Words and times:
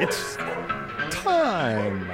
It's 0.00 0.36
time 1.10 2.08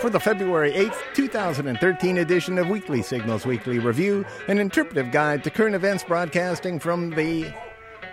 for 0.00 0.08
the 0.10 0.18
February 0.18 0.72
8th, 0.72 0.96
2013 1.14 2.18
edition 2.18 2.58
of 2.58 2.68
Weekly 2.68 3.02
Signals 3.02 3.44
Weekly 3.44 3.78
Review, 3.78 4.24
an 4.48 4.58
interpretive 4.58 5.10
guide 5.12 5.44
to 5.44 5.50
current 5.50 5.74
events 5.74 6.02
broadcasting 6.04 6.78
from 6.78 7.10
the 7.10 7.52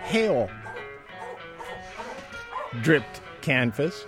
hail 0.02 0.50
dripped 2.82 3.20
canvas 3.40 4.04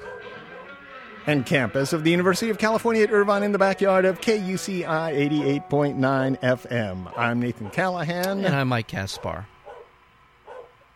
and 1.26 1.46
campus 1.46 1.92
of 1.92 2.04
the 2.04 2.10
University 2.10 2.50
of 2.50 2.58
California 2.58 3.02
at 3.02 3.10
Irvine 3.10 3.42
in 3.42 3.52
the 3.52 3.58
backyard 3.58 4.04
of 4.04 4.20
KUCI 4.20 4.84
88.9 4.84 6.40
FM. 6.40 7.12
I'm 7.16 7.40
Nathan 7.40 7.70
Callahan. 7.70 8.44
And 8.44 8.54
I'm 8.54 8.68
Mike 8.68 8.88
Caspar. 8.88 9.46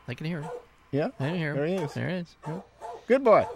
I 0.07 0.15
can 0.15 0.27
hear 0.27 0.43
him. 0.43 0.51
yeah, 0.91 1.09
I 1.19 1.29
can 1.29 1.37
hear 1.39 1.51
him. 1.51 1.57
there 1.57 1.67
he 1.67 1.75
is. 1.75 1.95
There 1.95 2.09
he 2.09 2.15
is. 2.17 2.37
Good 3.09 3.25
boy. 3.25 3.47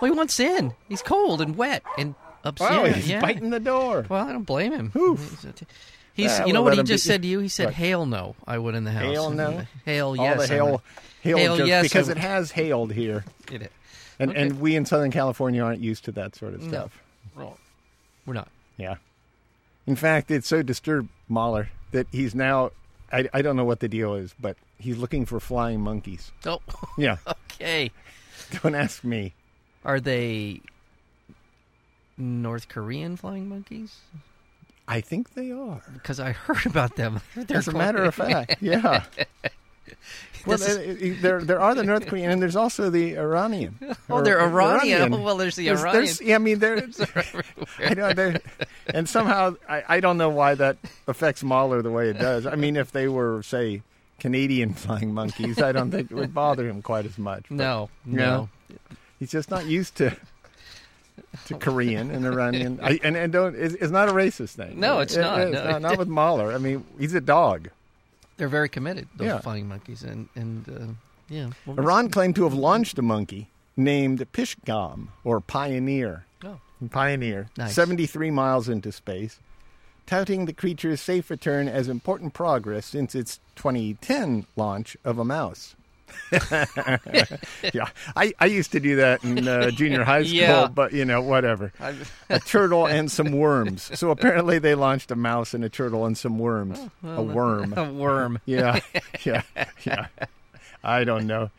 Well, 0.00 0.10
he 0.12 0.16
wants 0.16 0.38
in. 0.40 0.74
He's 0.88 1.02
cold 1.02 1.40
and 1.40 1.56
wet 1.56 1.82
and 1.98 2.14
upset. 2.44 2.70
Wow, 2.70 2.84
he's 2.84 3.08
yeah. 3.08 3.20
biting 3.20 3.50
the 3.50 3.60
door. 3.60 4.06
Well, 4.08 4.26
I 4.26 4.32
don't 4.32 4.42
blame 4.44 4.72
him. 4.72 4.92
Oof. 4.96 5.44
He's, 6.14 6.30
Yeah, 6.30 6.46
you 6.46 6.52
know 6.52 6.62
what 6.62 6.76
he 6.76 6.82
just 6.82 7.04
said 7.04 7.22
to 7.22 7.28
you? 7.28 7.40
He 7.40 7.48
said? 7.48 7.72
"Hail 7.72 8.06
no." 8.06 8.36
I 8.46 8.58
would 8.58 8.74
in 8.74 8.84
the 8.84 8.92
house. 8.92 9.02
Hail 9.02 9.30
no? 9.30 9.66
Hail 9.84 10.14
yes, 10.16 10.34
All 10.36 10.40
the 10.42 10.46
hail, 10.54 10.82
hail, 11.22 11.36
Hail, 11.38 11.56
jokes, 11.56 11.68
yes, 11.68 11.82
because 11.84 12.08
it 12.08 12.18
has 12.18 12.50
hailed 12.52 12.92
here, 12.92 13.24
It 13.50 13.62
is. 13.62 13.68
and 14.20 14.30
Okay. 14.30 14.40
and 14.42 14.60
we 14.60 14.76
in 14.76 14.84
Southern 14.86 15.10
California 15.10 15.62
aren't 15.62 15.80
used 15.80 16.04
to 16.04 16.12
that 16.12 16.36
sort 16.36 16.54
of 16.54 16.62
No. 16.62 16.68
stuff. 16.68 17.00
We're 18.26 18.34
not. 18.34 18.48
Yeah. 18.76 18.96
In 19.86 19.96
fact, 19.96 20.30
it's 20.30 20.48
so 20.48 20.62
disturbed 20.62 21.08
Mahler 21.28 21.68
that 21.92 22.06
he's 22.12 22.34
now. 22.34 22.70
I, 23.12 23.28
I 23.34 23.42
don't 23.42 23.54
know 23.56 23.64
what 23.64 23.80
the 23.80 23.88
deal 23.88 24.14
is, 24.14 24.34
but 24.40 24.56
he's 24.78 24.96
looking 24.96 25.26
for 25.26 25.38
flying 25.40 25.80
monkeys. 25.80 26.32
Oh, 26.46 26.60
Yeah, 26.96 27.16
okay. 27.60 27.90
don't 28.62 28.74
ask 28.74 29.04
me. 29.04 29.34
Are 29.84 30.00
they 30.00 30.60
North 32.16 32.68
Korean 32.68 33.16
flying 33.16 33.48
monkeys? 33.48 33.96
I 34.86 35.00
think 35.00 35.34
they 35.34 35.50
are. 35.50 35.82
Because 35.92 36.20
I 36.20 36.32
heard 36.32 36.66
about 36.66 36.96
them. 36.96 37.20
They're 37.34 37.56
As 37.58 37.68
a 37.68 37.72
matter 37.72 38.04
of 38.04 38.14
fact, 38.14 38.56
yeah. 38.60 39.04
Well, 40.46 40.60
is- 40.60 40.76
uh, 40.76 41.16
uh, 41.16 41.22
there, 41.22 41.40
there 41.42 41.58
are 41.60 41.74
the 41.74 41.84
North 41.84 42.06
Korean, 42.06 42.30
and 42.30 42.42
there's 42.42 42.56
also 42.56 42.90
the 42.90 43.16
Iranian. 43.16 43.78
Oh, 44.10 44.20
they're 44.20 44.40
Iranian. 44.42 44.98
Iranian. 45.00 45.22
Well, 45.22 45.38
there's 45.38 45.56
the 45.56 45.64
There's- 45.64 45.80
Iranian. 45.80 46.04
there's- 46.04 46.20
yeah, 46.20 46.34
I 46.34 46.38
mean, 46.38 46.58
there's. 46.58 47.00
I 47.78 47.94
know, 47.94 48.12
there- 48.12 48.40
and 48.92 49.08
somehow 49.08 49.54
I, 49.66 49.82
I 49.88 50.00
don't 50.00 50.18
know 50.18 50.28
why 50.28 50.54
that 50.54 50.76
affects 51.08 51.42
Mahler 51.42 51.80
the 51.80 51.90
way 51.90 52.10
it 52.10 52.18
does. 52.18 52.44
I 52.46 52.56
mean, 52.56 52.76
if 52.76 52.92
they 52.92 53.08
were, 53.08 53.42
say, 53.42 53.80
Canadian 54.20 54.74
flying 54.74 55.14
monkeys, 55.14 55.62
I 55.62 55.72
don't 55.72 55.90
think 55.90 56.10
it 56.10 56.14
would 56.14 56.34
bother 56.34 56.68
him 56.68 56.82
quite 56.82 57.06
as 57.06 57.16
much. 57.16 57.44
But 57.48 57.54
No, 57.56 57.88
no. 58.04 58.50
He's 59.18 59.30
just 59.30 59.50
not 59.50 59.66
used 59.66 59.94
to 59.96 60.16
to 61.46 61.54
Korean 61.58 62.10
and 62.10 62.24
Iranian. 62.26 62.78
I, 62.82 62.98
and 63.02 63.16
and 63.16 63.32
don't 63.32 63.54
it's, 63.56 63.74
it's 63.74 63.90
not 63.92 64.08
a 64.08 64.12
racist 64.12 64.50
thing. 64.56 64.78
No, 64.80 65.00
it's 65.00 65.14
It- 65.16 65.20
not, 65.20 65.40
it's 65.40 65.52
no. 65.52 65.70
not, 65.70 65.82
not 65.82 65.98
with 65.98 66.08
Mahler. 66.08 66.52
I 66.52 66.58
mean, 66.58 66.84
he's 66.98 67.14
a 67.14 67.20
dog. 67.20 67.68
They're 68.36 68.48
very 68.48 68.68
committed. 68.68 69.08
Those 69.16 69.26
Yeah. 69.28 69.38
flying 69.38 69.68
monkeys, 69.68 70.02
and 70.02 70.28
and 70.34 70.68
uh, 70.68 70.92
yeah. 71.28 71.50
Iran 71.68 72.08
claimed 72.10 72.34
to 72.36 72.44
have 72.44 72.54
launched 72.54 72.98
a 72.98 73.02
monkey 73.02 73.48
named 73.76 74.24
Pishgam 74.32 75.08
or 75.24 75.40
Pioneer. 75.40 76.24
Oh, 76.44 76.58
Pioneer, 76.90 77.48
Nice. 77.56 77.74
73 77.74 78.30
miles 78.30 78.68
into 78.68 78.92
space, 78.92 79.38
touting 80.06 80.44
the 80.46 80.52
creature's 80.52 81.00
safe 81.00 81.30
return 81.30 81.66
as 81.68 81.88
important 81.88 82.34
progress 82.34 82.84
since 82.86 83.14
its 83.14 83.38
2010 83.56 84.46
launch 84.56 84.96
of 85.04 85.18
a 85.18 85.24
mouse. 85.24 85.76
yeah, 87.72 87.88
I, 88.16 88.32
I 88.38 88.46
used 88.46 88.72
to 88.72 88.80
do 88.80 88.96
that 88.96 89.22
in 89.24 89.46
uh, 89.46 89.70
junior 89.70 90.04
high 90.04 90.22
school, 90.24 90.34
Yeah. 90.36 90.66
but 90.68 90.92
you 90.92 91.04
know, 91.04 91.20
whatever. 91.22 91.72
a 92.28 92.38
turtle 92.40 92.86
and 92.86 93.10
some 93.10 93.32
worms. 93.32 93.90
So 94.04 94.10
apparently 94.10 94.58
they 94.58 94.74
launched 94.74 95.10
a 95.10 95.16
mouse 95.16 95.54
and 95.54 95.64
a 95.64 95.68
turtle 95.68 96.04
and 96.04 96.16
some 96.18 96.38
worms. 96.38 96.78
a 97.02 97.22
worm. 97.22 97.72
a 97.76 97.90
worm. 97.90 98.38
Yeah, 98.44 98.80
yeah, 99.24 99.42
yeah. 99.84 100.06
I 100.82 101.04
don't 101.04 101.26
know. 101.26 101.50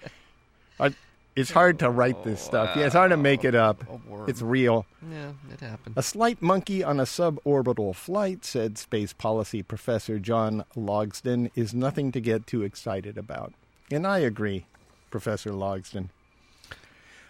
I, 0.79 0.93
it's 1.35 1.49
hard 1.51 1.79
to 1.79 1.89
write 1.89 2.23
this 2.23 2.39
stuff. 2.41 2.75
Yeah, 2.75 2.85
it's 2.85 2.93
hard 2.95 3.11
to 3.11 3.17
make 3.17 3.43
it 3.43 3.55
up. 3.55 3.83
Worm. 4.07 4.29
It's 4.29 4.41
real. 4.41 4.85
yeah, 5.11 5.31
it 5.51 5.59
happened. 5.61 5.95
A 5.97 6.03
slight 6.03 6.41
monkey 6.41 6.83
on 6.83 6.99
a 6.99 7.03
suborbital 7.03 7.95
flight, 7.95 8.45
said 8.45 8.77
space 8.77 9.13
policy 9.13 9.63
professor 9.63 10.19
John 10.19 10.63
Logsdon, 10.77 11.49
is 11.55 11.73
nothing 11.73 12.11
to 12.11 12.21
get 12.21 12.45
too 12.45 12.63
excited 12.63 13.17
about. 13.17 13.53
And 13.91 14.05
I 14.07 14.19
agree, 14.19 14.65
Professor 15.11 15.51
Logsdon. 15.51 16.09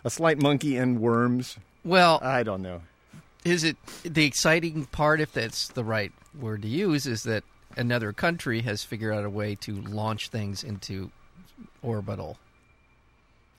A 0.04 0.10
slight 0.10 0.40
monkey 0.40 0.78
and 0.78 1.00
worms, 1.02 1.58
Well, 1.84 2.20
I 2.22 2.44
don't 2.44 2.62
know. 2.62 2.82
is 3.44 3.64
it 3.64 3.78
the 4.04 4.26
exciting 4.26 4.86
part, 4.86 5.20
if 5.20 5.32
that's 5.34 5.68
the 5.70 5.84
right 5.84 6.12
word 6.40 6.62
to 6.62 6.68
use, 6.68 7.08
is 7.08 7.24
that 7.24 7.44
another 7.76 8.14
country 8.14 8.62
has 8.62 8.84
figured 8.84 9.14
out 9.14 9.26
a 9.26 9.30
way 9.30 9.56
to 9.56 9.74
launch 9.82 10.30
things 10.30 10.64
into 10.64 11.12
orbital, 11.82 12.38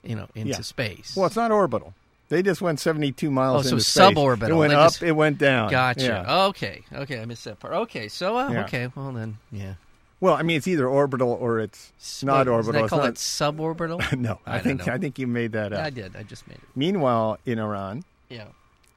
you 0.03 0.15
know, 0.15 0.27
into 0.35 0.51
Yeah. 0.53 0.61
space. 0.61 1.15
Well, 1.15 1.25
it's 1.27 1.35
not 1.35 1.51
orbital. 1.51 1.93
They 2.29 2.41
just 2.41 2.61
went 2.61 2.79
72 2.79 3.29
miles 3.31 3.67
Oh, 3.67 3.69
so 3.69 3.75
into 3.75 3.83
space. 3.85 4.03
suborbital. 4.17 4.49
It 4.49 4.53
went 4.55 4.69
They 4.71 4.75
up, 4.75 4.91
just- 4.91 5.03
it 5.03 5.11
went 5.13 5.37
down. 5.37 5.69
Gotcha. 5.69 6.23
Yeah. 6.25 6.43
Okay. 6.47 6.83
Okay. 6.93 7.21
I 7.21 7.25
missed 7.25 7.45
that 7.45 7.59
part. 7.59 7.73
Okay. 7.73 8.07
So, 8.09 8.37
uh, 8.37 8.49
Yeah. 8.51 8.63
okay. 8.63 8.89
Well, 8.95 9.11
then, 9.13 9.37
yeah. 9.51 9.75
Well, 10.19 10.33
I 10.33 10.41
mean, 10.41 10.57
it's 10.57 10.67
either 10.67 10.87
orbital 10.87 11.29
or 11.31 11.59
it's 11.59 11.91
not 12.23 12.47
orbital. 12.47 12.81
That 12.83 12.89
call 12.89 13.03
it 13.05 13.15
suborbital? 13.15 14.17
no, 14.19 14.39
I, 14.45 14.55
I 14.57 14.59
think. 14.59 14.87
I 14.87 14.97
think 14.97 15.19
you 15.19 15.27
made 15.27 15.51
that 15.51 15.73
up. 15.73 15.83
I 15.83 15.89
did. 15.91 16.15
I 16.15 16.23
just 16.23 16.47
made 16.47 16.57
it. 16.57 16.63
Meanwhile, 16.75 17.37
in 17.45 17.59
Iran, 17.59 18.03
Yeah. 18.29 18.45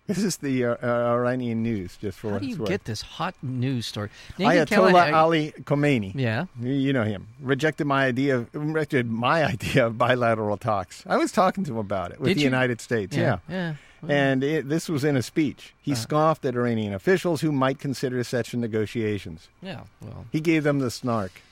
this 0.07 0.17
is 0.19 0.39
the 0.39 0.65
uh, 0.65 0.77
uh, 0.83 0.87
Iranian 1.15 1.63
news, 1.63 1.99
just 2.01 2.19
for 2.19 2.31
How 2.33 2.39
do 2.39 2.47
you 2.47 2.53
it's 2.53 2.59
worth. 2.61 2.69
get 2.71 2.85
this 2.85 3.03
hot 3.03 3.35
news 3.43 3.85
story? 3.87 4.09
Ayatollah 4.39 5.13
Ali 5.13 5.53
Khamenei. 5.65 6.13
Yeah. 6.15 6.47
You- 6.61 6.93
know 6.95 7.05
him. 7.05 7.27
Rejected 7.41 7.87
my 7.87 8.07
idea. 8.07 8.39
Of, 8.39 8.49
rejected 8.55 9.11
my 9.11 9.45
idea 9.55 9.87
of 9.87 9.99
bilateral 9.99 10.57
talks. 10.57 11.05
I 11.07 11.17
was 11.19 11.33
talking 11.33 11.65
to 11.65 11.73
him 11.73 11.77
about 11.79 12.13
it 12.13 12.19
with 12.21 12.29
Did 12.29 12.37
the 12.39 12.41
you? 12.41 12.47
United 12.47 12.81
States. 12.81 13.15
Yeah. 13.15 13.39
Yeah. 13.49 13.67
Well, 13.69 13.77
And 14.09 14.43
it, 14.43 14.69
this 14.69 14.89
was 14.89 15.05
in 15.05 15.17
a 15.17 15.23
speech. 15.23 15.75
He 15.83 15.93
Uh-huh. 15.93 16.01
scoffed 16.01 16.45
at 16.45 16.55
Iranian 16.55 16.95
officials 16.95 17.41
who 17.43 17.53
might 17.53 17.79
consider 17.79 18.23
such 18.25 18.55
negotiations. 18.55 19.49
yeah. 19.63 19.81
Well. 20.01 20.25
He 20.33 20.41
gave 20.41 20.65
them 20.65 20.79
the 20.79 20.91
snark. 20.91 21.43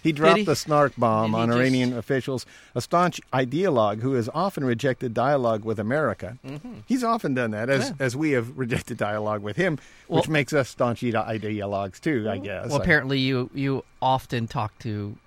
He 0.00 0.12
dropped 0.12 0.38
he? 0.38 0.44
the 0.44 0.54
snark 0.54 0.92
bomb 0.96 1.34
on 1.34 1.48
just- 1.48 1.58
Iranian 1.58 1.92
officials, 1.92 2.46
a 2.74 2.80
staunch 2.80 3.20
ideologue 3.32 4.00
who 4.00 4.12
has 4.14 4.28
often 4.32 4.64
rejected 4.64 5.12
dialogue 5.12 5.64
with 5.64 5.78
America. 5.80 6.38
He's 6.86 7.02
often 7.02 7.34
done 7.34 7.50
that, 7.50 7.68
as 7.68 7.88
Yeah. 7.90 7.94
as 7.98 8.16
we 8.16 8.30
have 8.30 8.56
rejected 8.56 8.96
dialogue 8.96 9.42
with 9.42 9.56
him, 9.56 9.76
Well- 10.06 10.20
which 10.20 10.28
makes 10.28 10.52
us 10.52 10.68
staunch 10.68 11.00
ideologues 11.02 12.00
too, 12.00 12.26
I 12.30 12.38
guess. 12.38 12.68
Well, 12.68 12.80
apparently 12.80 13.18
you 13.18 13.50
you 13.52 13.84
often 14.00 14.46
talk 14.46 14.78
to 14.80 15.18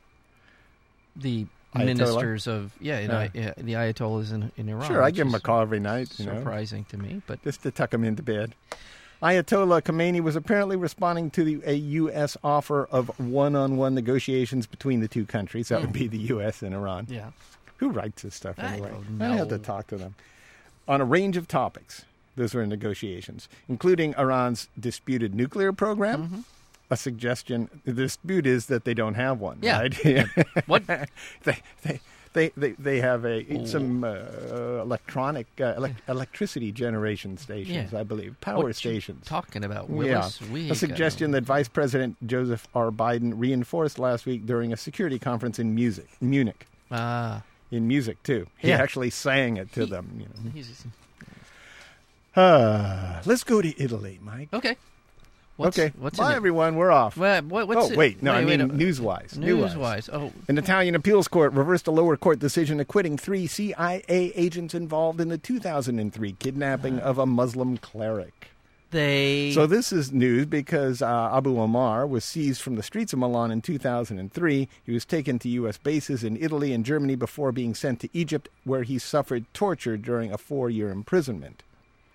the 1.18 1.46
Ayatollah? 1.76 1.86
ministers 1.86 2.48
of 2.48 2.72
yeah, 2.82 3.00
you 3.00 3.08
know, 3.08 3.22
Yeah. 3.22 3.30
yeah, 3.34 3.54
the 3.58 3.74
ayatollahs 3.74 4.34
in 4.34 4.52
in 4.58 4.68
Iran. 4.70 4.88
Sure, 4.88 5.02
I 5.04 5.12
give 5.12 5.28
him 5.28 5.36
a 5.36 5.40
call 5.40 5.62
every 5.62 5.80
night, 5.80 6.20
you 6.20 6.26
know, 6.26 6.36
Surprising 6.40 6.86
to 6.90 6.98
me, 6.98 7.22
but 7.28 7.42
just 7.44 7.64
to 7.64 7.72
tuck 7.72 7.94
him 7.94 8.04
into 8.04 8.22
bed. 8.24 8.54
Ayatollah 9.22 9.84
Khamenei 9.84 10.20
was 10.22 10.36
apparently 10.36 10.76
responding 10.76 11.30
to 11.32 11.44
the, 11.44 11.62
a 11.64 11.74
U.S. 11.76 12.36
offer 12.44 12.86
of 12.86 13.08
one-on-one 13.20 13.94
negotiations 13.94 14.66
between 14.66 15.00
the 15.00 15.08
two 15.08 15.26
countries. 15.26 15.68
That 15.70 15.82
would 15.82 15.94
be 15.94 16.08
the 16.08 16.18
U.S. 16.18 16.64
and 16.64 16.74
Iran. 16.74 17.06
yeah. 17.10 17.30
Who 17.78 17.90
writes 17.90 18.22
this 18.24 18.36
stuff 18.36 18.56
I 18.60 18.74
anyway? 18.74 18.90
don't 18.92 19.22
I 19.22 19.36
have 19.38 19.50
to 19.50 19.58
talk 19.60 19.88
to 19.88 19.98
them. 19.98 20.16
On 20.88 21.02
a 21.02 21.06
range 21.06 21.38
of 21.38 21.48
topics, 21.48 22.04
those 22.36 22.54
were 22.54 22.66
negotiations, 22.66 23.48
including 23.70 24.14
Iran's 24.18 24.68
disputed 24.80 25.34
nuclear 25.36 25.72
program. 25.72 26.24
Mm-hmm. 26.24 26.40
A 26.92 26.98
suggestion. 26.98 27.70
The 27.86 27.94
dispute 27.94 28.46
is 28.46 28.66
that 28.68 28.84
they 28.86 28.94
don't 28.94 29.16
have 29.16 29.40
one. 29.40 29.58
Yeah. 29.62 29.80
Right? 29.80 30.28
What? 30.68 30.86
they, 31.44 31.58
they, 31.84 32.00
they, 32.34 32.52
they, 32.56 32.72
they 32.74 33.00
have 33.02 33.26
a 33.26 33.66
some 33.66 34.04
uh, 34.04 34.18
electronic 34.82 35.48
uh, 35.60 35.74
elec 35.76 35.96
electricity 36.08 36.72
generation 36.72 37.38
stations, 37.38 37.92
Yeah. 37.94 38.00
I 38.00 38.04
believe, 38.04 38.40
power 38.42 38.58
what 38.58 38.68
you 38.68 38.74
stations. 38.74 39.26
Talking 39.26 39.64
about 39.64 39.90
Yeah, 39.90 39.96
Willis. 39.96 40.42
we 40.50 40.70
a 40.70 40.76
suggestion 40.76 41.32
that 41.32 41.44
Vice 41.44 41.68
President 41.70 42.16
Joseph 42.28 42.68
R. 42.76 42.92
Biden 42.92 43.34
reinforced 43.36 43.98
last 44.00 44.26
week 44.26 44.46
during 44.46 44.72
a 44.74 44.78
security 44.78 45.18
conference 45.20 45.60
in 45.60 45.74
music, 45.74 46.08
Munich 46.22 46.68
Ah, 46.92 47.44
in 47.72 47.88
music 47.88 48.22
too. 48.24 48.48
He 48.58 48.68
Yeah. 48.70 48.82
actually 48.82 49.10
sang 49.12 49.58
it 49.58 49.72
to 49.74 49.86
He- 49.86 49.90
them. 49.90 50.08
You 50.20 50.26
know. 50.26 50.52
he's- 50.54 50.86
Uh, 52.36 53.22
let's 53.26 53.44
go 53.44 53.62
to 53.62 53.82
Italy, 53.82 54.20
Mike. 54.22 54.50
okay. 54.54 54.78
What's, 55.62 55.78
okay. 55.78 55.94
What's 56.00 56.18
Bye, 56.18 56.36
everyone. 56.36 56.76
We're 56.76 56.92
off. 56.92 57.16
Well, 57.18 57.42
what, 57.44 57.68
what's 57.68 57.90
oh 57.90 57.92
it? 57.92 57.98
wait, 57.98 58.24
no, 58.24 58.34
I 58.34 58.44
wait, 58.44 58.60
mean 58.60 58.70
wait, 58.70 58.78
news-wise. 58.78 59.38
News-wise. 59.38 60.10
Oh, 60.12 60.32
An 60.48 60.58
Italian 60.58 60.96
appeals 60.96 61.28
court 61.28 61.54
reversed 61.54 61.88
a 61.88 61.92
lower 61.92 62.18
court 62.18 62.40
decision 62.40 62.80
acquitting 62.80 63.18
three 63.18 63.48
CIA 63.48 64.04
agents 64.10 64.74
involved 64.74 65.22
in 65.22 65.30
the 65.30 65.38
2003 65.38 66.34
kidnapping 66.34 67.00
of 67.00 67.18
a 67.18 67.26
Muslim 67.26 67.78
cleric. 67.78 68.48
They 68.92 69.52
So 69.54 69.68
this 69.68 69.94
is 69.94 70.12
news 70.12 70.48
because 70.48 71.02
uh, 71.02 71.30
Abu 71.34 71.58
Omar 71.62 72.06
was 72.06 72.26
seized 72.26 72.62
from 72.62 72.76
the 72.76 72.84
streets 72.84 73.14
of 73.14 73.20
Milan 73.20 73.50
in 73.50 73.62
2003. 73.62 74.68
He 74.86 74.92
was 74.92 75.06
taken 75.06 75.40
to 75.40 75.50
U.S. 75.50 75.78
bases 75.78 76.26
in 76.26 76.36
Italy 76.36 76.74
and 76.74 76.84
Germany 76.84 77.16
before 77.16 77.54
being 77.54 77.74
sent 77.74 78.02
to 78.02 78.10
Egypt, 78.12 78.50
where 78.66 78.84
he 78.84 79.00
suffered 79.00 79.46
torture 79.54 79.96
during 79.96 80.34
a 80.34 80.38
four-year 80.38 80.90
imprisonment. 80.90 81.64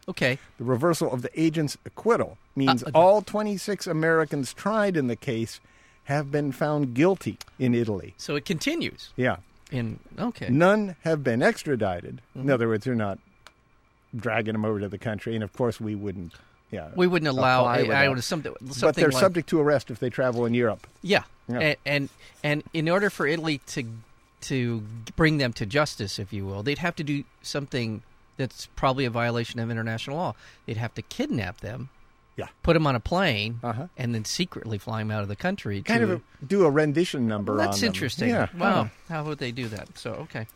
Okay. 0.08 0.38
The 0.58 0.64
reversal 0.64 1.12
of 1.12 1.22
the 1.22 1.30
agent's 1.40 1.76
acquittal 1.84 2.38
means 2.54 2.82
Uh, 2.82 2.90
all 2.94 3.22
26 3.22 3.86
Americans 3.86 4.52
tried 4.54 4.96
in 4.96 5.06
the 5.06 5.16
case 5.16 5.60
have 6.04 6.30
been 6.30 6.52
found 6.52 6.94
guilty 6.94 7.38
in 7.58 7.74
Italy. 7.74 8.14
So 8.16 8.36
it 8.36 8.44
continues. 8.44 9.10
Yeah. 9.16 9.36
In 9.72 9.98
okay. 10.18 10.48
None 10.48 10.94
have 11.02 11.24
been 11.24 11.42
extradited. 11.42 12.20
Mm-hmm. 12.30 12.48
In 12.48 12.50
other 12.50 12.68
words, 12.68 12.84
they're 12.84 12.94
not 12.94 13.18
dragging 14.14 14.52
them 14.52 14.64
over 14.64 14.80
to 14.80 14.88
the 14.88 14.98
country, 14.98 15.34
and 15.34 15.42
of 15.42 15.52
course, 15.52 15.80
we 15.80 15.94
wouldn't. 15.94 16.34
Yeah, 16.70 16.88
We 16.96 17.06
wouldn't 17.06 17.28
allow. 17.28 17.64
I, 17.64 17.78
I 17.78 17.84
that. 17.86 18.10
would 18.10 18.24
something. 18.24 18.52
something 18.60 18.80
but 18.80 18.94
they're 18.96 19.10
like, 19.10 19.20
subject 19.20 19.48
to 19.50 19.60
arrest 19.60 19.90
if 19.90 20.00
they 20.00 20.10
travel 20.10 20.44
in 20.46 20.54
Europe. 20.54 20.86
Yeah, 21.00 21.22
Yeah. 21.48 21.58
And, 21.60 21.76
and 21.86 22.08
and 22.42 22.62
in 22.72 22.88
order 22.88 23.08
for 23.08 23.26
Italy 23.26 23.58
to 23.68 23.84
to 24.42 24.82
bring 25.14 25.38
them 25.38 25.52
to 25.54 25.66
justice, 25.66 26.18
if 26.18 26.32
you 26.32 26.44
will, 26.44 26.62
they'd 26.64 26.78
have 26.78 26.96
to 26.96 27.04
do 27.04 27.24
something 27.42 28.02
that's 28.36 28.66
probably 28.76 29.04
a 29.04 29.10
violation 29.10 29.60
of 29.60 29.70
international 29.70 30.16
law. 30.16 30.34
They'd 30.66 30.76
have 30.76 30.94
to 30.94 31.02
kidnap 31.02 31.60
them, 31.60 31.88
Yeah. 32.36 32.48
put 32.62 32.74
them 32.74 32.86
on 32.86 32.94
a 32.94 33.00
plane, 33.00 33.60
Uh-huh. 33.62 33.86
and 33.96 34.14
then 34.14 34.24
secretly 34.24 34.78
fly 34.78 34.98
them 35.00 35.10
out 35.10 35.22
of 35.22 35.28
the 35.28 35.36
country. 35.36 35.82
Kind 35.82 36.00
to, 36.00 36.12
of 36.12 36.22
a, 36.42 36.44
do 36.46 36.64
a 36.64 36.70
rendition 36.70 37.26
number 37.26 37.54
Well, 37.56 37.66
that's 37.66 37.82
interesting. 37.82 38.28
Yeah. 38.30 38.48
Wow. 38.56 38.84
huh. 38.84 38.88
How 39.14 39.24
would 39.24 39.38
they 39.38 39.52
do 39.52 39.68
that? 39.68 39.96
So 39.98 40.12
okay. 40.28 40.46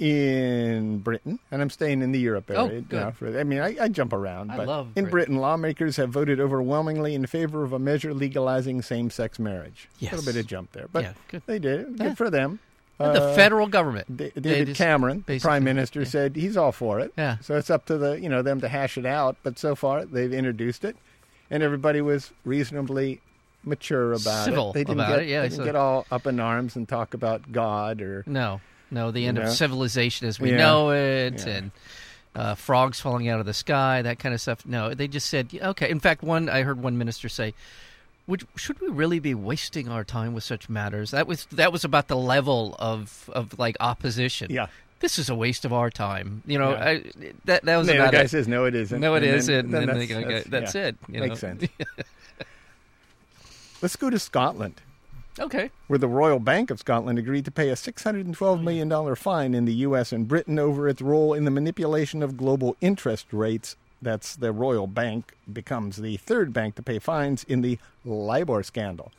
In 0.00 0.98
Britain, 1.00 1.40
and 1.50 1.60
I'm 1.60 1.70
staying 1.70 2.02
in 2.02 2.12
the 2.12 2.20
Europe 2.20 2.50
Oh, 2.54 2.66
area. 2.68 2.80
good. 2.82 3.00
now 3.00 3.10
for, 3.10 3.36
I 3.38 3.42
mean, 3.42 3.58
I, 3.58 3.74
I 3.80 3.88
jump 3.88 4.12
around. 4.12 4.52
I 4.52 4.56
but 4.64 4.68
in 4.68 4.92
Britain. 4.92 5.10
Britain, 5.10 5.36
lawmakers 5.38 5.96
have 5.96 6.10
voted 6.10 6.38
overwhelmingly 6.38 7.14
in 7.16 7.26
favor 7.26 7.64
of 7.64 7.72
a 7.72 7.80
measure 7.80 8.14
legalizing 8.14 8.80
same-sex 8.80 9.40
marriage. 9.40 9.88
Yes. 9.98 10.12
A 10.12 10.16
little 10.16 10.32
bit 10.32 10.38
of 10.40 10.46
jump 10.46 10.70
there, 10.72 10.86
but 10.92 11.02
Yeah, 11.02 11.12
good. 11.28 11.42
they 11.46 11.58
did 11.58 11.80
it. 11.80 11.96
Good 11.98 12.06
Yeah. 12.06 12.14
for 12.14 12.30
them. 12.30 12.60
The 12.98 13.04
Uh, 13.22 13.34
federal 13.34 13.66
government. 13.68 14.16
Da- 14.16 14.30
David 14.38 14.66
just 14.68 14.78
Cameron, 14.78 15.18
the 15.18 15.24
basically- 15.24 15.48
prime 15.48 15.64
minister, 15.64 16.00
yeah. 16.00 16.06
said 16.06 16.36
he's 16.36 16.56
all 16.56 16.72
for 16.72 16.98
it. 17.00 17.12
Yeah. 17.16 17.36
So 17.40 17.56
it's 17.56 17.70
up 17.70 17.86
to 17.86 17.96
the 17.96 18.20
you 18.20 18.28
know 18.28 18.42
them 18.42 18.60
to 18.60 18.68
hash 18.68 18.98
it 18.98 19.06
out. 19.06 19.36
But 19.42 19.58
so 19.58 19.74
far 19.74 20.04
they've 20.04 20.32
introduced 20.32 20.84
it, 20.84 20.96
and 21.50 21.62
everybody 21.62 22.00
was 22.00 22.32
reasonably 22.44 23.20
mature 23.64 24.12
about 24.12 24.44
Civil 24.44 24.70
it. 24.70 24.74
They 24.74 24.84
didn't 24.84 25.06
get 25.06 25.18
it, 25.20 25.28
yeah, 25.28 25.42
they 25.42 25.48
didn't 25.48 25.64
get 25.64 25.76
all 25.76 26.06
up 26.10 26.26
in 26.26 26.40
arms 26.40 26.74
and 26.76 26.88
talk 26.88 27.14
about 27.14 27.52
God 27.52 28.00
or 28.00 28.24
No, 28.26 28.60
no, 28.90 29.10
the 29.10 29.26
end 29.26 29.36
You 29.36 29.44
know? 29.44 29.48
of 29.50 29.54
civilization 29.54 30.26
as 30.28 30.40
we 30.40 30.50
Yeah. 30.52 30.56
know 30.58 30.90
it, 30.92 31.44
and 31.46 31.70
uh, 32.34 32.54
frogs 32.54 33.00
falling 33.00 33.28
out 33.28 33.40
of 33.40 33.46
the 33.46 33.54
sky, 33.54 34.00
that 34.02 34.18
kind 34.20 34.32
of 34.34 34.40
stuff. 34.40 34.64
No, 34.64 34.94
they 34.94 35.08
just 35.08 35.28
said, 35.28 35.48
okay. 35.60 35.90
In 35.90 35.98
fact, 35.98 36.22
one 36.22 36.48
I 36.48 36.62
heard 36.62 36.80
one 36.80 36.96
minister 36.96 37.28
say, 37.28 37.52
Would, 38.28 38.46
"Should 38.54 38.80
we 38.80 38.88
really 38.88 39.18
be 39.18 39.34
wasting 39.34 39.88
our 39.88 40.04
time 40.04 40.34
with 40.34 40.44
such 40.44 40.68
matters?" 40.68 41.10
That 41.10 41.26
was 41.26 41.46
that 41.50 41.72
was 41.72 41.84
about 41.84 42.06
the 42.08 42.16
level 42.16 42.76
of 42.78 43.28
of 43.32 43.58
like 43.58 43.76
opposition. 43.80 44.52
yeah. 44.52 44.66
this 45.00 45.18
is 45.18 45.30
a 45.30 45.34
waste 45.34 45.64
of 45.64 45.72
our 45.72 45.90
time. 45.90 46.42
You 46.46 46.58
know, 46.58 46.70
Yeah. 46.72 46.84
I, 46.88 47.02
that 47.46 47.64
that 47.64 47.76
was 47.78 47.86
the 47.88 47.94
about 47.94 48.08
other 48.08 48.18
guy 48.18 48.22
it. 48.24 48.30
says 48.30 48.46
no, 48.46 48.66
it 48.66 48.74
isn't. 48.74 49.00
No, 49.00 49.14
it 49.14 49.22
and 49.24 49.34
isn't. 49.36 49.70
Then, 49.70 49.86
then 49.86 49.88
and 49.88 50.00
that's, 50.00 50.08
they 50.08 50.14
go, 50.14 50.20
that's- 50.28 50.44
that's 50.48 50.74
yeah. 50.74 50.86
it. 50.88 50.96
You 51.08 51.20
Makes 51.20 51.42
know? 51.42 51.56
sense. 51.58 51.64
Let's 53.82 53.96
go 53.96 54.10
to 54.10 54.18
Scotland. 54.18 54.80
okay. 55.38 55.70
where 55.86 55.98
the 56.00 56.08
Royal 56.08 56.40
Bank 56.40 56.70
of 56.70 56.80
Scotland 56.80 57.16
agreed 57.18 57.44
to 57.44 57.50
pay 57.52 57.68
a 57.70 57.74
$612 57.74 58.62
million 58.62 59.14
fine 59.14 59.54
in 59.54 59.64
the 59.66 59.74
U.S. 59.86 60.12
and 60.12 60.26
Britain 60.26 60.58
over 60.58 60.88
its 60.88 61.00
role 61.00 61.32
in 61.32 61.44
the 61.44 61.50
manipulation 61.52 62.20
of 62.22 62.36
global 62.36 62.76
interest 62.80 63.26
rates. 63.32 63.76
That's 64.00 64.36
the 64.36 64.52
Royal 64.52 64.86
Bank 64.86 65.36
becomes 65.52 65.96
the 65.96 66.16
third 66.18 66.52
bank 66.52 66.76
to 66.76 66.82
pay 66.82 66.98
fines 66.98 67.44
in 67.44 67.62
the 67.62 67.78
LIBOR 68.04 68.62
scandal. 68.62 69.12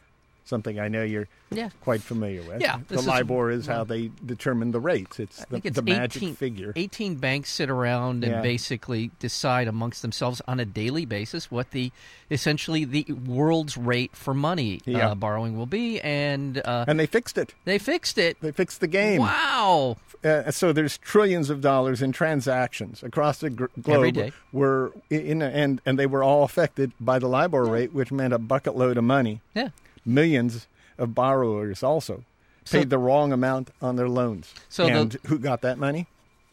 Something 0.49 0.79
I 0.79 0.87
know 0.87 1.03
you're 1.03 1.27
Yeah. 1.51 1.69
quite 1.81 2.01
familiar 2.01 2.41
with. 2.41 2.59
Yeah, 2.59 2.77
the 2.87 2.95
this 2.95 3.01
is- 3.01 3.07
LIBOR 3.07 3.51
is 3.51 3.67
how 3.67 3.83
they 3.83 4.09
determine 4.25 4.71
the 4.71 4.79
rates. 4.79 5.19
It's 5.19 5.45
the, 5.45 5.61
it's 5.63 5.75
the 5.75 5.83
magic 5.83 6.23
18, 6.23 6.35
figure. 6.35 6.73
18 6.75 7.15
banks 7.15 7.51
sit 7.51 7.69
around 7.69 8.23
and 8.23 8.33
Yeah. 8.33 8.41
basically 8.41 9.11
decide 9.19 9.67
amongst 9.67 10.01
themselves 10.01 10.41
on 10.47 10.59
a 10.59 10.65
daily 10.65 11.05
basis 11.05 11.51
what 11.51 11.69
the 11.69 11.91
essentially 12.31 12.83
the 12.83 13.05
world's 13.27 13.77
rate 13.77 14.15
for 14.15 14.33
money 14.33 14.81
Yeah. 14.85 15.09
uh, 15.11 15.15
borrowing 15.15 15.55
will 15.55 15.65
be, 15.67 16.01
and 16.01 16.59
uh, 16.65 16.85
And 16.87 16.99
they 16.99 17.05
fixed 17.05 17.37
it. 17.37 17.53
they 17.65 17.77
fixed 17.77 18.17
it. 18.17 18.37
They 18.41 18.51
fixed 18.51 18.79
the 18.81 18.87
game. 18.87 19.21
Wow! 19.21 19.97
Uh, 20.23 20.49
so 20.51 20.73
there's 20.73 20.97
trillions 20.97 21.49
of 21.49 21.61
dollars 21.61 22.01
in 22.01 22.11
transactions 22.11 23.03
across 23.03 23.37
the 23.37 23.49
gr- 23.51 23.65
globe. 23.81 23.95
Every 23.97 24.11
day. 24.11 24.31
Were 24.51 24.91
in 25.11 25.41
and 25.43 25.79
and 25.85 25.97
they 25.99 26.07
were 26.07 26.23
all 26.23 26.43
affected 26.43 26.91
by 26.99 27.19
the 27.19 27.27
LIBOR 27.29 27.65
rate, 27.65 27.93
which 27.93 28.11
meant 28.11 28.33
a 28.33 28.39
bucket 28.39 28.75
load 28.75 28.97
of 28.97 29.03
money. 29.03 29.41
Yeah. 29.53 29.69
Millions 30.05 30.67
of 30.97 31.13
borrowers 31.15 31.83
also 31.83 32.23
So- 32.65 32.79
paid 32.79 32.89
the 32.89 32.97
wrong 32.97 33.31
amount 33.33 33.69
on 33.81 33.95
their 33.95 34.09
loans. 34.09 34.53
So 34.69 34.85
the- 34.85 34.99
and 34.99 35.13
who 35.27 35.39
got 35.39 35.61
that 35.61 35.77
money? 35.77 36.07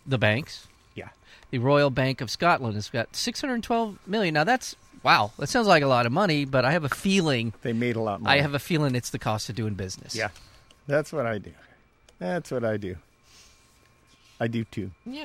The 0.07 0.19
banks, 0.19 0.67
Yeah, 0.95 1.09
the 1.51 1.59
Royal 1.59 1.91
Bank 1.91 2.21
of 2.21 2.31
Scotland, 2.31 2.75
has 2.75 2.89
got 2.89 3.15
612 3.17 3.99
million. 4.07 4.35
Now 4.35 4.45
that's 4.45 4.77
wow. 5.03 5.33
That 5.39 5.49
sounds 5.49 5.67
like 5.67 5.83
a 5.83 5.87
lot 5.89 6.07
of 6.07 6.13
money, 6.13 6.45
but 6.45 6.65
I 6.65 6.73
have 6.73 6.85
a 6.85 6.89
feeling. 6.89 7.53
they 7.63 7.73
made 7.73 7.97
a 7.97 8.01
lot 8.01 8.21
more. 8.23 8.31
I 8.31 8.41
have 8.41 8.55
a 8.55 8.59
feeling 8.59 8.95
it's 8.95 9.11
the 9.11 9.19
cost 9.19 9.49
of 9.49 9.57
doing 9.57 9.75
business. 9.75 10.15
Yeah, 10.15 10.29
that's 10.87 11.13
what 11.13 11.27
I 11.27 11.39
do. 11.39 11.53
That's 12.19 12.51
what 12.51 12.65
I 12.65 12.77
do. 12.77 12.97
I 14.41 14.47
do 14.49 14.65
too. 14.65 14.91
Yeah. 15.05 15.25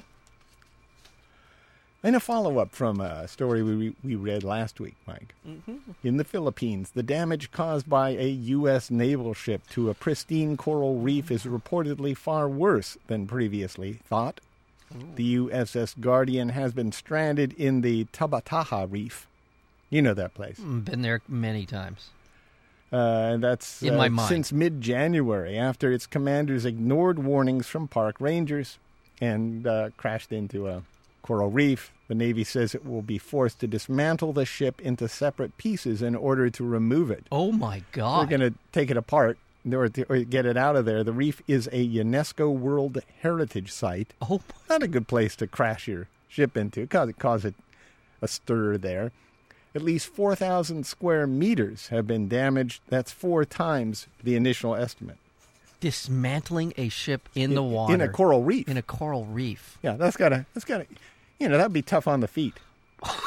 And 2.03 2.15
a 2.15 2.19
follow 2.19 2.57
up 2.57 2.71
from 2.71 3.00
a 3.00 3.27
story 3.27 3.62
we, 3.62 3.95
we 4.03 4.15
read 4.15 4.44
last 4.44 4.80
week, 4.80 4.95
Mike. 5.06 5.36
Mm-hmm. 5.48 5.77
In 6.03 6.18
the 6.18 6.24
Philippines, 6.24 6.92
the 6.95 7.03
damage 7.03 7.51
caused 7.51 7.88
by 7.88 8.09
a 8.12 8.27
U.S. 8.27 8.89
naval 8.89 9.36
ship 9.36 9.62
to 9.71 9.89
a 9.89 9.94
pristine 9.94 10.57
coral 10.57 10.98
reef 10.98 11.30
is 11.30 11.44
reportedly 11.44 12.18
far 12.18 12.50
worse 12.50 12.98
than 13.06 13.27
previously 13.27 14.00
thought. 14.07 14.42
The 15.15 15.36
USS 15.38 15.98
Guardian 16.01 16.50
has 16.50 16.74
been 16.74 16.92
stranded 16.92 17.53
in 17.53 17.80
the 17.81 18.06
Tubbataha 18.06 18.92
Reef. 18.92 19.25
You 19.89 20.01
know 20.01 20.13
that 20.15 20.33
place. 20.33 20.59
Mm, 20.59 20.83
Been 20.83 21.01
there 21.01 21.21
many 21.30 21.65
times. 21.65 22.09
Uh, 22.92 22.97
and 23.33 23.44
that's 23.44 23.81
In 23.81 23.94
uh, 23.94 23.97
my 23.97 24.09
mind. 24.09 24.27
since 24.27 24.51
mid 24.51 24.81
January 24.81 25.57
after 25.57 25.94
its 25.94 26.06
commanders 26.07 26.65
ignored 26.65 27.19
warnings 27.19 27.68
from 27.68 27.88
park 27.88 28.18
rangers 28.19 28.80
and 29.21 29.65
uh, 29.65 29.92
crashed 29.95 30.33
into 30.33 30.68
a 30.68 30.83
coral 31.21 31.50
reef. 31.50 31.91
The 32.07 32.15
Navy 32.15 32.44
says 32.44 32.75
it 32.75 32.85
will 32.85 33.01
be 33.01 33.18
forced 33.18 33.59
to 33.59 33.68
dismantle 33.68 34.33
the 34.33 34.45
ship 34.45 34.81
into 34.81 35.07
separate 35.07 35.57
pieces 35.57 36.01
in 36.01 36.15
order 36.15 36.50
to 36.50 36.63
remove 36.63 37.09
it. 37.09 37.25
Oh 37.31 37.51
my 37.51 37.83
god 37.91 38.19
We're 38.19 38.38
going 38.38 38.51
to 38.51 38.57
take 38.71 38.91
it 38.91 38.97
apart 38.97 39.38
or, 39.71 39.88
get 39.89 40.45
it 40.45 40.57
out 40.57 40.75
of 40.75 40.85
there. 40.85 41.03
The 41.03 41.13
reef 41.13 41.41
is 41.47 41.68
a 41.68 41.88
UNESCO 41.88 42.53
World 42.53 43.00
Heritage 43.21 43.71
Site. 43.71 44.13
Oh, 44.21 44.42
Not 44.69 44.83
a 44.83 44.87
good 44.87 45.07
place 45.07 45.35
to 45.37 45.47
crash 45.47 45.87
your 45.87 46.07
ship 46.28 46.57
into. 46.57 46.87
Cause 46.87 47.09
it 47.09 47.19
cause 47.19 47.45
it 47.45 47.56
a 48.21 48.28
stir 48.28 48.78
there. 48.78 49.11
At 49.73 49.83
least 49.83 50.07
4,000 50.07 50.85
square 50.85 51.25
meters 51.28 51.87
have 51.87 52.06
been 52.06 52.28
damaged. 52.28 52.81
That's 52.90 53.11
four 53.11 53.45
times 53.45 54.07
the 54.21 54.35
initial 54.35 54.75
estimate. 54.75 55.18
Dismantling 55.81 56.73
a 56.78 56.88
ship 56.88 57.28
in 57.35 57.54
the 57.54 57.61
water 57.64 57.94
in 57.94 58.00
a 58.02 58.07
coral 58.07 58.44
reef. 58.44 58.69
in 58.69 58.78
a 58.78 58.81
coral 58.81 59.26
reef. 59.26 59.78
yeah, 59.83 59.94
that's 59.97 60.16
gotta 60.16 60.45
that's 60.54 60.64
gotta 60.66 60.85
you 61.40 61.50
know 61.50 61.57
that'd 61.57 61.73
be 61.73 61.81
tough 61.81 62.07
on 62.07 62.21
the 62.21 62.28
feet. 62.30 62.54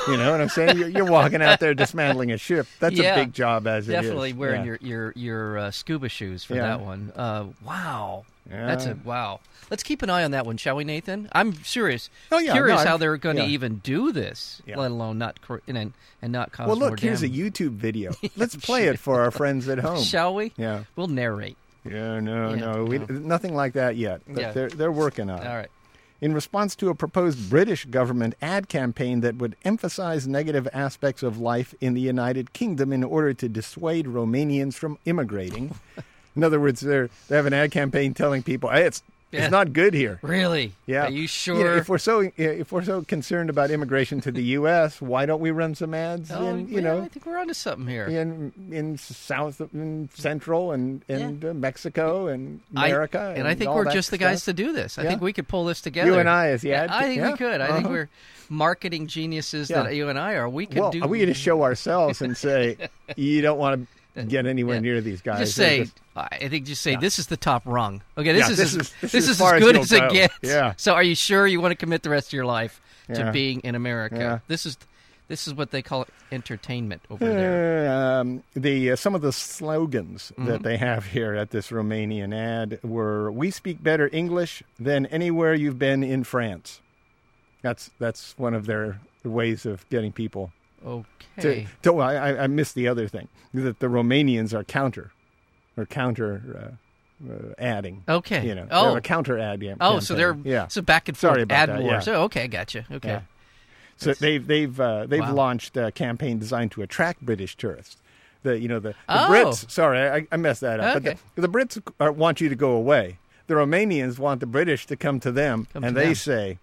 You 0.06 0.16
know 0.16 0.30
what 0.30 0.40
I'm 0.40 0.49
saying? 0.49 0.78
You're, 0.78 0.88
you're 0.88 1.04
walking 1.04 1.42
out 1.42 1.58
there 1.58 1.75
dismantling 1.75 2.30
a 2.30 2.38
ship. 2.38 2.68
That's 2.78 2.94
Yeah, 2.94 3.16
a 3.16 3.25
big 3.25 3.32
job 3.34 3.66
as 3.66 3.88
it 3.88 3.92
is. 3.96 4.02
Definitely 4.02 4.32
wearing 4.32 4.61
Yeah. 4.61 4.66
your 4.66 4.78
your 4.80 5.12
your 5.16 5.58
uh, 5.58 5.70
scuba 5.73 6.08
shoes 6.08 6.44
for 6.44 6.54
Yeah. 6.54 6.62
that 6.68 6.80
one. 6.80 7.12
Uh, 7.16 7.46
wow, 7.66 8.25
Yeah. 8.49 8.66
that's 8.68 8.87
a 8.87 8.96
wow. 9.04 9.40
Let's 9.70 9.82
keep 9.82 10.02
an 10.02 10.11
eye 10.11 10.23
on 10.23 10.30
that 10.30 10.46
one, 10.46 10.58
shall 10.58 10.76
we, 10.76 10.84
Nathan? 10.84 11.28
I'm 11.32 11.54
serious. 11.64 12.08
Oh, 12.30 12.38
yeah, 12.38 12.52
curious 12.52 12.84
no, 12.84 12.90
how 12.90 12.96
they're 12.99 13.16
going 13.16 13.37
to 13.37 13.46
even 13.46 13.76
do 13.76 14.12
this, 14.12 14.61
let 14.66 14.90
alone 14.92 15.16
not 15.18 15.40
cor- 15.42 15.62
and 15.66 15.92
and 16.23 16.32
not 16.32 16.52
cause 16.52 16.68
Well, 16.68 16.76
look, 16.76 17.00
here's 17.00 17.23
a. 17.25 17.28
YouTube 17.28 17.70
video. 17.73 18.12
Let's 18.37 18.54
play 18.54 18.87
it 18.87 18.99
for 19.00 19.23
our 19.23 19.30
friends 19.32 19.68
at 19.68 19.78
home. 19.78 20.02
Shall 20.04 20.34
we? 20.37 20.52
Yeah. 20.56 20.84
We'll 20.94 21.08
narrate. 21.08 21.56
Yeah, 21.84 22.20
no, 22.20 22.50
Yeah, 22.54 22.56
no, 22.72 22.84
we, 22.84 22.98
no. 22.98 23.06
nothing 23.08 23.54
like 23.54 23.74
that 23.74 23.96
yet. 23.96 24.22
But 24.26 24.40
Yeah. 24.40 24.52
they're 24.52 24.68
they're 24.70 24.92
working 24.92 25.28
on 25.30 25.40
it. 25.42 25.46
All 25.46 25.56
right. 25.56 25.70
in 26.20 26.32
response 26.32 26.74
to 26.76 26.88
a 26.88 26.94
proposed 26.94 27.50
British 27.50 27.84
government 27.84 28.34
ad 28.40 28.68
campaign 28.68 29.20
that 29.20 29.36
would 29.36 29.56
emphasize 29.64 30.26
negative 30.26 30.66
aspects 30.72 31.22
of 31.22 31.38
life 31.38 31.74
in 31.80 31.92
the 31.92 32.00
United 32.00 32.52
Kingdom 32.54 32.92
in 32.92 33.04
order 33.04 33.34
to 33.34 33.48
dissuade 33.48 34.06
Romanians 34.06 34.74
from 34.74 34.96
immigrating. 35.04 35.74
in 36.36 36.42
other 36.42 36.58
words, 36.58 36.80
they're, 36.80 37.10
they 37.28 37.36
have 37.36 37.44
an 37.44 37.52
ad 37.52 37.70
campaign 37.72 38.14
telling 38.14 38.42
people, 38.42 38.70
hey, 38.70 38.84
it's 38.86 39.02
Yeah. 39.34 39.42
It's 39.44 39.50
not 39.50 39.72
good 39.72 39.94
here. 39.94 40.18
Really? 40.22 40.72
Yeah. 40.86 41.06
Are 41.06 41.10
you 41.10 41.22
Yeah, 41.22 41.26
sure? 41.26 41.76
if 41.76 41.88
we're 41.88 41.98
so 41.98 42.30
if 42.36 42.70
we're 42.72 42.84
so 42.84 43.02
concerned 43.02 43.50
about 43.50 43.70
immigration 43.70 44.20
to 44.22 44.30
the 44.32 44.42
U.S., 44.58 45.00
why 45.02 45.26
don't 45.26 45.40
we 45.40 45.50
run 45.50 45.74
some 45.74 45.92
ads 45.92 46.30
oh, 46.30 46.46
in 46.46 46.68
you 46.68 46.76
yeah, 46.76 46.80
know 46.82 47.00
I 47.02 47.08
think 47.08 47.26
we're 47.26 47.38
onto 47.38 47.52
something 47.54 47.86
here. 47.88 48.06
in 48.06 48.52
in 48.70 48.96
South 48.96 49.60
in 49.74 50.08
Central 50.14 50.72
and 50.72 51.02
and 51.08 51.44
uh, 51.44 51.52
Mexico 51.54 52.28
and 52.28 52.60
I- 52.76 52.86
America 52.88 53.34
and, 53.36 53.48
I 53.48 53.54
think 53.54 53.70
we're 53.74 53.92
just 53.92 54.10
the 54.10 54.18
guys 54.18 54.44
to 54.44 54.52
do 54.52 54.72
this. 54.72 54.98
I 54.98 55.02
Yeah. 55.02 55.08
think 55.10 55.20
we 55.22 55.32
could 55.32 55.48
pull 55.48 55.64
this 55.64 55.80
together. 55.80 56.10
You 56.12 56.18
and 56.18 56.28
I 56.28 56.48
as 56.48 56.62
the 56.62 56.68
Yeah, 56.68 56.84
ad. 56.84 56.90
I 56.90 57.02
think 57.02 57.16
yeah? 57.18 57.30
we 57.32 57.36
could. 57.36 57.60
I 57.60 57.66
think 57.72 57.86
Uh-huh. 57.86 57.88
we're 57.92 58.08
marketing 58.48 59.06
geniuses 59.06 59.70
Yeah. 59.70 59.82
that 59.82 59.94
you 59.94 60.08
and 60.08 60.18
I 60.18 60.34
are. 60.34 60.48
We 60.48 60.66
could 60.66 60.78
well. 60.78 60.90
do. 60.90 61.00
We 61.06 61.18
going 61.18 61.28
to 61.28 61.34
show 61.34 61.62
ourselves 61.62 62.22
and 62.22 62.36
say 62.36 62.76
you 63.16 63.42
don't 63.42 63.58
want 63.58 63.88
to 64.16 64.22
get 64.24 64.46
anywhere 64.46 64.76
Yeah. 64.76 64.80
near 64.80 65.00
these 65.00 65.20
guys. 65.22 65.40
just 65.40 65.56
say. 65.56 65.80
just- 65.84 66.00
I 66.16 66.49
think 66.49 66.66
just 66.66 66.83
say 66.83 66.92
Yeah. 66.92 67.00
this 67.00 67.18
is 67.18 67.26
the 67.26 67.37
top 67.37 67.62
rung. 67.66 68.02
Okay, 68.16 68.33
this 68.33 68.47
Yeah, 68.47 68.50
is 68.52 68.56
this 68.59 68.66
as, 68.66 68.75
is- 68.76 68.94
this 69.00 69.12
this 69.12 69.25
is 69.28 69.40
as 69.40 69.52
as 69.54 69.61
good 69.62 69.76
as 69.76 69.92
it 69.92 70.00
go. 70.00 70.11
gets. 70.11 70.35
Yeah. 70.42 70.75
So 70.76 70.94
are 70.94 71.02
you 71.02 71.14
sure 71.14 71.47
you 71.47 71.61
want 71.61 71.73
to 71.73 71.76
commit 71.76 72.02
the 72.02 72.11
rest 72.11 72.28
of 72.28 72.33
your 72.35 72.47
life 72.47 72.80
to 73.12 73.33
being 73.33 73.61
in 73.61 73.75
America? 73.75 74.16
Yeah. 74.18 74.38
This 74.47 74.64
is 74.66 74.76
this 75.26 75.49
is 75.49 75.54
what 75.54 75.71
they 75.71 75.80
call 75.83 76.06
entertainment 76.30 77.00
over 77.11 77.25
there. 77.25 77.90
Um, 78.21 78.42
the 78.54 78.92
uh, 78.92 78.97
some 78.97 79.14
of 79.14 79.23
the 79.23 79.33
slogans 79.33 80.30
Mm-hmm. 80.37 80.47
that 80.50 80.62
they 80.62 80.76
have 80.76 81.06
here 81.06 81.35
at 81.35 81.50
this 81.50 81.71
Romanian 81.71 82.35
ad 82.35 82.78
were 82.85 83.33
"We 83.33 83.50
speak 83.50 83.83
better 83.83 84.09
English 84.12 84.62
than 84.78 85.06
anywhere 85.06 85.54
you've 85.54 85.78
been 85.78 86.02
in 86.04 86.25
France." 86.25 86.80
That's 87.62 87.90
that's 87.99 88.35
one 88.38 88.52
of 88.54 88.66
their 88.66 89.00
ways 89.25 89.64
of 89.66 89.88
getting 89.88 90.12
people. 90.12 90.52
Okay. 90.87 91.66
to 91.83 91.92
well, 91.94 92.06
I, 92.06 92.14
I- 92.14 92.42
I 92.44 92.47
missed 92.47 92.75
the 92.75 92.87
other 92.88 93.09
thing 93.09 93.28
that 93.54 93.78
the 93.80 93.87
Romanians 93.87 94.52
are 94.52 94.62
counter, 94.64 95.12
or 95.76 95.87
counter 95.87 96.76
uh, 97.28 97.33
uh, 97.33 97.54
adding. 97.59 98.02
Okay. 98.09 98.47
You 98.47 98.54
know, 98.54 98.66
oh. 98.71 98.97
a 98.97 99.00
counter 99.00 99.38
ad. 99.38 99.62
yeah, 99.62 99.75
Oh, 99.81 99.99
so 100.00 100.14
they're 100.14 100.37
yeah. 100.45 100.69
so 100.69 100.83
back 100.83 101.09
and 101.09 101.16
forth 101.16 101.33
Sorry 101.33 101.43
about 101.43 101.57
ad 101.57 101.69
that, 101.71 101.83
wars. 101.83 102.07
yeah. 102.07 102.14
Oh, 102.14 102.23
okay, 102.25 102.49
gotcha. 102.49 102.85
Okay. 102.90 103.09
Yeah. 103.09 103.21
So 103.97 104.12
they've 104.14 104.45
they've 104.45 104.78
uh, 104.81 105.07
they've 105.07 105.21
Wow. 105.21 105.35
launched 105.35 105.76
a 105.76 105.93
campaign 105.93 106.38
designed 106.38 106.73
to 106.73 106.83
attract 106.83 107.21
British 107.23 107.57
tourists. 107.57 107.97
The 108.43 108.59
you 108.59 108.69
know 108.69 108.81
the, 108.81 108.90
the 108.90 108.95
Oh. 109.09 109.28
Brits. 109.31 109.71
Sorry, 109.71 110.00
I, 110.00 110.26
I 110.33 110.37
messed 110.37 110.61
that 110.62 110.81
up. 110.81 110.97
Okay. 110.97 111.16
But 111.35 111.43
the, 111.43 111.49
the 111.49 111.49
Brits 111.49 111.81
are, 112.00 112.11
want 112.12 112.40
you 112.40 112.49
to 112.49 112.57
go 112.57 112.73
away. 112.73 113.19
The 113.47 113.54
Romanians 113.54 114.19
want 114.19 114.40
the 114.40 114.47
British 114.47 114.87
to 114.87 114.97
come 114.97 115.21
to 115.21 115.31
them, 115.31 115.66
Come 115.73 115.85
and 115.85 115.95
to 115.95 116.00
they 116.00 116.07
them. 116.07 116.14
say, 116.16 116.59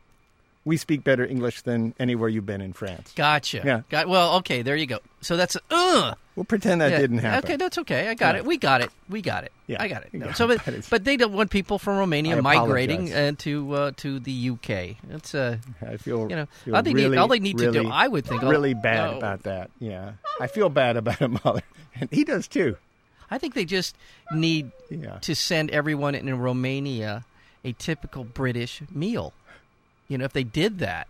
"We 0.65 0.75
speak 0.77 1.03
better 1.03 1.25
English 1.25 1.61
than 1.61 1.93
anywhere 1.99 2.27
you've 2.27 2.45
been 2.45 2.61
in 2.61 2.73
France." 2.73 3.13
Gotcha. 3.15 3.61
Yeah. 3.63 3.81
Got 3.89 4.07
well. 4.09 4.35
Okay, 4.37 4.61
there 4.61 4.75
you 4.75 4.85
go. 4.87 4.99
So 5.21 5.37
that's 5.37 5.55
uh. 5.71 6.15
We'll 6.35 6.45
pretend 6.45 6.79
that 6.79 6.91
yeah. 6.91 6.99
didn't 6.99 7.17
happen. 7.17 7.45
Okay, 7.45 7.55
that's 7.57 7.77
okay. 7.79 8.07
I 8.07 8.13
got 8.13 8.35
Yeah. 8.35 8.39
it. 8.39 8.45
We 8.45 8.57
got 8.57 8.79
it. 8.81 8.89
We 9.09 9.21
got 9.21 9.43
it. 9.43 9.51
Yeah. 9.67 9.81
I 9.81 9.87
got 9.89 10.03
it. 10.03 10.13
No, 10.13 10.25
got 10.27 10.37
so, 10.37 10.49
it. 10.49 10.61
but, 10.65 10.87
But 10.89 11.03
they 11.03 11.17
don't 11.17 11.33
want 11.33 11.51
people 11.51 11.77
from 11.77 11.97
Romania 11.97 12.37
I 12.37 12.41
migrating 12.41 13.11
uh, 13.13 13.33
to 13.39 13.73
uh, 13.73 13.91
to 13.97 14.19
the 14.19 14.49
UK. 14.51 14.95
It's 15.09 15.35
uh, 15.35 15.57
I 15.85 15.97
feel 15.97 16.29
you 16.29 16.35
know, 16.37 16.45
feel 16.63 16.75
all 16.75 16.83
they 16.83 16.93
need- 16.93 17.17
all 17.17 17.27
they 17.27 17.39
need 17.39 17.57
to 17.57 17.71
do, 17.71 17.89
I 17.89 18.07
would 18.07 18.25
think, 18.25 18.41
really 18.43 18.73
oh, 18.73 18.81
bad 18.81 19.11
no. 19.11 19.17
about 19.17 19.43
that. 19.43 19.71
Yeah, 19.79 20.13
I 20.39 20.47
feel 20.47 20.69
bad 20.69 20.95
about 20.97 21.19
him, 21.19 21.37
Mahler, 21.43 21.63
and 21.99 22.09
he 22.11 22.23
does 22.23 22.47
too. 22.47 22.77
I 23.29 23.37
think 23.37 23.53
they 23.53 23.65
just 23.65 23.95
need 24.33 24.71
Yeah. 24.89 25.17
to 25.19 25.35
send 25.35 25.69
everyone 25.71 26.15
in 26.15 26.37
Romania 26.39 27.25
a 27.65 27.73
typical 27.73 28.23
British 28.23 28.81
meal. 28.89 29.33
You 30.07 30.17
know, 30.17 30.25
if 30.25 30.33
they 30.33 30.43
did 30.43 30.79
that, 30.79 31.07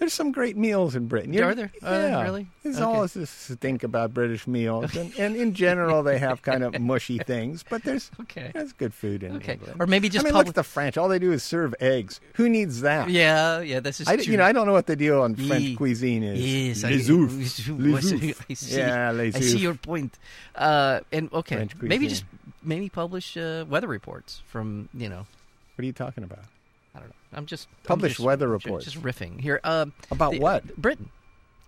There's 0.00 0.14
some 0.14 0.32
great 0.32 0.56
meals 0.56 0.96
in 0.96 1.08
Britain. 1.08 1.38
Are 1.40 1.54
there? 1.54 1.70
Are 1.82 1.90
there 1.90 2.08
yeah. 2.08 2.22
really? 2.22 2.46
There's 2.62 2.76
Okay. 2.76 2.84
always 2.84 3.12
this 3.12 3.28
stink 3.28 3.84
about 3.84 4.14
British 4.14 4.46
meals, 4.46 4.96
and, 4.96 5.12
and 5.18 5.36
in 5.36 5.52
general 5.52 6.02
they 6.02 6.18
have 6.18 6.40
kind 6.40 6.64
of 6.64 6.80
mushy 6.90 7.18
things. 7.18 7.62
But 7.68 7.84
there's 7.84 8.10
Okay. 8.22 8.50
there's 8.54 8.72
good 8.72 8.94
food 8.94 9.22
in 9.22 9.36
Okay. 9.36 9.52
England. 9.52 9.76
Or 9.78 9.86
maybe 9.86 10.08
just 10.08 10.24
I 10.24 10.28
mean, 10.28 10.32
public- 10.32 10.46
look 10.46 10.52
at 10.52 10.56
the 10.56 10.62
French. 10.64 10.96
All 10.96 11.06
they 11.08 11.18
do 11.18 11.32
is 11.32 11.42
serve 11.42 11.74
eggs. 11.80 12.18
Who 12.34 12.48
needs 12.48 12.80
that? 12.80 13.10
yeah, 13.10 13.60
yeah, 13.60 13.80
this 13.80 14.00
is 14.00 14.08
I, 14.08 14.16
true. 14.16 14.24
you 14.32 14.38
know, 14.38 14.44
I 14.44 14.52
don't 14.52 14.66
know 14.66 14.72
what 14.72 14.86
the 14.86 14.96
deal 14.96 15.20
on 15.20 15.34
French 15.36 15.76
cuisine 15.76 16.22
is. 16.22 16.40
Yes, 16.40 16.82
I, 16.84 16.90
Les 16.92 17.08
oeufs. 17.10 17.68
Les 17.68 18.12
oeufs. 18.12 18.40
I 18.48 18.54
see, 18.54 18.76
Yeah, 18.78 19.10
les 19.12 19.36
I 19.36 19.40
see 19.40 19.58
your 19.58 19.74
point. 19.74 20.18
Uh, 20.54 21.00
and 21.12 21.30
okay, 21.34 21.68
maybe 21.82 22.08
just 22.08 22.24
maybe 22.62 22.88
publish 22.88 23.36
uh, 23.36 23.66
weather 23.68 23.86
reports 23.86 24.40
from 24.48 24.88
you 24.94 25.10
know 25.10 25.26
What 25.76 25.82
are 25.82 25.86
you 25.86 25.92
talking 25.92 26.24
about? 26.24 26.44
I 26.94 26.98
don't 26.98 27.08
know. 27.08 27.14
I'm 27.32 27.46
just 27.46 27.68
I'm 27.88 28.00
just- 28.00 28.18
weather 28.20 28.48
reports. 28.48 28.84
Just 28.84 29.00
riffing 29.02 29.40
here. 29.40 29.60
Um, 29.64 29.92
About 30.10 30.32
the- 30.32 30.40
what? 30.40 30.76
Britain. 30.76 31.10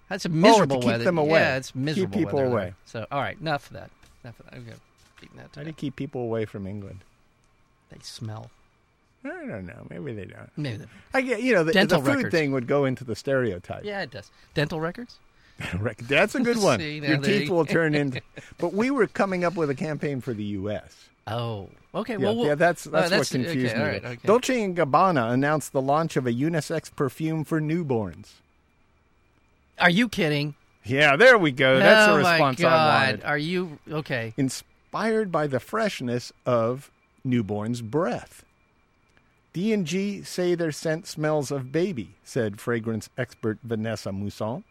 That's 0.09 0.25
a 0.27 0.29
miserable 0.29 0.77
Oh, 0.77 0.81
to 0.81 0.85
keep 0.85 0.93
weather. 0.93 1.05
them 1.05 1.19
away. 1.19 1.41
Yeah, 1.41 1.57
it's 1.57 1.75
miserable. 1.75 2.19
people 2.19 2.35
weather 2.39 2.49
there. 2.51 2.59
away. 2.59 2.75
So 2.85 3.07
all 3.11 3.21
right, 3.21 3.39
enough 3.41 3.67
of 3.69 3.75
that. 3.75 3.91
Enough 4.25 4.41
of 4.41 4.47
that. 4.47 4.55
Okay, 4.59 4.73
beating 5.21 5.37
that. 5.39 5.49
How 5.55 5.63
do 5.63 5.69
you 5.69 5.73
keep 5.75 5.97
people 5.97 6.21
away 6.23 6.45
from 6.45 6.67
England? 6.67 7.01
They 7.91 7.99
smell. 8.03 8.51
I 9.25 9.29
don't 9.29 9.67
know. 9.67 9.87
Maybe 9.89 10.13
they 10.15 10.25
don't. 10.25 10.51
Maybe. 10.57 10.79
The, 10.79 10.89
I 11.15 11.21
get, 11.21 11.43
you 11.43 11.55
know, 11.55 11.63
the, 11.63 11.73
Dental 11.73 12.01
the 12.01 12.11
food 12.11 12.17
records. 12.17 12.33
thing 12.35 12.51
would 12.53 12.67
go 12.67 12.85
into 12.87 13.05
the 13.05 13.15
stereotype. 13.15 13.85
yeah, 13.85 14.03
it 14.03 14.11
does. 14.11 14.31
Dental 14.55 14.81
records. 14.81 15.19
Rec- 15.79 15.99
That's 15.99 16.35
a 16.35 16.41
good 16.41 16.57
one. 16.63 16.81
See, 16.81 16.99
Your 16.99 17.19
teeth 17.19 17.49
will 17.49 17.65
turn 17.65 17.95
into. 17.95 18.21
But 18.59 18.75
we 18.75 18.91
were 18.91 19.07
coming 19.07 19.45
up 19.45 19.55
with 19.55 19.71
a 19.71 19.77
campaign 19.77 20.21
for 20.21 20.35
the 20.35 20.43
U.S. 20.45 21.09
Oh, 21.27 21.69
okay. 21.95 22.15
Yeah, 22.15 22.19
well, 22.19 22.37
we'll 22.37 22.47
yeah, 22.47 22.55
that's 22.55 22.87
uh, 22.87 22.91
that's, 22.91 23.11
that's 23.11 23.33
what 23.33 23.43
confused 23.43 23.75
okay, 23.75 23.83
me. 23.83 23.89
right, 23.89 24.05
okay. 24.05 24.21
Dolce 24.25 24.63
and 24.63 24.77
Gabbana 24.77 25.33
announced 25.33 25.73
the 25.73 25.83
launch 25.83 26.17
of 26.17 26.27
a 26.27 26.33
unisex 26.33 26.95
perfume 26.95 27.45
for 27.45 27.61
newborns. 27.61 28.33
Are 29.79 29.91
you 29.91 30.09
kidding? 30.09 30.55
Yeah, 30.85 31.17
there 31.17 31.39
we 31.39 31.53
go. 31.53 31.79
That's 31.79 32.09
oh 32.09 32.13
the 32.13 32.19
response 32.19 32.59
my 32.59 32.63
God. 32.63 32.73
I 32.73 33.07
wanted. 33.07 33.25
Are 33.25 33.39
you 33.39 33.79
okay? 33.91 34.35
Inspired 34.37 35.31
by 35.31 35.47
the 35.47 35.61
freshness 35.61 36.33
of 36.45 36.91
newborn's 37.25 37.83
breath. 37.83 38.45
D&G 39.53 40.23
say 40.23 40.55
their 40.55 40.73
scent 40.73 41.07
smells 41.07 41.51
of 41.51 41.71
baby, 41.73 42.15
said 42.25 42.59
fragrance 42.59 43.11
expert 43.19 43.59
Vanessa 43.63 44.09
Mousson. 44.11 44.65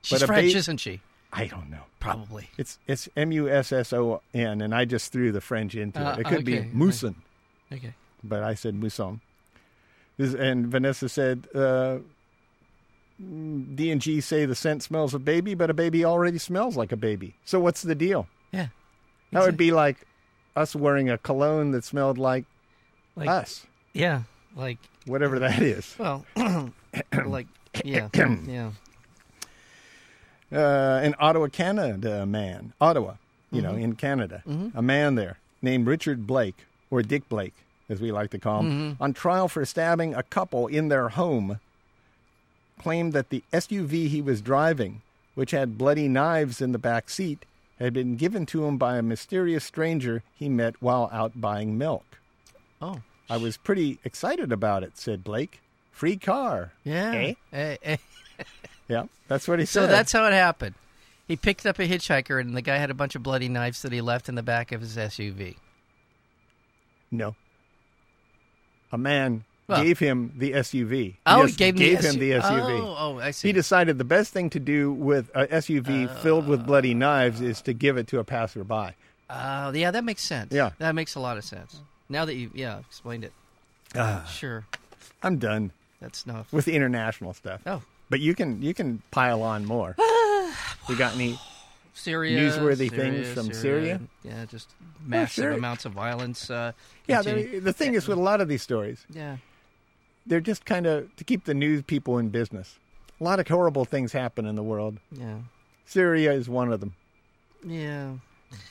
She's 0.00 0.22
a 0.22 0.26
French, 0.26 0.52
ba- 0.52 0.58
isn't 0.58 0.78
she? 0.78 1.00
I 1.36 1.46
don't 1.46 1.68
know. 1.70 1.80
Probably. 2.00 2.48
It's 2.56 2.78
it's 2.86 3.08
M 3.16 3.32
U 3.32 3.48
S 3.48 3.72
S 3.72 3.92
O 3.92 4.20
N, 4.32 4.60
and 4.60 4.74
I 4.74 4.84
just 4.84 5.10
threw 5.12 5.32
the 5.32 5.40
French 5.40 5.74
into 5.74 5.98
Uh, 6.00 6.12
it. 6.14 6.20
It 6.20 6.24
could 6.26 6.44
be 6.44 6.58
okay, 6.60 6.70
Mousson, 6.72 7.14
Okay. 7.72 7.94
but 8.22 8.42
I 8.42 8.54
said 8.54 8.74
Mousson. 8.80 9.20
This, 10.16 10.32
and 10.34 10.68
Vanessa 10.68 11.08
said, 11.08 11.48
uh, 11.54 11.98
D 13.18 13.90
and 13.90 14.00
G 14.00 14.20
say 14.20 14.44
the 14.44 14.54
scent 14.54 14.82
smells 14.82 15.14
of 15.14 15.24
baby, 15.24 15.54
but 15.54 15.70
a 15.70 15.74
baby 15.74 16.04
already 16.04 16.38
smells 16.38 16.76
like 16.76 16.92
a 16.92 16.96
baby. 16.96 17.34
So 17.44 17.58
what's 17.60 17.82
the 17.82 17.94
deal? 17.94 18.26
Yeah. 18.52 18.68
That 19.32 19.42
would 19.42 19.56
be 19.56 19.72
like 19.72 20.06
us 20.56 20.76
wearing 20.76 21.10
a 21.10 21.18
cologne 21.18 21.70
that 21.72 21.84
smelled 21.84 22.18
like, 22.18 22.44
like 23.16 23.28
us, 23.28 23.66
yeah, 23.92 24.22
like 24.54 24.78
whatever 25.06 25.38
that 25.40 25.60
is. 25.62 25.94
well, 25.98 26.24
like 27.26 27.46
yeah, 27.84 28.08
yeah. 28.46 28.70
Uh, 30.54 31.00
an 31.02 31.14
Ottawa, 31.18 31.48
Canada 31.48 32.24
man, 32.26 32.72
Ottawa, 32.80 33.14
you 33.50 33.60
know, 33.62 33.74
in 33.74 33.94
Canada, 33.96 34.42
a 34.74 34.82
man 34.82 35.14
there 35.14 35.38
named 35.62 35.86
Richard 35.86 36.26
Blake, 36.26 36.66
or 36.90 37.02
Dick 37.02 37.28
Blake, 37.28 37.54
as 37.88 38.00
we 38.00 38.12
like 38.12 38.30
to 38.30 38.38
call 38.38 38.62
him, 38.62 38.96
on 39.00 39.12
trial 39.12 39.48
for 39.48 39.64
stabbing 39.64 40.14
a 40.14 40.22
couple 40.22 40.66
in 40.66 40.88
their 40.88 41.10
home, 41.10 41.58
claimed 42.80 43.12
that 43.12 43.30
the 43.30 43.42
SUV 43.52 44.08
he 44.08 44.20
was 44.22 44.40
driving, 44.40 45.02
which 45.34 45.50
had 45.52 45.78
bloody 45.78 46.08
knives 46.08 46.60
in 46.60 46.72
the 46.72 46.78
back 46.78 47.08
seat, 47.10 47.44
had 47.78 47.92
been 47.92 48.16
given 48.16 48.46
to 48.46 48.64
him 48.64 48.76
by 48.78 48.96
a 48.96 49.02
mysterious 49.02 49.64
stranger 49.64 50.22
he 50.36 50.48
met 50.48 50.74
while 50.80 51.08
out 51.12 51.40
buying 51.40 51.76
milk. 51.76 52.04
Oh, 52.80 53.00
I 53.28 53.36
was 53.36 53.56
pretty 53.56 53.98
excited 54.04 54.52
about 54.52 54.82
it, 54.82 54.98
said 54.98 55.24
Blake. 55.24 55.60
Free 55.90 56.16
car. 56.16 56.72
yeah. 56.84 57.12
Eh? 57.12 57.34
Eh, 57.52 57.76
eh. 57.82 57.96
Yeah, 58.88 59.04
that's 59.28 59.48
what 59.48 59.58
he 59.58 59.64
So 59.66 59.80
said. 59.80 59.86
So 59.86 59.92
that's 59.92 60.12
how 60.12 60.26
it 60.26 60.32
happened. 60.32 60.74
He 61.26 61.36
picked 61.36 61.64
up 61.64 61.78
a 61.78 61.88
hitchhiker, 61.88 62.38
and 62.40 62.54
the 62.56 62.60
guy 62.62 62.76
had 62.76 62.90
a 62.90 62.94
bunch 62.94 63.14
of 63.14 63.22
bloody 63.22 63.48
knives 63.48 63.80
that 63.82 63.92
he 63.92 64.00
left 64.02 64.28
in 64.28 64.34
the 64.34 64.42
back 64.42 64.72
of 64.72 64.80
his 64.82 64.96
SUV. 64.96 65.56
No. 67.10 67.34
A 68.92 68.98
man 68.98 69.44
Well- 69.66 69.82
gave 69.82 69.98
him 69.98 70.32
the 70.36 70.52
SUV. 70.52 71.16
Oh, 71.24 71.42
Yes, 71.42 71.50
he 71.52 71.56
gave, 71.56 71.76
gave 71.76 72.02
the 72.02 72.08
him 72.10 72.18
the 72.18 72.30
SUV. 72.32 72.80
Oh, 72.80 72.96
oh, 72.98 73.18
I 73.20 73.30
see. 73.30 73.48
He 73.48 73.52
decided 73.52 73.96
the 73.98 74.04
best 74.04 74.32
thing 74.32 74.50
to 74.50 74.60
do 74.60 74.92
with 74.92 75.30
a 75.34 75.46
SUV 75.46 76.06
filled 76.20 76.46
with 76.46 76.66
bloody 76.66 76.92
knives 76.94 77.40
is 77.40 77.62
to 77.62 77.72
give 77.72 77.96
it 77.96 78.06
to 78.08 78.18
a 78.18 78.24
passerby. 78.24 78.94
Oh, 79.30 79.70
yeah, 79.72 79.90
that 79.90 80.04
makes 80.04 80.22
sense. 80.22 80.52
Yeah. 80.52 80.70
that 80.78 80.94
makes 80.94 81.14
a 81.14 81.20
lot 81.20 81.38
of 81.38 81.44
sense. 81.44 81.80
Now 82.10 82.26
that 82.26 82.34
you, 82.34 82.50
yeah, 82.54 82.80
explained 82.80 83.24
it. 83.24 83.32
Ah. 83.96 84.24
Sure, 84.30 84.66
I'm 85.22 85.38
done 85.38 85.70
that's 86.00 86.24
enough. 86.24 86.52
with 86.52 86.66
the 86.66 86.74
international 86.74 87.32
stuff. 87.32 87.62
Oh, 87.64 87.82
But 88.14 88.20
you 88.20 88.36
can 88.36 88.62
you 88.62 88.74
can 88.74 89.02
pile 89.10 89.42
on 89.42 89.64
more. 89.64 89.96
you 90.88 90.94
got 90.96 91.16
any? 91.16 91.36
Syria, 91.94 92.38
Newsworthy 92.38 92.88
Syria, 92.88 93.12
things 93.24 93.28
from 93.34 93.52
Syria? 93.52 94.00
Yeah, 94.22 94.44
just 94.44 94.70
massive 95.04 95.42
sure. 95.46 95.50
amounts 95.50 95.84
of 95.84 95.90
violence. 95.90 96.48
Uh, 96.48 96.70
Yeah, 97.08 97.22
the, 97.22 97.58
the 97.58 97.72
thing 97.72 97.94
is 97.94 98.06
with 98.06 98.16
a 98.16 98.20
lot 98.20 98.40
of 98.40 98.46
these 98.46 98.62
stories, 98.62 99.04
yeah, 99.10 99.38
they're 100.26 100.40
just 100.40 100.64
kind 100.64 100.86
of 100.86 101.14
to 101.16 101.24
keep 101.24 101.44
the 101.44 101.54
news 101.54 101.82
people 101.82 102.18
in 102.18 102.28
business. 102.28 102.78
A 103.20 103.24
lot 103.24 103.40
of 103.40 103.48
horrible 103.48 103.84
things 103.84 104.12
happen 104.12 104.46
in 104.46 104.54
the 104.54 104.62
world. 104.62 104.98
yeah, 105.10 105.38
Syria 105.84 106.32
is 106.34 106.48
one 106.48 106.72
of 106.72 106.78
them. 106.78 106.94
yeah. 107.66 108.12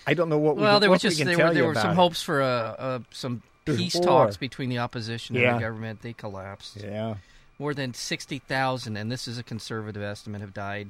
I 0.07 0.13
don't 0.13 0.29
know 0.29 0.37
what 0.37 0.55
Well, 0.55 0.75
can- 0.75 0.81
there 0.83 0.89
was 0.89 1.01
just 1.01 1.19
we 1.19 1.25
there 1.25 1.37
were 1.47 1.53
there 1.53 1.65
were 1.67 1.75
some 1.75 1.91
it. 1.91 1.95
hopes 1.95 2.21
for 2.21 2.41
uh, 2.41 2.47
uh, 2.47 2.99
some 3.11 3.41
There's 3.65 3.77
peace 3.77 3.95
war. 3.95 4.05
talks 4.05 4.37
between 4.37 4.69
the 4.69 4.77
opposition 4.79 5.35
Yeah. 5.35 5.41
and 5.49 5.57
the 5.57 5.65
government. 5.67 6.01
They 6.01 6.13
collapsed. 6.13 6.77
Yeah. 6.81 7.15
More 7.59 7.73
than 7.73 7.93
60,000, 7.93 8.97
and 8.97 9.11
this 9.11 9.27
is 9.27 9.37
a 9.37 9.43
conservative 9.43 10.01
estimate, 10.01 10.41
have 10.41 10.53
died 10.53 10.89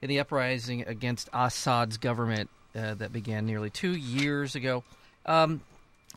in 0.00 0.08
the 0.08 0.18
uprising 0.18 0.82
against 0.86 1.28
Assad's 1.32 1.96
government 1.96 2.50
uh, 2.74 2.94
that 2.94 3.12
began 3.12 3.46
nearly 3.46 3.70
two 3.70 3.92
years 3.92 4.54
ago. 4.54 4.82
Um, 5.26 5.60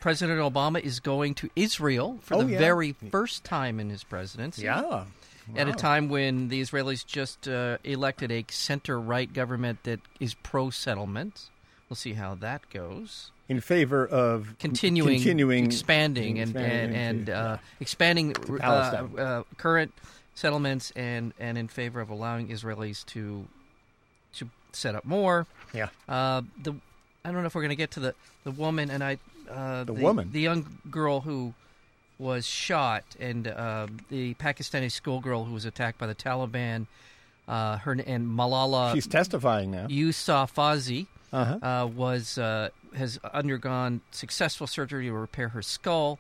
President 0.02 0.40
Obama 0.40 0.80
is 0.82 1.00
going 1.00 1.36
to 1.36 1.50
Israel 1.56 2.18
for 2.22 2.36
Oh, 2.36 2.44
the 2.44 2.54
yeah. 2.54 2.60
very 2.60 2.94
first 3.12 3.44
time 3.44 3.80
in 3.80 3.90
his 3.90 4.04
presidency. 4.04 4.64
Yeah. 4.64 5.06
At 5.56 5.68
a 5.68 5.74
time 5.74 6.10
when 6.10 6.48
the 6.50 6.60
Israelis 6.60 7.06
just 7.06 7.48
uh, 7.48 7.78
elected 7.84 8.32
a 8.32 8.44
center 8.50 9.00
right 9.00 9.32
government 9.32 9.84
that 9.84 10.00
is 10.20 10.34
pro 10.34 10.72
settlement. 10.72 11.50
We'll 11.88 11.96
see 11.96 12.14
how 12.14 12.34
that 12.36 12.68
goes. 12.72 13.30
In 13.48 13.60
favor 13.62 14.08
of 14.08 14.56
Continuing, 14.60 15.16
continuing 15.18 15.66
expanding, 15.66 16.40
and 16.40 16.50
expanding 16.50 16.96
and, 16.96 17.18
and 17.18 17.26
to- 17.28 17.34
uh, 17.36 17.58
expanding 17.80 18.36
uh, 18.62 19.08
uh, 19.18 19.44
current 19.58 19.94
settlements, 20.34 20.92
and, 20.96 21.32
and 21.40 21.56
in 21.58 21.68
favor 21.68 22.02
of 22.02 22.10
allowing 22.10 22.48
Israelis 22.50 23.06
to 23.08 23.46
to 24.38 24.50
set 24.74 24.96
up 24.96 25.06
more. 25.06 25.46
yeah. 25.74 25.90
Uh, 26.10 26.42
the 26.64 26.74
I 27.24 27.32
don't 27.32 27.42
know 27.42 27.48
if 27.48 27.54
we're 27.56 27.62
going 27.62 27.70
to 27.70 27.76
get 27.76 27.92
to 27.92 28.00
the 28.00 28.16
the 28.44 28.52
woman 28.52 28.90
and 28.90 29.04
I. 29.04 29.18
Uh, 29.50 29.84
The 29.84 29.94
woman? 29.94 30.32
the 30.32 30.42
young 30.42 30.80
girl 30.90 31.22
who 31.22 31.54
was 32.18 32.48
shot, 32.48 33.04
and 33.20 33.48
uh, 33.48 33.86
the 34.10 34.34
Pakistani 34.36 34.92
schoolgirl 34.92 35.46
who 35.46 35.54
was 35.54 35.66
attacked 35.66 36.00
by 36.00 36.08
the 36.08 36.16
Taliban. 36.16 36.88
Uh, 37.48 37.78
her 37.78 37.92
and 37.92 38.26
Malala 38.28 38.92
She's 38.96 39.06
testifying 39.06 39.70
now. 39.70 39.86
Yousafzai 39.86 41.06
Uh-huh. 41.32 41.60
uh, 41.62 41.86
was 41.86 42.40
uh, 42.40 42.70
has 42.98 43.20
undergone 43.34 44.02
successful 44.12 44.68
surgery 44.68 45.06
to 45.08 45.14
repair 45.14 45.50
her 45.50 45.62
skull, 45.62 46.20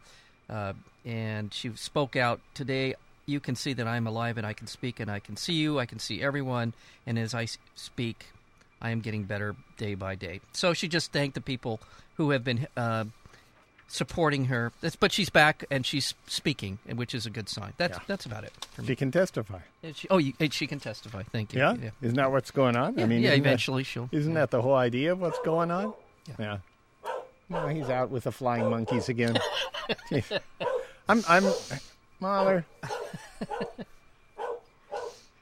uh, 0.50 0.74
and 1.06 1.54
she 1.54 1.72
spoke 1.76 2.16
out 2.16 2.40
today. 2.54 2.96
You 3.26 3.40
can 3.40 3.56
see 3.56 3.74
that 3.74 3.88
I'm 3.88 4.06
alive 4.06 4.38
and 4.38 4.46
I 4.46 4.54
can 4.54 4.68
speak 4.68 5.00
and 5.00 5.10
I 5.10 5.20
can 5.20 5.36
see 5.36 5.54
you. 5.54 5.80
I 5.80 5.86
can 5.86 5.98
see 6.00 6.22
everyone, 6.22 6.74
and 7.08 7.18
as 7.18 7.34
I 7.34 7.48
speak, 7.76 8.26
I 8.82 8.92
am 8.92 9.02
getting 9.02 9.24
better 9.24 9.56
day 9.78 9.96
by 9.96 10.16
day. 10.16 10.42
So 10.54 10.74
she 10.74 10.88
just 10.88 11.12
thanked 11.12 11.34
the 11.36 11.42
people 11.42 11.80
who 12.18 12.30
have 12.32 12.44
been 12.44 12.68
uh, 12.78 13.06
supporting 13.88 14.46
her. 14.46 14.72
That's, 14.82 14.96
but 14.96 15.12
she's 15.12 15.30
back 15.30 15.66
and 15.72 15.86
she's 15.86 16.14
speaking, 16.28 16.80
which 16.94 17.14
is 17.16 17.26
a 17.26 17.30
good 17.30 17.50
sign. 17.50 17.74
That's 17.78 17.98
Yeah. 17.98 18.04
that's 18.08 18.26
about 18.26 18.44
it. 18.44 18.54
She 18.86 18.96
can 18.96 19.12
testify. 19.12 19.60
She- 19.94 20.08
oh, 20.10 20.18
you, 20.18 20.34
she 20.52 20.68
can 20.68 20.80
testify. 20.80 21.24
Thank 21.24 21.54
you. 21.54 21.60
Yeah? 21.62 21.76
yeah. 21.82 21.90
Isn't 22.02 22.18
that 22.18 22.32
what's 22.32 22.52
going 22.52 22.76
on? 22.76 22.98
Yeah, 22.98 23.04
I 23.04 23.08
mean, 23.08 23.22
yeah, 23.22 23.30
isn't 23.32 23.44
that- 23.44 23.48
eventually 23.50 23.84
she'll. 23.84 24.10
Isn't 24.12 24.34
that 24.36 24.52
the 24.52 24.62
whole 24.62 24.76
idea 24.76 25.12
of 25.14 25.20
what's 25.22 25.40
going 25.40 25.72
on? 25.72 25.94
Yeah. 26.40 26.58
No, 27.50 27.68
he's 27.68 27.90
out 27.90 28.10
with 28.10 28.24
the 28.24 28.32
flying 28.32 28.70
monkeys 28.70 29.10
again. 29.10 29.38
Jeez. 30.10 30.40
I'm, 31.10 31.24
I'm, 31.28 31.44
Mahler. 32.20 32.66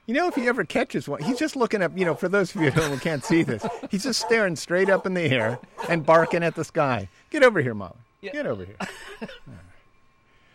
You 0.06 0.13
know, 0.13 0.28
if 0.28 0.36
he 0.36 0.50
ever 0.50 0.66
catches 0.66 1.08
one, 1.08 1.22
he's 1.24 1.40
just 1.40 1.56
looking 1.56 1.82
up. 1.82 1.98
You 1.98 2.04
know, 2.04 2.13
for 2.13 2.28
those 2.28 2.54
of 2.54 2.62
you 2.62 2.72
who 2.72 2.98
can't 2.98 3.24
see 3.24 3.42
this, 3.42 3.66
he's 3.90 4.04
just 4.04 4.20
staring 4.20 4.58
straight 4.58 4.90
up 4.90 5.06
in 5.06 5.13
the 5.13 5.22
air 5.22 5.60
and 5.88 6.06
barking 6.06 6.44
at 6.44 6.56
the 6.56 6.66
sky. 6.66 7.08
Get 7.30 7.42
over 7.42 7.62
here, 7.62 7.74
Mahler. 7.74 7.96
Yeah. 8.20 8.34
Get 8.34 8.46
over 8.46 8.66
here. 8.66 8.75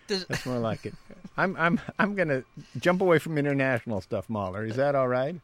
Does- 0.07 0.27
That's 0.27 0.45
more 0.45 0.59
like 0.59 0.85
it. 0.85 0.95
I'm, 1.39 1.57
I'm, 1.57 1.81
I'm 1.99 2.15
gonna 2.15 2.43
jump 2.79 3.01
away 3.01 3.19
from 3.19 3.39
international 3.39 4.03
stuff, 4.03 4.29
Mahler. 4.29 4.67
Is 4.67 4.77
that 4.77 4.95
all 4.95 5.09
right? 5.09 5.37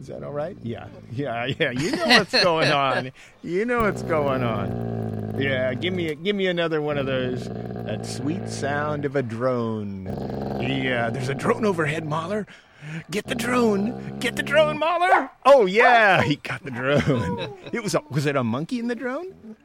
Is 0.00 0.08
that 0.08 0.22
all 0.22 0.32
right? 0.32 0.56
Yeah, 0.62 0.88
yeah, 1.12 1.46
yeah. 1.46 1.70
You 1.70 1.92
know 1.92 2.06
what's 2.06 2.32
going 2.42 2.70
on. 2.72 3.12
You 3.42 3.64
know 3.64 3.82
what's 3.82 4.02
going 4.02 4.42
on. 4.42 5.36
Yeah, 5.38 5.74
give 5.74 5.94
me, 5.94 6.08
a, 6.08 6.14
give 6.14 6.36
me 6.36 6.46
another 6.46 6.80
one 6.82 6.98
of 6.98 7.06
those. 7.06 7.48
That 7.48 8.04
sweet 8.06 8.48
sound 8.48 9.04
of 9.04 9.16
a 9.16 9.22
drone. 9.22 10.06
Yeah, 10.60 11.10
there's 11.10 11.28
a 11.28 11.34
drone 11.34 11.64
overhead, 11.64 12.06
Mahler. 12.06 12.46
Get 13.10 13.26
the 13.26 13.34
drone. 13.34 14.18
Get 14.18 14.36
the 14.36 14.42
drone, 14.42 14.78
Mahler. 14.78 15.30
Oh 15.46 15.66
yeah, 15.66 16.22
he 16.22 16.36
got 16.36 16.62
the 16.64 16.70
drone. 16.70 17.54
It 17.72 17.82
was 17.82 17.94
a, 17.94 18.02
was 18.10 18.26
it 18.26 18.36
a 18.36 18.44
monkey 18.44 18.78
in 18.78 18.88
the 18.88 18.94
drone? 18.94 19.56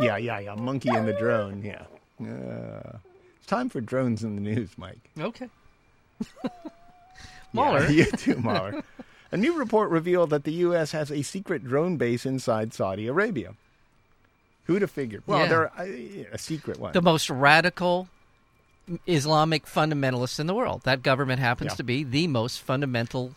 Yeah, 0.00 0.16
yeah, 0.16 0.38
yeah. 0.38 0.54
Monkey 0.54 0.90
in 0.90 1.06
the 1.06 1.12
drone. 1.12 1.62
Yeah. 1.62 1.82
Uh, 2.20 2.98
it's 3.36 3.46
time 3.46 3.68
for 3.68 3.80
drones 3.80 4.22
in 4.24 4.34
the 4.36 4.40
news, 4.40 4.70
Mike. 4.76 5.10
Okay. 5.18 5.48
Yeah, 7.52 7.88
you 7.88 8.04
too, 8.04 8.36
Mahler. 8.36 8.82
A 9.30 9.36
new 9.36 9.58
report 9.58 9.90
revealed 9.90 10.30
that 10.30 10.44
the 10.44 10.52
U.S. 10.52 10.92
has 10.92 11.10
a 11.10 11.22
secret 11.22 11.64
drone 11.64 11.96
base 11.96 12.24
inside 12.24 12.72
Saudi 12.72 13.06
Arabia. 13.06 13.54
Who'd 14.64 14.82
have 14.82 14.90
figured? 14.90 15.22
Well, 15.26 15.40
Yeah. 15.40 15.46
they're 15.46 15.72
uh, 15.78 16.24
a 16.32 16.38
secret 16.38 16.78
one. 16.78 16.92
the 16.92 17.02
most 17.02 17.28
radical 17.30 18.08
Islamic 19.06 19.66
fundamentalists 19.66 20.40
in 20.40 20.46
the 20.46 20.54
world. 20.54 20.82
That 20.84 21.02
government 21.02 21.40
happens 21.40 21.72
Yeah. 21.72 21.76
to 21.76 21.82
be 21.82 22.04
the 22.04 22.26
most 22.26 22.60
fundamental 22.60 23.34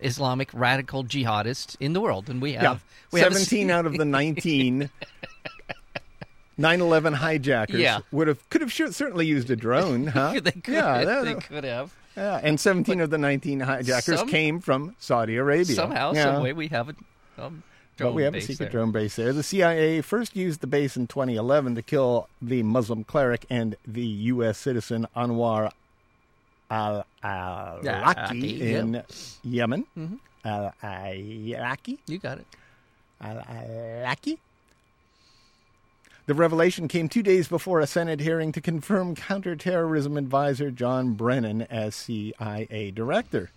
Islamic 0.00 0.48
radical 0.52 1.04
jihadists 1.04 1.76
in 1.80 1.92
the 1.92 2.00
world, 2.00 2.28
and 2.30 2.40
we 2.42 2.52
have 2.54 2.62
yeah, 2.62 2.78
we 3.12 3.20
have 3.20 3.32
a 3.32 3.36
s- 3.36 3.48
17 3.48 3.70
out 3.70 3.86
of 3.86 3.96
the 3.96 4.04
19 4.04 4.90
9/11 6.58 7.14
hijackers 7.14 7.80
Yeah. 7.80 8.00
would 8.12 8.28
have 8.28 8.48
could 8.50 8.60
have 8.60 8.72
sure, 8.72 8.90
certainly 8.92 9.26
used 9.26 9.48
a 9.50 9.56
drone, 9.56 10.06
huh? 10.18 10.32
they 10.42 10.50
could, 10.52 10.74
yeah, 10.74 11.04
that- 11.04 11.24
they 11.24 11.34
could 11.34 11.64
have 11.64 11.94
yeah, 12.16 12.40
and 12.42 12.58
17 12.58 13.00
of 13.00 13.10
the 13.10 13.18
19 13.18 13.60
hijackers 13.60 14.18
some- 14.18 14.28
came 14.28 14.58
from 14.60 14.96
Saudi 14.98 15.36
Arabia. 15.36 15.74
somehow, 15.76 16.12
yeah. 16.12 16.24
some 16.24 16.42
way. 16.42 16.52
We 16.52 16.66
have 16.68 16.88
a 16.88 16.94
um, 17.40 17.62
But 17.96 18.12
we 18.12 18.24
have 18.24 18.34
a 18.34 18.40
secret 18.40 18.58
there. 18.58 18.68
drone 18.70 18.90
base 18.90 19.14
there. 19.14 19.32
The 19.32 19.44
CIA 19.44 20.00
first 20.00 20.34
used 20.34 20.60
the 20.60 20.66
base 20.66 20.96
in 20.96 21.06
2011 21.06 21.76
to 21.76 21.82
kill 21.82 22.28
the 22.42 22.64
Muslim 22.64 23.04
cleric 23.04 23.46
and 23.48 23.76
the 23.86 24.04
U.S. 24.34 24.58
citizen 24.58 25.06
Anwar 25.16 25.70
al 26.70 27.06
Awlaki 27.22 28.60
in 28.60 29.02
Yemen. 29.44 29.86
Mhm. 29.96 30.18
Al 30.44 30.74
Awlaki? 30.82 31.98
You 32.08 32.18
got 32.18 32.38
it. 32.38 32.46
Al 33.20 33.36
Awlaki? 33.42 34.38
The 36.28 36.34
revelation 36.34 36.88
came 36.88 37.08
two 37.08 37.22
days 37.22 37.48
before 37.48 37.80
a 37.80 37.86
Senate 37.86 38.20
hearing 38.20 38.52
to 38.52 38.60
confirm 38.60 39.14
counterterrorism 39.14 40.18
advisor 40.18 40.70
John 40.70 41.14
Brennan 41.14 41.62
as 41.62 41.94
CIA 41.94 42.92
director. 42.94 43.48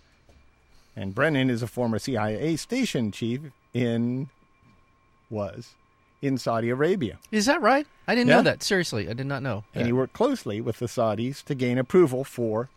And 0.96 1.14
Brennan 1.14 1.50
is 1.50 1.62
a 1.62 1.66
former 1.66 1.98
CIA 1.98 2.56
station 2.56 3.12
chief 3.12 3.42
in 3.74 4.30
was 5.28 5.74
in 6.22 6.38
Saudi 6.38 6.70
Arabia. 6.70 7.18
Is 7.30 7.44
that 7.44 7.60
right? 7.60 7.86
I 8.08 8.14
didn't 8.14 8.28
Yeah. 8.30 8.36
know 8.36 8.42
that. 8.44 8.62
Seriously, 8.62 9.06
I 9.06 9.12
did 9.12 9.26
not 9.26 9.42
know. 9.42 9.64
And 9.74 9.84
he 9.84 9.92
worked 9.92 10.14
closely 10.14 10.62
with 10.62 10.78
the 10.78 10.86
Saudis 10.86 11.44
to 11.44 11.54
gain 11.54 11.76
approval 11.76 12.24
for 12.24 12.70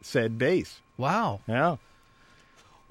said 0.00 0.38
base. 0.38 0.78
wow. 0.96 1.40
Yeah. 1.48 1.78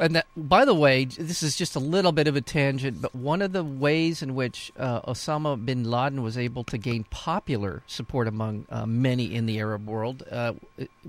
And 0.02 0.16
that, 0.16 0.26
by 0.36 0.66
the 0.66 0.74
way, 0.74 1.06
this 1.06 1.44
is 1.44 1.56
just 1.56 1.76
a 1.76 1.80
little 1.80 2.12
bit 2.12 2.28
of 2.28 2.36
a 2.36 2.42
tangent, 2.42 3.04
but 3.04 3.14
one 3.16 3.40
of 3.44 3.52
the 3.52 3.64
ways 3.64 4.24
in 4.24 4.34
which 4.34 4.72
uh, 4.76 5.02
Osama 5.02 5.64
bin 5.64 5.84
Laden 5.84 6.24
was 6.24 6.40
able 6.40 6.64
to 6.66 6.78
gain 6.80 7.04
popular 7.12 7.84
support 7.86 8.28
among 8.28 8.66
uh, 8.72 8.88
many 8.88 9.36
in 9.36 9.46
the 9.46 9.60
Arab 9.60 9.88
world 9.88 10.24
uh, 10.32 10.54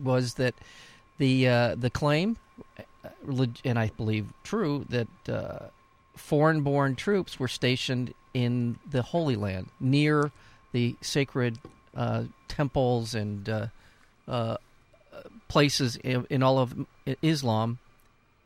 was 0.00 0.34
that 0.34 0.54
the 1.16 1.48
uh, 1.48 1.74
the 1.74 1.88
claim, 1.88 2.36
uh, 2.78 3.46
and 3.64 3.78
I 3.78 3.90
believe 3.96 4.26
true, 4.44 4.84
that 4.90 5.08
uh, 5.26 5.70
foreign-born 6.14 6.94
troops 6.94 7.40
were 7.40 7.48
stationed 7.48 8.12
in 8.34 8.78
the 8.90 9.00
Holy 9.00 9.36
Land 9.36 9.70
near 9.80 10.32
the 10.72 10.96
sacred 11.00 11.58
temples 12.48 13.14
and 13.14 13.70
places 15.48 15.96
in, 15.96 16.26
in 16.28 16.42
all 16.42 16.58
of 16.58 16.74
Islam 17.22 17.78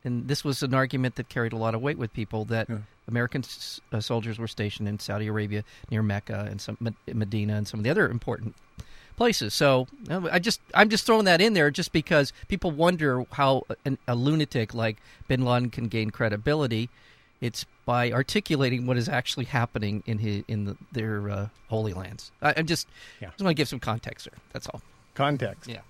and 0.07 0.29
this 0.29 0.43
was 0.45 0.63
an 0.63 0.73
argument 0.73 1.17
that 1.17 1.29
carried 1.29 1.53
a 1.53 1.57
lot 1.57 1.75
of 1.75 1.83
weight 1.83 1.99
with 1.99 2.13
people 2.15 2.45
that 2.47 2.69
Yeah. 2.71 2.79
American 3.09 3.43
s- 3.45 3.81
uh, 3.93 4.01
soldiers 4.01 4.39
were 4.39 4.49
stationed 4.49 4.89
in 4.89 4.99
Saudi 4.99 5.27
Arabia 5.27 5.63
near 5.91 6.03
Mecca 6.03 6.47
and 6.51 6.61
some 6.61 6.79
Medina 7.13 7.55
and 7.57 7.69
some 7.69 7.81
of 7.81 7.85
the 7.85 7.91
other 7.91 8.09
important 8.09 8.55
places. 9.17 9.53
So 9.55 9.87
uh, 10.11 10.29
I 10.31 10.39
just 10.39 10.61
I'm 10.75 10.89
just 10.89 11.05
throwing 11.07 11.25
that 11.27 11.41
in 11.41 11.53
there 11.55 11.71
just 11.71 11.93
because 11.93 12.33
people 12.49 12.71
wonder 12.71 13.25
how 13.33 13.65
an, 13.85 13.99
a 14.09 14.15
lunatic 14.15 14.73
like 14.75 14.97
Bin 15.29 15.45
Laden 15.45 15.71
can 15.71 15.89
gain 15.89 16.11
credibility. 16.11 16.89
It's 17.41 17.67
by 17.85 18.11
articulating 18.13 18.87
what 18.87 18.97
is 18.97 19.09
actually 19.11 19.45
happening 19.45 20.03
in 20.07 20.19
his, 20.19 20.43
in 20.49 20.65
the, 20.65 20.77
their 20.93 21.29
uh, 21.31 21.49
holy 21.69 21.93
lands. 21.93 22.31
I, 22.41 22.55
I'm 22.57 22.67
just 22.67 22.89
Yeah. 23.21 23.29
just 23.31 23.43
want 23.43 23.51
to 23.57 23.61
give 23.61 23.69
some 23.69 23.81
context 23.81 24.25
there. 24.31 24.39
That's 24.53 24.67
all. 24.69 24.81
Context. 25.15 25.69
Yeah. 25.69 25.81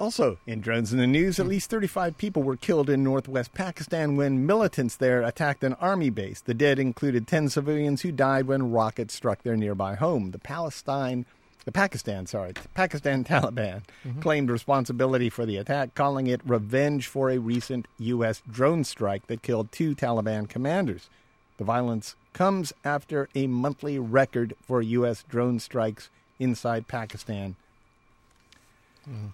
Also, 0.00 0.38
in 0.46 0.60
drones 0.60 0.92
in 0.92 0.98
the 0.98 1.06
news, 1.06 1.40
at 1.40 1.46
hmm. 1.46 1.50
least 1.50 1.70
35 1.70 2.16
people 2.18 2.42
were 2.42 2.56
killed 2.56 2.88
in 2.88 3.02
northwest 3.02 3.52
Pakistan 3.54 4.16
when 4.16 4.46
militants 4.46 4.96
there 4.96 5.22
attacked 5.22 5.64
an 5.64 5.74
army 5.74 6.10
base. 6.10 6.40
The 6.40 6.54
dead 6.54 6.78
included 6.78 7.26
10 7.26 7.48
civilians 7.48 8.02
who 8.02 8.12
died 8.12 8.46
when 8.46 8.70
rockets 8.70 9.14
struck 9.14 9.42
their 9.42 9.56
nearby 9.56 9.96
home. 9.96 10.30
The 10.30 10.38
Palestine, 10.38 11.26
the 11.64 11.72
Pakistan, 11.72 12.26
sorry, 12.26 12.52
the 12.52 12.68
Pakistan 12.74 13.24
Taliban 13.24 13.82
mm-hmm. 14.06 14.20
claimed 14.20 14.50
responsibility 14.50 15.30
for 15.30 15.44
the 15.44 15.56
attack, 15.56 15.94
calling 15.94 16.28
it 16.28 16.40
revenge 16.44 17.08
for 17.08 17.30
a 17.30 17.38
recent 17.38 17.86
U.S. 17.98 18.40
drone 18.50 18.84
strike 18.84 19.26
that 19.26 19.42
killed 19.42 19.72
two 19.72 19.96
Taliban 19.96 20.48
commanders. 20.48 21.10
The 21.56 21.64
violence 21.64 22.14
comes 22.32 22.72
after 22.84 23.28
a 23.34 23.48
monthly 23.48 23.98
record 23.98 24.54
for 24.62 24.80
U.S. 24.80 25.24
drone 25.28 25.58
strikes 25.58 26.08
inside 26.38 26.86
Pakistan. 26.86 27.56
Mm-hmm. 29.08 29.28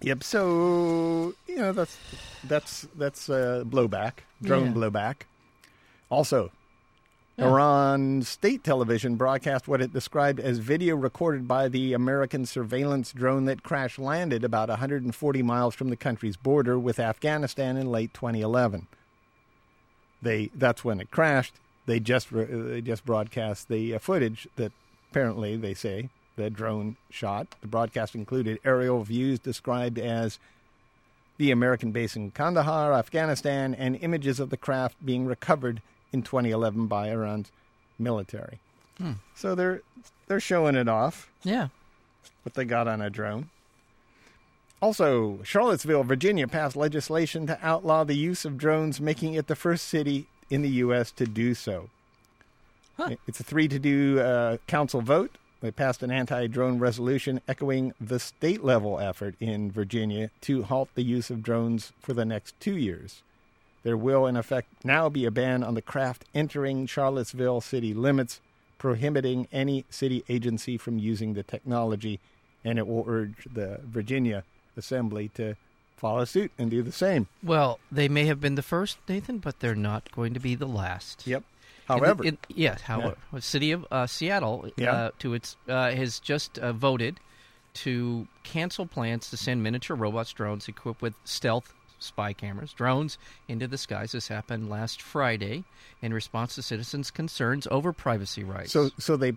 Yep. 0.00 0.22
So 0.22 1.34
you 1.46 1.56
know 1.56 1.72
that's 1.72 1.96
that's 2.44 2.86
that's 2.94 3.28
uh, 3.28 3.64
blowback, 3.66 4.18
drone 4.42 4.66
Yeah. 4.68 4.72
blowback. 4.72 5.14
Also, 6.10 6.50
Yeah. 7.36 7.46
Iran 7.48 8.22
state 8.22 8.64
television 8.64 9.16
broadcast 9.16 9.68
what 9.68 9.80
it 9.80 9.92
described 9.92 10.40
as 10.40 10.58
video 10.58 10.96
recorded 10.96 11.46
by 11.48 11.68
the 11.68 11.92
American 11.92 12.46
surveillance 12.46 13.12
drone 13.12 13.44
that 13.46 13.62
crash 13.62 13.98
landed 13.98 14.44
about 14.44 14.68
140 14.68 15.42
miles 15.42 15.74
from 15.74 15.90
the 15.90 15.96
country's 15.96 16.36
border 16.36 16.78
with 16.78 16.98
Afghanistan 16.98 17.76
in 17.76 17.90
late 17.90 18.14
2011. 18.14 18.86
They 20.22 20.50
that's 20.54 20.84
when 20.84 21.00
it 21.00 21.10
crashed. 21.10 21.54
They 21.86 22.00
just 22.00 22.30
re- 22.32 22.44
they 22.44 22.80
just 22.80 23.04
broadcast 23.04 23.68
the 23.68 23.94
uh, 23.94 23.98
footage 23.98 24.46
that 24.56 24.72
apparently 25.10 25.56
they 25.56 25.74
say 25.74 26.10
the 26.38 26.48
drone 26.48 26.96
shot. 27.10 27.48
The 27.60 27.66
broadcast 27.66 28.14
included 28.14 28.58
aerial 28.64 29.02
views 29.02 29.38
described 29.40 29.98
as 29.98 30.38
the 31.36 31.50
American 31.50 31.90
base 31.92 32.16
in 32.16 32.30
Kandahar, 32.30 32.92
Afghanistan, 32.94 33.74
and 33.74 33.96
images 33.96 34.40
of 34.40 34.50
the 34.50 34.56
craft 34.56 34.96
being 35.04 35.26
recovered 35.26 35.82
in 36.12 36.22
2011 36.22 36.86
by 36.86 37.08
Iran's 37.10 37.50
military. 37.98 38.60
Hmm. 38.98 39.12
So 39.34 39.54
they're 39.54 39.82
they're 40.28 40.40
showing 40.40 40.74
it 40.76 40.88
off 40.88 41.28
Yeah. 41.42 41.68
what 42.44 42.54
they 42.54 42.64
got 42.64 42.86
on 42.88 43.00
a 43.02 43.10
drone. 43.10 43.50
Also, 44.80 45.40
Charlottesville, 45.42 46.04
Virginia 46.04 46.46
passed 46.46 46.76
legislation 46.76 47.46
to 47.48 47.58
outlaw 47.66 48.04
the 48.04 48.14
use 48.14 48.44
of 48.44 48.56
drones, 48.56 49.00
making 49.00 49.34
it 49.34 49.48
the 49.48 49.56
first 49.56 49.88
city 49.88 50.28
in 50.50 50.62
the 50.62 50.68
U.S. 50.86 51.10
to 51.12 51.26
do 51.26 51.52
so. 51.54 51.90
Huh. 52.96 53.16
It's 53.26 53.40
a 53.40 53.44
three 53.44 53.66
to 53.68 53.78
do 53.78 54.20
uh, 54.20 54.58
council 54.68 55.00
vote. 55.00 55.32
They 55.60 55.70
passed 55.70 56.02
an 56.02 56.10
anti 56.10 56.46
drone 56.46 56.78
resolution 56.78 57.40
echoing 57.48 57.92
the 58.00 58.20
state 58.20 58.62
level 58.62 59.00
effort 59.00 59.34
in 59.40 59.72
Virginia 59.72 60.30
to 60.42 60.62
halt 60.62 60.88
the 60.94 61.02
use 61.02 61.30
of 61.30 61.42
drones 61.42 61.92
for 62.00 62.12
the 62.12 62.24
next 62.24 62.58
two 62.60 62.76
years. 62.76 63.22
There 63.82 63.96
will, 63.96 64.26
in 64.26 64.36
effect, 64.36 64.68
now 64.84 65.08
be 65.08 65.24
a 65.24 65.30
ban 65.30 65.62
on 65.62 65.74
the 65.74 65.82
craft 65.82 66.24
entering 66.34 66.86
Charlottesville 66.86 67.60
city 67.60 67.94
limits, 67.94 68.40
prohibiting 68.76 69.48
any 69.50 69.84
city 69.90 70.24
agency 70.28 70.76
from 70.76 70.98
using 70.98 71.34
the 71.34 71.42
technology, 71.42 72.20
and 72.64 72.78
it 72.78 72.86
will 72.86 73.04
urge 73.08 73.48
the 73.52 73.80
Virginia 73.84 74.44
Assembly 74.76 75.28
to 75.34 75.56
follow 75.96 76.24
suit 76.24 76.52
and 76.58 76.70
do 76.70 76.82
the 76.82 76.92
same. 76.92 77.26
Well, 77.42 77.80
they 77.90 78.08
may 78.08 78.26
have 78.26 78.40
been 78.40 78.54
the 78.54 78.62
first, 78.62 78.98
Nathan, 79.08 79.38
but 79.38 79.58
they're 79.58 79.74
not 79.74 80.12
going 80.12 80.34
to 80.34 80.40
be 80.40 80.54
the 80.54 80.66
last. 80.66 81.26
Yep. 81.26 81.42
In 81.90 81.98
However, 81.98 82.24
in- 82.24 82.38
yes. 82.48 82.80
However, 82.82 83.16
the 83.32 83.40
city 83.42 83.72
of 83.72 83.86
uh, 83.90 84.06
Seattle 84.06 84.68
Yeah. 84.76 84.92
uh, 84.92 85.10
to 85.20 85.34
its 85.34 85.56
uh, 85.68 85.90
has 85.90 86.20
just 86.20 86.58
uh, 86.58 86.72
voted 86.72 87.18
to 87.74 88.26
cancel 88.42 88.86
plans 88.86 89.30
to 89.30 89.36
send 89.36 89.62
miniature 89.62 89.96
robots, 89.96 90.32
drones 90.32 90.68
equipped 90.68 91.00
with 91.02 91.14
stealth 91.24 91.72
spy 92.00 92.32
cameras, 92.32 92.72
drones 92.72 93.18
into 93.48 93.66
the 93.66 93.78
skies. 93.78 94.12
This 94.12 94.28
happened 94.28 94.68
last 94.70 95.00
Friday 95.02 95.64
in 96.02 96.12
response 96.14 96.54
to 96.56 96.62
citizens' 96.62 97.10
concerns 97.10 97.66
over 97.70 97.92
privacy 97.92 98.44
rights. 98.44 98.72
so 98.72 98.90
so 98.98 99.16
they 99.16 99.32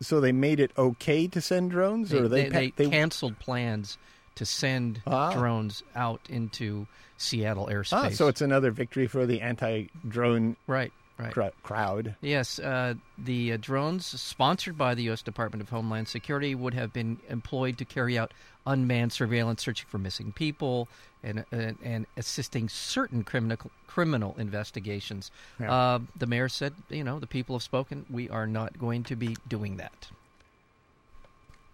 so 0.00 0.20
they 0.20 0.32
made 0.32 0.60
it 0.60 0.70
okay 0.78 1.26
to 1.26 1.40
send 1.40 1.70
drones, 1.72 2.10
they, 2.10 2.18
or 2.18 2.28
they 2.28 2.48
they, 2.48 2.68
pa- 2.70 2.74
they 2.76 2.88
canceled 2.90 3.38
plans 3.40 3.98
to 4.36 4.46
send 4.46 5.02
Ah. 5.06 5.32
drones 5.32 5.82
out 5.96 6.20
into 6.28 6.86
Seattle 7.16 7.66
airspace. 7.70 7.92
ah, 7.92 8.08
so 8.10 8.28
it's 8.28 8.40
another 8.40 8.70
victory 8.70 9.06
for 9.08 9.26
the 9.26 9.40
anti-drone 9.40 10.56
right, 10.68 10.92
right. 11.18 11.32
cr- 11.32 11.46
crowd. 11.62 12.14
Yes, 12.20 12.58
uh, 12.58 12.94
the 13.16 13.52
uh, 13.52 13.58
drones 13.60 14.06
sponsored 14.06 14.78
by 14.78 14.94
the 14.94 15.02
U.S. 15.04 15.22
Department 15.22 15.62
of 15.62 15.70
Homeland 15.70 16.08
Security 16.08 16.54
would 16.54 16.74
have 16.74 16.92
been 16.92 17.18
employed 17.28 17.78
to 17.78 17.84
carry 17.84 18.18
out 18.18 18.32
unmanned 18.66 19.12
surveillance, 19.12 19.62
searching 19.62 19.86
for 19.88 19.98
missing 19.98 20.32
people, 20.32 20.88
and 21.22 21.44
and, 21.50 21.78
and 21.82 22.06
assisting 22.16 22.68
certain 22.68 23.24
criminal 23.24 23.70
criminal 23.86 24.34
investigations. 24.38 25.30
Yeah. 25.58 25.72
Uh, 25.72 25.98
the 26.16 26.26
mayor 26.26 26.48
said, 26.48 26.74
"You 26.88 27.04
know, 27.04 27.18
the 27.18 27.26
people 27.26 27.56
have 27.56 27.62
spoken. 27.62 28.06
We 28.10 28.28
are 28.28 28.46
not 28.46 28.78
going 28.78 29.04
to 29.04 29.16
be 29.16 29.36
doing 29.48 29.76
that." 29.78 30.08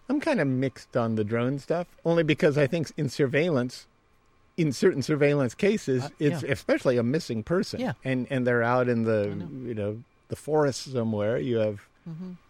I'm 0.07 0.19
kind 0.19 0.39
of 0.39 0.47
mixed 0.47 0.95
on 0.95 1.15
the 1.15 1.23
drone 1.23 1.57
stuff, 1.59 1.87
only 2.05 2.23
because 2.23 2.57
I 2.57 2.67
think 2.67 2.91
in 2.95 3.09
surveillance, 3.09 3.87
in 4.57 4.71
certain 4.71 5.01
surveillance 5.01 5.53
cases, 5.53 6.03
Uh, 6.03 6.09
it's 6.19 6.43
yeah. 6.43 6.51
especially 6.51 6.97
a 6.97 7.03
missing 7.03 7.43
person, 7.43 7.79
Yeah. 7.81 7.93
and 8.03 8.27
and 8.29 8.45
they're 8.47 8.63
out 8.63 8.87
in 8.87 9.03
the 9.03 9.27
know. 9.27 9.49
you 9.67 9.73
know 9.73 10.03
the 10.29 10.35
forest 10.35 10.91
somewhere. 10.91 11.37
You 11.37 11.57
have 11.57 11.81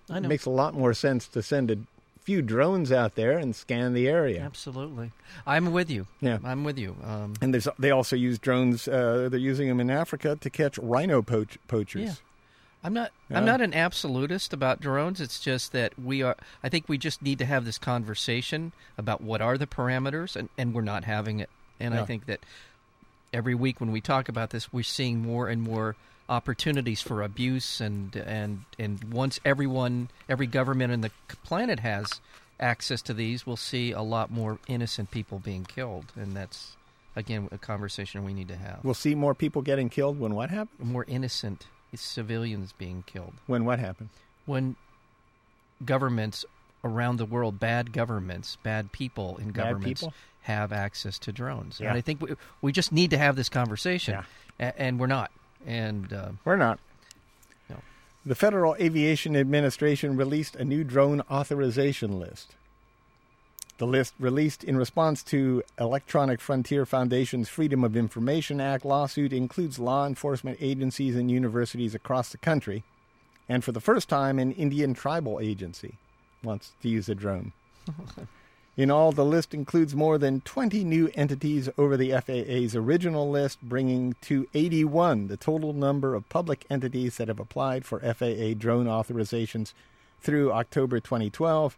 I 0.09 0.17
it 0.17 0.23
makes 0.23 0.45
a 0.45 0.49
lot 0.51 0.73
more 0.73 0.93
sense 0.93 1.27
to 1.29 1.41
send 1.41 1.71
a 1.71 1.77
few 2.23 2.41
drones 2.41 2.91
out 2.91 3.15
there 3.15 3.37
and 3.37 3.55
scan 3.55 3.93
the 3.93 4.07
area. 4.07 4.41
Absolutely, 4.41 5.11
I'm 5.45 5.71
with 5.71 5.89
you. 5.89 6.07
Yeah. 6.21 6.39
I'm 6.43 6.63
with 6.63 6.77
you. 6.77 6.95
Um, 7.03 7.33
And 7.41 7.53
there's, 7.53 7.67
they 7.79 7.91
also 7.91 8.15
use 8.15 8.39
drones. 8.39 8.87
Uh, 8.87 9.29
they're 9.29 9.39
using 9.39 9.67
them 9.67 9.79
in 9.79 9.89
Africa 9.91 10.35
to 10.41 10.49
catch 10.49 10.77
rhino 10.79 11.21
poach, 11.21 11.57
poachers. 11.67 12.03
Yeah. 12.03 12.13
I'm 12.83 12.93
not. 12.93 13.11
Yeah. 13.29 13.37
I'm 13.39 13.45
not 13.45 13.61
an 13.61 13.73
absolutist 13.73 14.53
about 14.53 14.79
drones. 14.79 15.19
It's 15.21 15.39
just 15.39 15.71
that 15.71 15.97
we 15.99 16.21
are. 16.21 16.35
I 16.63 16.69
think 16.69 16.87
we 16.87 16.97
just 16.99 17.21
need 17.23 17.39
to 17.39 17.45
have 17.45 17.65
this 17.65 17.77
conversation 17.79 18.73
about 18.97 19.21
what 19.21 19.41
are 19.41 19.57
the 19.57 19.65
parameters, 19.67 20.35
and, 20.35 20.49
and 20.57 20.73
we're 20.73 20.81
not 20.83 21.03
having 21.05 21.39
it. 21.39 21.49
And 21.79 21.93
I 21.93 22.05
think 22.05 22.25
that 22.27 22.39
every 23.33 23.55
week 23.55 23.79
when 23.79 23.91
we 23.91 24.01
talk 24.01 24.29
about 24.29 24.49
this, 24.51 24.71
we're 24.71 24.83
seeing 24.83 25.21
more 25.21 25.47
and 25.49 25.61
more 25.61 25.95
opportunities 26.27 27.01
for 27.01 27.21
abuse, 27.21 27.79
and 27.81 28.15
and 28.15 28.65
and 28.79 29.03
once 29.13 29.39
everyone, 29.45 30.09
every 30.29 30.47
government 30.47 30.91
on 30.93 31.01
the 31.01 31.11
planet 31.43 31.79
has 31.81 32.21
access 32.59 33.01
to 33.03 33.13
these, 33.13 33.45
we'll 33.45 33.57
see 33.57 33.91
a 33.91 34.01
lot 34.01 34.31
more 34.31 34.59
innocent 34.67 35.11
people 35.11 35.39
being 35.39 35.65
killed, 35.65 36.05
and 36.15 36.35
that's 36.35 36.75
again 37.15 37.47
a 37.51 37.57
conversation 37.57 38.23
we 38.23 38.33
need 38.33 38.47
to 38.47 38.55
have. 38.55 38.79
We'll 38.83 38.93
see 38.93 39.15
more 39.15 39.35
people 39.35 39.61
getting 39.61 39.89
killed 39.89 40.19
when 40.19 40.33
what 40.35 40.49
happens? 40.49 40.89
more 40.89 41.05
innocent 41.07 41.67
civilians 41.93 42.73
being 42.73 43.05
killed 43.07 43.33
When 43.47 43.63
what 43.63 43.79
happens? 43.79 44.09
when 44.45 44.75
governments 45.83 46.45
around 46.83 47.17
the 47.17 47.25
world, 47.25 47.59
bad 47.59 47.91
governments, 47.91 48.57
bad 48.63 48.91
people 48.91 49.37
in 49.37 49.51
Bad 49.51 49.55
governments, 49.55 50.01
people? 50.01 50.13
Have 50.45 50.71
access 50.71 51.19
to 51.19 51.31
drones. 51.31 51.79
Yeah. 51.79 51.89
And 51.89 51.97
I 51.97 52.01
think 52.01 52.21
we, 52.21 52.35
we 52.61 52.71
just 52.71 52.91
need 52.91 53.09
to 53.11 53.17
have 53.17 53.35
this 53.35 53.49
conversation, 53.49 54.13
Yeah. 54.59 54.67
a- 54.69 54.81
and 54.81 54.99
we're 54.99 55.07
not. 55.07 55.31
And 55.67 56.11
uh, 56.13 56.29
We're 56.45 56.55
not. 56.57 56.79
No. 57.69 57.77
The 58.25 58.35
Federal 58.35 58.75
Aviation 58.75 59.35
Administration 59.35 60.15
released 60.15 60.55
a 60.55 60.63
new 60.63 60.83
drone 60.83 61.21
authorization 61.29 62.19
list. 62.19 62.55
The 63.77 63.87
list, 63.87 64.13
released 64.19 64.63
in 64.63 64.77
response 64.77 65.21
to 65.23 65.61
Electronic 65.79 66.39
Frontier 66.39 66.85
Foundation's 66.85 67.49
Freedom 67.49 67.83
of 67.83 67.97
Information 67.97 68.61
Act 68.61 68.85
lawsuit, 68.85 69.33
includes 69.33 69.79
law 69.79 70.07
enforcement 70.07 70.59
agencies 70.61 71.15
and 71.15 71.29
universities 71.29 71.93
across 71.93 72.29
the 72.29 72.37
country. 72.37 72.83
And 73.49 73.63
for 73.63 73.73
the 73.73 73.81
first 73.81 74.07
time, 74.07 74.39
an 74.39 74.53
Indian 74.53 74.93
tribal 74.93 75.39
agency 75.41 75.95
wants 76.43 76.71
to 76.83 76.87
use 76.89 77.09
a 77.09 77.15
drone. 77.15 77.51
In 78.77 78.91
all, 78.91 79.13
the 79.13 79.23
list 79.23 79.53
includes 79.53 79.95
more 79.95 80.17
than 80.17 80.41
20 80.41 80.83
new 80.83 81.09
entities 81.15 81.69
over 81.77 81.95
the 81.95 82.11
FAA's 82.11 82.75
original 82.75 83.29
list, 83.29 83.61
bringing 83.61 84.15
to 84.21 84.47
81 84.53 85.27
the 85.27 85.37
total 85.37 85.71
number 85.71 86.13
of 86.13 86.27
public 86.27 86.65
entities 86.69 87.15
that 87.15 87.29
have 87.29 87.39
applied 87.39 87.85
for 87.85 88.01
FAA 88.01 88.53
drone 88.57 88.85
authorizations 88.85 89.71
through 90.19 90.51
October 90.51 90.99
2012. 90.99 91.77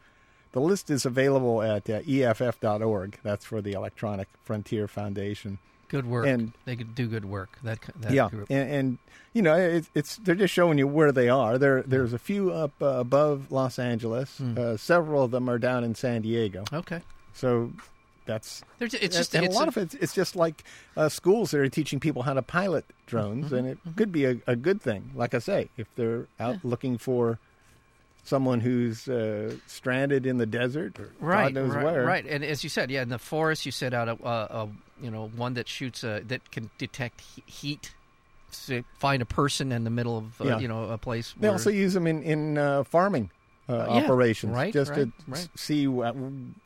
The 0.54 0.62
list 0.62 0.90
is 0.90 1.06
available 1.06 1.62
at 1.62 1.88
uh, 1.88 2.02
EFF.org. 2.10 3.20
That's 3.22 3.46
for 3.46 3.62
the 3.62 3.74
Electronic 3.74 4.28
Frontier 4.44 4.88
Foundation. 4.88 5.60
Good 5.88 6.06
work. 6.06 6.28
And- 6.28 6.54
they 6.65 6.76
could 6.76 6.95
do 6.95 7.08
good 7.08 7.26
work. 7.26 7.58
That, 7.63 7.80
that 8.02 8.12
yeah, 8.12 8.30
group. 8.30 8.47
and, 8.50 8.71
and 8.71 8.97
you 9.34 9.41
know, 9.41 9.56
it's, 9.56 9.89
it's 9.93 10.17
they're 10.17 10.36
just 10.36 10.54
showing 10.54 10.78
you 10.78 10.88
where 10.88 11.12
they 11.12 11.30
are. 11.30 11.58
There, 11.58 11.84
there's 11.84 12.13
a 12.13 12.19
few 12.19 12.52
up 12.52 12.71
uh, 12.82 12.86
above 12.86 13.52
Los 13.52 13.78
Angeles. 13.80 14.38
Hmm. 14.38 14.58
Uh, 14.58 14.78
several 14.78 15.23
of 15.23 15.32
them 15.32 15.50
are 15.50 15.60
down 15.60 15.84
in 15.84 15.93
San 15.95 16.21
Diego. 16.23 16.63
Okay. 16.73 17.02
So 17.34 17.71
that's 18.26 18.63
There's, 18.80 18.93
it's 18.95 19.15
just 19.15 19.36
and 19.36 19.45
it's 19.45 19.56
a 19.56 19.60
lot 19.60 19.67
of 19.67 19.78
it. 19.78 19.93
It's 20.02 20.13
just 20.13 20.36
like 20.36 20.63
uh, 20.97 21.08
schools 21.08 21.52
that 21.52 21.60
are 21.62 21.69
teaching 21.69 22.00
people 22.00 22.23
how 22.23 22.34
to 22.34 22.41
pilot 22.41 22.84
drones, 23.06 23.45
Mm-hmm, 23.47 23.56
and 23.56 23.67
it 23.67 23.78
could 23.95 24.12
be 24.12 24.26
a, 24.26 24.38
a 24.47 24.56
good 24.56 24.82
thing. 24.82 25.12
Like 25.15 25.34
I 25.34 25.39
say, 25.39 25.69
if 25.78 25.88
they're 25.95 26.26
out 26.39 26.58
looking 26.65 26.97
for 26.97 27.39
someone 28.28 28.60
who's 28.60 29.08
uh, 29.08 29.56
stranded 29.68 30.26
in 30.26 30.38
the 30.38 30.46
desert 30.46 31.00
or 31.00 31.10
right, 31.20 31.54
God 31.54 31.54
knows 31.54 31.76
right, 31.76 31.84
where, 31.86 32.04
right. 32.06 32.26
And 32.26 32.44
as 32.44 32.63
you 32.63 32.70
said, 32.70 32.92
yeah, 32.92 33.02
in 33.02 33.10
the 33.10 33.18
forest, 33.20 33.66
you 33.66 33.72
set 33.72 33.94
out 33.94 34.08
a, 34.10 34.18
a, 34.24 34.30
a 34.63 34.70
you 35.02 35.10
know 35.12 35.30
one 35.36 35.54
that 35.56 35.68
shoots 35.68 36.04
a, 36.04 36.22
that 36.28 36.52
can 36.52 36.70
detect 36.78 37.22
heat. 37.46 37.94
To 38.68 38.84
find 38.98 39.22
a 39.22 39.26
person 39.26 39.74
in 39.74 39.84
the 39.84 39.90
middle 39.90 40.18
of 40.18 40.40
uh, 40.42 40.46
Yeah. 40.46 40.60
you 40.60 40.68
know 40.70 40.86
a 40.86 40.98
place. 40.98 41.34
They 41.38 41.48
where, 41.48 41.52
also 41.58 41.70
use 41.70 41.94
them 41.94 42.08
in 42.08 42.24
in 42.24 42.58
uh, 42.58 42.86
farming 42.86 43.30
uh, 43.68 43.74
yeah, 43.76 43.84
operations, 44.06 44.54
right, 44.54 44.72
just 44.74 44.94
to 44.94 45.02
right, 45.02 45.10
s- 45.10 45.28
right. 45.28 45.50
see 45.56 45.84
wh- 45.86 46.16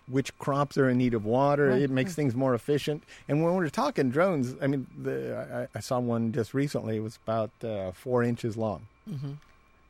which 0.08 0.38
crops 0.38 0.78
are 0.78 0.88
in 0.89 1.00
need 1.00 1.15
of 1.15 1.26
water. 1.26 1.71
It 1.71 1.89
makes 1.89 2.13
things 2.13 2.36
more 2.36 2.54
efficient. 2.54 3.02
And 3.28 3.43
when 3.43 3.56
we're 3.56 3.69
talking 3.69 4.12
drones, 4.12 4.56
I 4.62 4.67
mean, 4.67 4.86
the, 4.95 5.67
I, 5.74 5.78
I 5.78 5.82
saw 5.82 6.00
one 6.00 6.32
just 6.34 6.54
recently. 6.54 6.97
It 6.97 7.02
was 7.04 7.17
about 7.26 7.50
uh, 7.63 7.91
four 7.93 8.21
inches 8.24 8.56
long, 8.56 8.86
Mhm. 9.10 9.38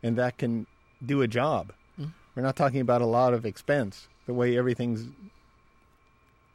and 0.01 0.15
that 0.15 0.37
can 0.37 0.67
do 1.05 1.21
a 1.21 1.27
job. 1.27 1.73
Mhm. 1.99 2.11
We're 2.35 2.43
not 2.43 2.55
talking 2.55 2.81
about 2.81 3.01
a 3.01 3.05
lot 3.05 3.33
of 3.33 3.45
expense. 3.45 4.07
The 4.25 4.33
way 4.33 4.57
everything's 4.57 5.07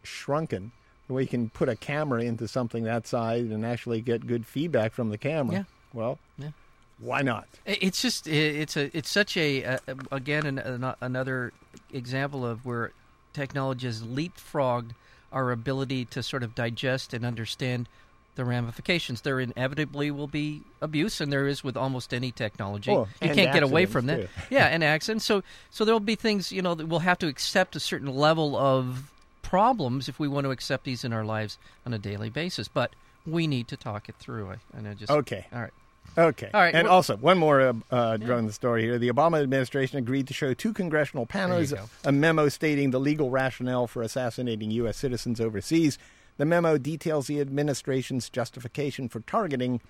shrunken, 0.02 0.72
the 1.08 1.12
way 1.14 1.22
you 1.22 1.28
can 1.28 1.50
put 1.50 1.68
a 1.68 1.76
camera 1.76 2.22
into 2.22 2.48
something 2.48 2.84
that 2.84 3.06
size 3.06 3.50
and 3.50 3.64
actually 3.64 4.00
get 4.00 4.26
good 4.26 4.46
feedback 4.46 4.92
from 4.92 5.10
the 5.10 5.18
camera. 5.18 5.54
Yeah. 5.56 5.64
Well, 5.92 6.18
Yeah. 6.38 6.50
why 6.98 7.22
not? 7.22 7.48
It's 7.64 8.00
just 8.02 8.26
it's 8.28 8.76
a 8.76 8.96
it's 8.96 9.10
such 9.10 9.36
a 9.36 9.64
uh, 9.64 9.78
again 10.12 10.46
an, 10.46 10.58
an, 10.58 10.94
another 11.00 11.52
example 11.92 12.44
of 12.46 12.64
where 12.64 12.92
technology 13.32 13.86
has 13.86 14.02
leapfrogged 14.02 14.92
our 15.32 15.50
ability 15.50 16.04
to 16.06 16.22
sort 16.22 16.42
of 16.42 16.54
digest 16.54 17.12
and 17.12 17.24
understand 17.24 17.88
the 18.36 18.44
ramifications. 18.44 19.22
There 19.22 19.40
inevitably 19.40 20.10
will 20.10 20.28
be 20.28 20.62
abuse, 20.80 21.20
and 21.20 21.32
there 21.32 21.46
is 21.48 21.64
with 21.64 21.76
almost 21.76 22.14
any 22.14 22.30
technology. 22.30 22.90
Oh, 22.92 23.08
you 23.20 23.34
can't 23.34 23.52
get 23.52 23.62
away 23.62 23.86
from 23.86 24.06
that. 24.06 24.20
accidents, 24.20 24.50
yeah, 24.50 24.66
and 24.66 24.84
accidents. 24.84 25.24
So 25.24 25.42
so 25.70 25.84
there 25.84 25.94
will 25.94 26.00
be 26.00 26.14
things 26.14 26.52
you 26.52 26.62
know 26.62 26.74
that 26.74 26.86
we'll 26.86 27.00
have 27.00 27.18
to 27.18 27.26
accept 27.26 27.74
a 27.76 27.80
certain 27.80 28.14
level 28.14 28.56
of 28.56 29.10
problems 29.42 30.08
if 30.08 30.18
we 30.18 30.28
want 30.28 30.44
to 30.44 30.50
accept 30.50 30.84
these 30.84 31.04
in 31.04 31.12
our 31.12 31.24
lives 31.24 31.58
on 31.84 31.92
a 31.92 31.98
daily 31.98 32.30
basis. 32.30 32.68
But 32.68 32.92
we 33.26 33.46
need 33.46 33.68
to 33.68 33.76
talk 33.76 34.08
it 34.08 34.14
through. 34.16 34.50
I, 34.50 34.56
and 34.76 34.86
I 34.86 34.94
just 34.94 35.10
Okay. 35.10 35.46
All 35.52 35.60
right. 35.60 35.72
Okay. 36.18 36.50
All 36.54 36.60
right, 36.60 36.74
And 36.74 36.86
well- 36.86 36.94
also, 36.96 37.16
one 37.16 37.36
more 37.36 37.60
uh, 37.60 37.72
uh, 37.90 38.16
drone 38.16 38.50
story 38.50 38.82
here. 38.82 38.98
The 38.98 39.10
Obama 39.10 39.42
administration 39.42 39.98
agreed 39.98 40.28
to 40.28 40.34
show 40.34 40.54
two 40.54 40.72
congressional 40.72 41.26
panels 41.26 41.74
a 42.04 42.12
memo 42.12 42.48
stating 42.48 42.90
the 42.90 43.00
legal 43.00 43.28
rationale 43.28 43.86
for 43.86 44.02
assassinating 44.02 44.70
U.S. 44.70 44.96
citizens 44.96 45.40
overseas. 45.40 45.98
The 46.38 46.44
memo 46.44 46.76
details 46.78 47.26
the 47.26 47.40
administration's 47.40 48.28
justification 48.28 49.08
for 49.08 49.20
targeting 49.20 49.80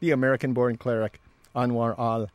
the 0.00 0.10
American 0.10 0.52
born 0.52 0.76
cleric 0.76 1.20
Anwar 1.54 1.98
al 1.98 2.28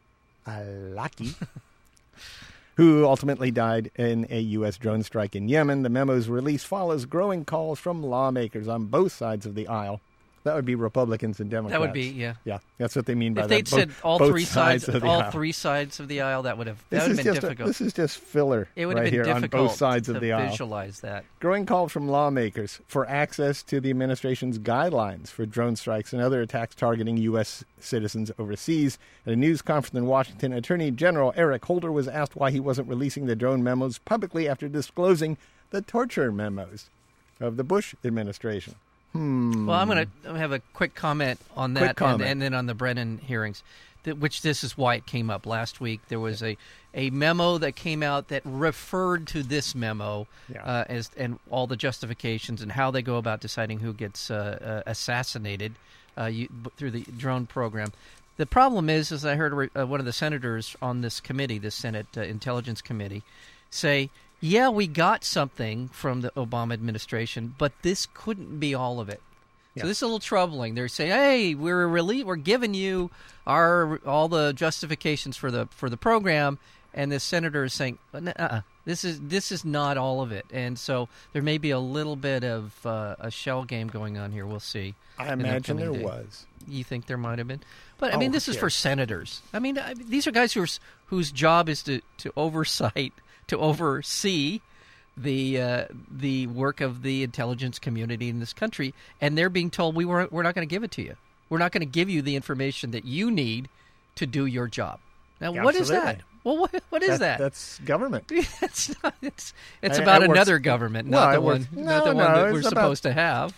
Awlaki. 0.46 1.36
Who 2.76 3.06
ultimately 3.06 3.50
died 3.50 3.90
in 3.96 4.28
a 4.30 4.40
U.S. 4.40 4.78
drone 4.78 5.02
strike 5.02 5.36
in 5.36 5.50
Yemen. 5.50 5.82
The 5.82 5.90
memo's 5.90 6.30
release 6.30 6.64
follows 6.64 7.06
growing 7.06 7.44
calls 7.44 7.80
from 7.80 8.04
lawmakers 8.04 8.68
on 8.68 8.86
both 8.86 9.12
sides 9.12 9.48
of 9.48 9.56
the 9.56 9.68
aisle. 9.68 10.00
That 10.48 10.56
would 10.56 10.66
be 10.66 10.76
Republicans 10.76 11.40
and 11.40 11.50
Democrats. 11.52 11.74
That 11.74 11.82
would 11.82 11.94
be 11.94 12.08
yeah. 12.08 12.34
Yeah, 12.46 12.60
that's 12.78 12.96
what 12.96 13.06
they 13.06 13.16
mean 13.16 13.34
by 13.34 13.42
If 13.42 13.48
that. 13.50 13.54
they'd 13.56 13.70
Both- 13.70 13.80
said 13.80 13.92
all 14.04 14.18
three 14.18 14.46
sides, 14.46 14.88
of 14.88 15.02
the 15.02 15.08
all 15.08 15.22
aisle. 15.22 15.32
three 15.32 15.52
sides 15.52 16.00
of 16.00 16.08
the 16.08 16.22
aisle, 16.22 16.44
that 16.44 16.58
would 16.58 16.68
have 16.68 16.78
that 16.90 16.90
This 16.90 17.04
would 17.04 17.12
is 17.12 17.18
have 17.18 17.26
been 17.26 17.34
just 17.34 17.38
a- 17.38 17.42
difficult. 17.50 17.68
this 17.68 17.82
is 17.82 17.94
just 17.94 18.18
filler. 18.20 18.68
it 18.76 18.86
would 18.86 18.96
right 18.96 19.04
have 19.06 19.12
been 19.12 19.14
here 19.14 19.24
difficult 19.26 19.54
on 19.62 19.68
both 19.68 19.76
sides 19.76 20.08
to 20.08 20.16
of 20.16 20.22
the 20.22 20.32
aisle. 20.32 20.50
visualize 20.50 21.02
that. 21.02 21.26
Growing 21.40 21.66
calls 21.66 21.92
from 21.92 22.08
lawmakers 22.08 22.80
for 22.88 23.08
access 23.10 23.62
to 23.64 23.80
the 23.82 23.90
administration's 23.90 24.58
guidelines 24.58 25.28
for 25.28 25.46
drone 25.46 25.76
strikes 25.76 26.14
and 26.14 26.22
other 26.22 26.42
attacks 26.42 26.74
targeting 26.76 27.18
U.S. 27.18 27.64
citizens 27.80 28.32
overseas. 28.40 28.98
At 29.26 29.34
a 29.34 29.36
news 29.36 29.62
conference 29.62 29.98
in 29.98 30.06
Washington, 30.06 30.54
Attorney 30.54 30.92
General 30.92 31.34
Eric 31.36 31.66
Holder 31.66 31.92
was 31.92 32.08
asked 32.08 32.36
why 32.36 32.52
he 32.52 32.60
wasn't 32.60 32.88
releasing 32.88 33.26
the 33.26 33.36
drone 33.36 33.62
memos 33.64 33.98
publicly 34.00 34.48
after 34.48 34.68
disclosing 34.70 35.38
the 35.72 35.82
torture 35.82 36.32
memos 36.32 36.90
of 37.42 37.58
the 37.58 37.64
Bush 37.64 37.94
administration. 38.06 38.76
Well, 39.14 39.72
I'm 39.72 39.88
going 39.88 40.08
to 40.26 40.34
have 40.36 40.52
a 40.52 40.60
quick 40.74 40.94
comment 40.94 41.40
on 41.56 41.74
that, 41.74 41.96
comment. 41.96 42.22
And, 42.22 42.32
and 42.34 42.42
then 42.42 42.54
on 42.54 42.66
the 42.68 42.74
Brennan 42.76 43.18
hearings, 43.18 43.64
that, 44.04 44.18
which 44.20 44.42
this 44.44 44.64
is 44.64 44.78
why 44.78 44.96
it 44.96 45.06
came 45.08 45.30
up 45.30 45.46
last 45.46 45.82
week. 45.82 46.02
There 46.08 46.20
was 46.20 46.44
a, 46.44 46.56
a 46.94 47.10
memo 47.10 47.58
that 47.58 47.76
came 47.76 48.04
out 48.04 48.28
that 48.28 48.44
referred 48.46 49.26
to 49.28 49.42
this 49.44 49.74
memo 49.74 50.28
Yeah. 50.54 50.64
uh, 50.64 50.84
as 50.88 51.10
and 51.18 51.40
all 51.50 51.66
the 51.68 51.76
justifications 51.76 52.62
and 52.62 52.72
how 52.72 52.92
they 52.92 53.02
go 53.02 53.18
about 53.18 53.40
deciding 53.42 53.80
who 53.80 53.92
gets 53.94 54.30
uh, 54.30 54.84
uh, 54.86 54.90
assassinated 54.90 55.74
uh, 56.18 56.26
you, 56.26 56.48
b- 56.50 56.70
through 56.78 56.92
the 56.92 57.04
drone 57.18 57.48
program. 57.48 57.92
The 58.38 58.46
problem 58.46 58.88
is, 58.88 59.12
as 59.12 59.26
I 59.26 59.34
heard 59.36 59.72
uh, 59.76 59.88
one 59.88 60.00
of 60.00 60.06
the 60.06 60.14
senators 60.14 60.76
on 60.80 61.02
this 61.02 61.20
committee, 61.20 61.58
the 61.58 61.72
Senate 61.72 62.06
uh, 62.16 62.22
Intelligence 62.22 62.84
Committee, 62.84 63.24
say, 63.72 64.12
"Yeah, 64.40 64.70
we 64.70 64.88
got 64.88 65.24
something 65.24 65.88
from 65.90 66.22
the 66.22 66.32
Obama 66.32 66.74
administration, 66.74 67.56
but 67.58 67.74
this 67.82 68.08
couldn't 68.14 68.60
be 68.60 68.74
all 68.76 69.00
of 69.00 69.10
it." 69.10 69.22
Yeah. 69.76 69.84
So 69.84 69.88
this 69.88 69.98
is 69.98 70.02
a 70.04 70.06
little 70.08 70.20
troubling. 70.20 70.76
They're 70.76 70.88
saying, 70.88 71.12
"Hey, 71.12 71.56
we're 71.56 71.88
really 71.88 72.24
we're 72.24 72.36
giving 72.36 72.74
you 72.74 73.12
our 73.46 73.98
all 74.06 74.28
the 74.28 74.54
justifications 74.54 75.38
for 75.38 75.52
the 75.52 75.68
for 75.68 75.90
the 75.90 75.98
program," 75.98 76.58
and 76.94 77.12
the 77.12 77.20
senator 77.20 77.64
is 77.64 77.74
saying, 77.74 77.98
uh 78.14 78.62
"This 78.86 79.04
is 79.04 79.20
this 79.22 79.52
is 79.52 79.64
not 79.64 79.98
all 79.98 80.22
of 80.22 80.32
it." 80.32 80.46
And 80.52 80.78
so 80.80 81.10
there 81.34 81.42
may 81.44 81.58
be 81.58 81.70
a 81.72 81.80
little 81.80 82.16
bit 82.16 82.44
of 82.44 82.86
uh, 82.86 83.16
a 83.20 83.30
shell 83.32 83.64
game 83.66 83.88
going 83.88 84.18
on 84.18 84.32
here. 84.32 84.46
We'll 84.46 84.60
see. 84.60 84.96
I 85.20 85.32
imagine 85.34 85.78
there 85.78 85.92
day. 85.92 86.04
was. 86.04 86.46
You 86.68 86.84
think 86.84 87.06
there 87.08 87.18
might 87.18 87.38
have 87.38 87.48
been, 87.48 87.62
but 87.98 88.14
I 88.14 88.18
mean, 88.18 88.30
Oh, 88.30 88.34
this 88.34 88.48
is 88.48 88.56
yeah. 88.56 88.62
for 88.62 88.70
senators. 88.70 89.42
I 89.54 89.60
mean, 89.60 89.78
I, 89.80 89.94
these 89.94 90.28
are 90.28 90.32
guys 90.32 90.54
who 90.54 90.62
are, 90.64 90.68
whose 91.08 91.32
job 91.32 91.70
is 91.70 91.82
to 91.84 92.02
to 92.18 92.32
oversight, 92.36 93.14
to 93.48 93.58
oversee 93.58 94.62
the 95.16 95.60
uh, 95.62 95.86
the 96.12 96.48
work 96.48 96.80
of 96.82 97.02
the 97.02 97.24
intelligence 97.24 97.80
community 97.80 98.30
in 98.30 98.40
this 98.40 98.54
country, 98.54 98.94
and 99.20 99.38
they're 99.38 99.50
being 99.50 99.70
told 99.70 99.96
we 99.96 100.06
weren't, 100.06 100.32
we're 100.32 100.44
not 100.44 100.54
going 100.56 100.68
to 100.68 100.72
give 100.72 100.84
it 100.84 100.92
to 100.92 101.02
you. 101.02 101.16
We're 101.50 101.58
not 101.58 101.72
going 101.72 101.82
to 101.82 101.86
give 101.92 102.10
you 102.10 102.22
the 102.22 102.36
information 102.36 102.92
that 102.92 103.06
you 103.06 103.32
need 103.32 103.70
to 104.16 104.26
do 104.26 104.46
your 104.46 104.68
job. 104.68 105.00
Now, 105.40 105.52
what 105.64 105.76
is 105.76 105.88
that? 105.90 105.98
Absolutely. 105.98 106.24
Well, 106.44 106.58
what 106.58 106.84
what 106.90 107.04
is 107.04 107.20
that? 107.20 107.40
That's 107.40 107.80
government. 107.80 108.26
it's 108.32 108.94
not. 109.04 109.16
It's, 109.22 109.54
it's 109.82 109.98
I- 110.00 110.02
about 110.04 110.22
it 110.24 110.30
works- 110.30 110.38
another 110.38 110.60
government, 110.60 111.10
not 111.10 111.34
the 111.34 111.42
works- 111.42 111.66
one, 111.72 111.86
not 111.86 112.06
no, 112.06 112.12
the 112.12 112.16
one 112.16 112.34
that 112.34 112.54
we're 112.54 112.60
about- 112.60 112.70
supposed 112.70 113.04
to 113.04 113.14
have. 113.14 113.58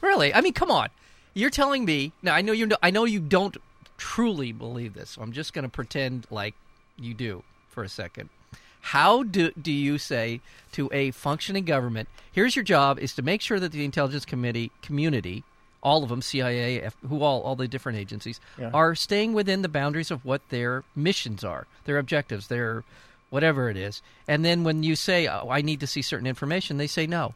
Really? 0.00 0.32
I 0.34 0.40
mean, 0.40 0.52
come 0.52 0.70
on. 0.70 0.88
You're 1.34 1.50
telling 1.50 1.84
me 1.84 2.12
now? 2.22 2.34
I 2.34 2.40
know 2.42 2.52
you. 2.52 2.66
Know, 2.66 2.76
I 2.82 2.90
know 2.90 3.04
you 3.04 3.20
don't 3.20 3.56
truly 3.96 4.52
believe 4.52 4.94
this. 4.94 5.10
So 5.10 5.22
I'm 5.22 5.32
just 5.32 5.52
going 5.52 5.62
to 5.64 5.68
pretend 5.68 6.26
like 6.30 6.54
you 6.98 7.14
do 7.14 7.42
for 7.68 7.84
a 7.84 7.88
second. 7.88 8.28
How 8.80 9.22
do 9.22 9.50
do 9.52 9.72
you 9.72 9.98
say 9.98 10.40
to 10.72 10.88
a 10.92 11.10
functioning 11.10 11.64
government? 11.64 12.08
Here's 12.32 12.56
your 12.56 12.64
job: 12.64 12.98
is 12.98 13.14
to 13.14 13.22
make 13.22 13.40
sure 13.40 13.60
that 13.60 13.72
the 13.72 13.84
intelligence 13.84 14.24
committee 14.24 14.70
community, 14.82 15.44
all 15.82 16.02
of 16.02 16.08
them, 16.08 16.22
CIA, 16.22 16.82
F, 16.82 16.96
who 17.08 17.22
all 17.22 17.42
all 17.42 17.56
the 17.56 17.68
different 17.68 17.98
agencies, 17.98 18.40
Yeah. 18.58 18.70
are 18.72 18.94
staying 18.94 19.32
within 19.34 19.62
the 19.62 19.68
boundaries 19.68 20.10
of 20.10 20.24
what 20.24 20.48
their 20.48 20.84
missions 20.96 21.44
are, 21.44 21.66
their 21.84 21.98
objectives, 21.98 22.48
their 22.48 22.84
whatever 23.30 23.68
it 23.70 23.76
is. 23.76 24.02
And 24.26 24.44
then 24.44 24.64
when 24.64 24.82
you 24.82 24.96
say, 24.96 25.26
oh, 25.28 25.48
"I 25.50 25.60
need 25.60 25.80
to 25.80 25.86
see 25.86 26.02
certain 26.02 26.26
information," 26.26 26.78
they 26.78 26.86
say 26.86 27.06
no. 27.06 27.34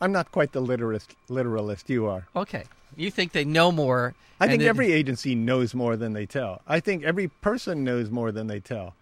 I'm 0.00 0.12
not 0.12 0.30
quite 0.30 0.52
the 0.52 0.60
literalist, 0.60 1.16
literalist 1.28 1.90
you 1.90 2.06
are. 2.06 2.26
Okay, 2.36 2.64
you 2.96 3.10
think 3.10 3.32
they 3.32 3.44
know 3.44 3.72
more? 3.72 4.14
I 4.40 4.46
think 4.46 4.62
every 4.62 4.92
agency 4.92 5.34
knows 5.34 5.74
more 5.74 5.96
than 5.96 6.12
they 6.12 6.24
tell. 6.26 6.62
I 6.68 6.78
think 6.78 7.02
every 7.02 7.26
person 7.26 7.82
knows 7.82 8.08
more 8.10 8.30
than 8.30 8.46
they 8.46 8.60
tell. 8.60 8.94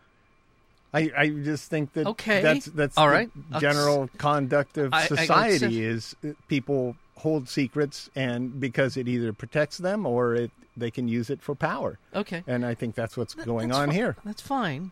I, 0.97 1.11
I 1.17 1.29
just 1.29 1.69
think 1.71 1.93
that 1.95 2.07
Okay. 2.07 2.41
that's 2.43 2.67
that's 2.67 2.97
All 2.99 3.07
the 3.07 3.13
right. 3.13 3.31
I'll 3.53 3.61
general 3.61 4.09
conduct 4.19 4.79
of 4.79 4.93
I- 4.95 5.03
I- 5.03 5.07
society 5.07 5.85
is 5.85 6.17
uh, 6.25 6.29
people 6.49 6.97
hold 7.17 7.49
secrets 7.49 8.11
and 8.15 8.61
because 8.61 8.97
it 8.97 9.09
either 9.09 9.33
protects 9.33 9.79
them 9.79 10.07
or 10.07 10.35
it 10.35 10.51
they 10.77 10.91
can 10.91 11.09
use 11.09 11.31
it 11.31 11.41
for 11.41 11.55
power. 11.55 11.99
Okay, 12.15 12.45
And 12.47 12.65
I 12.67 12.75
think 12.75 12.95
that's 12.95 13.17
what's 13.17 13.33
going 13.35 13.69
That's 13.69 13.79
on 13.81 13.89
fi- 13.89 13.95
here. 13.95 14.17
That's 14.25 14.43
fine. 14.43 14.91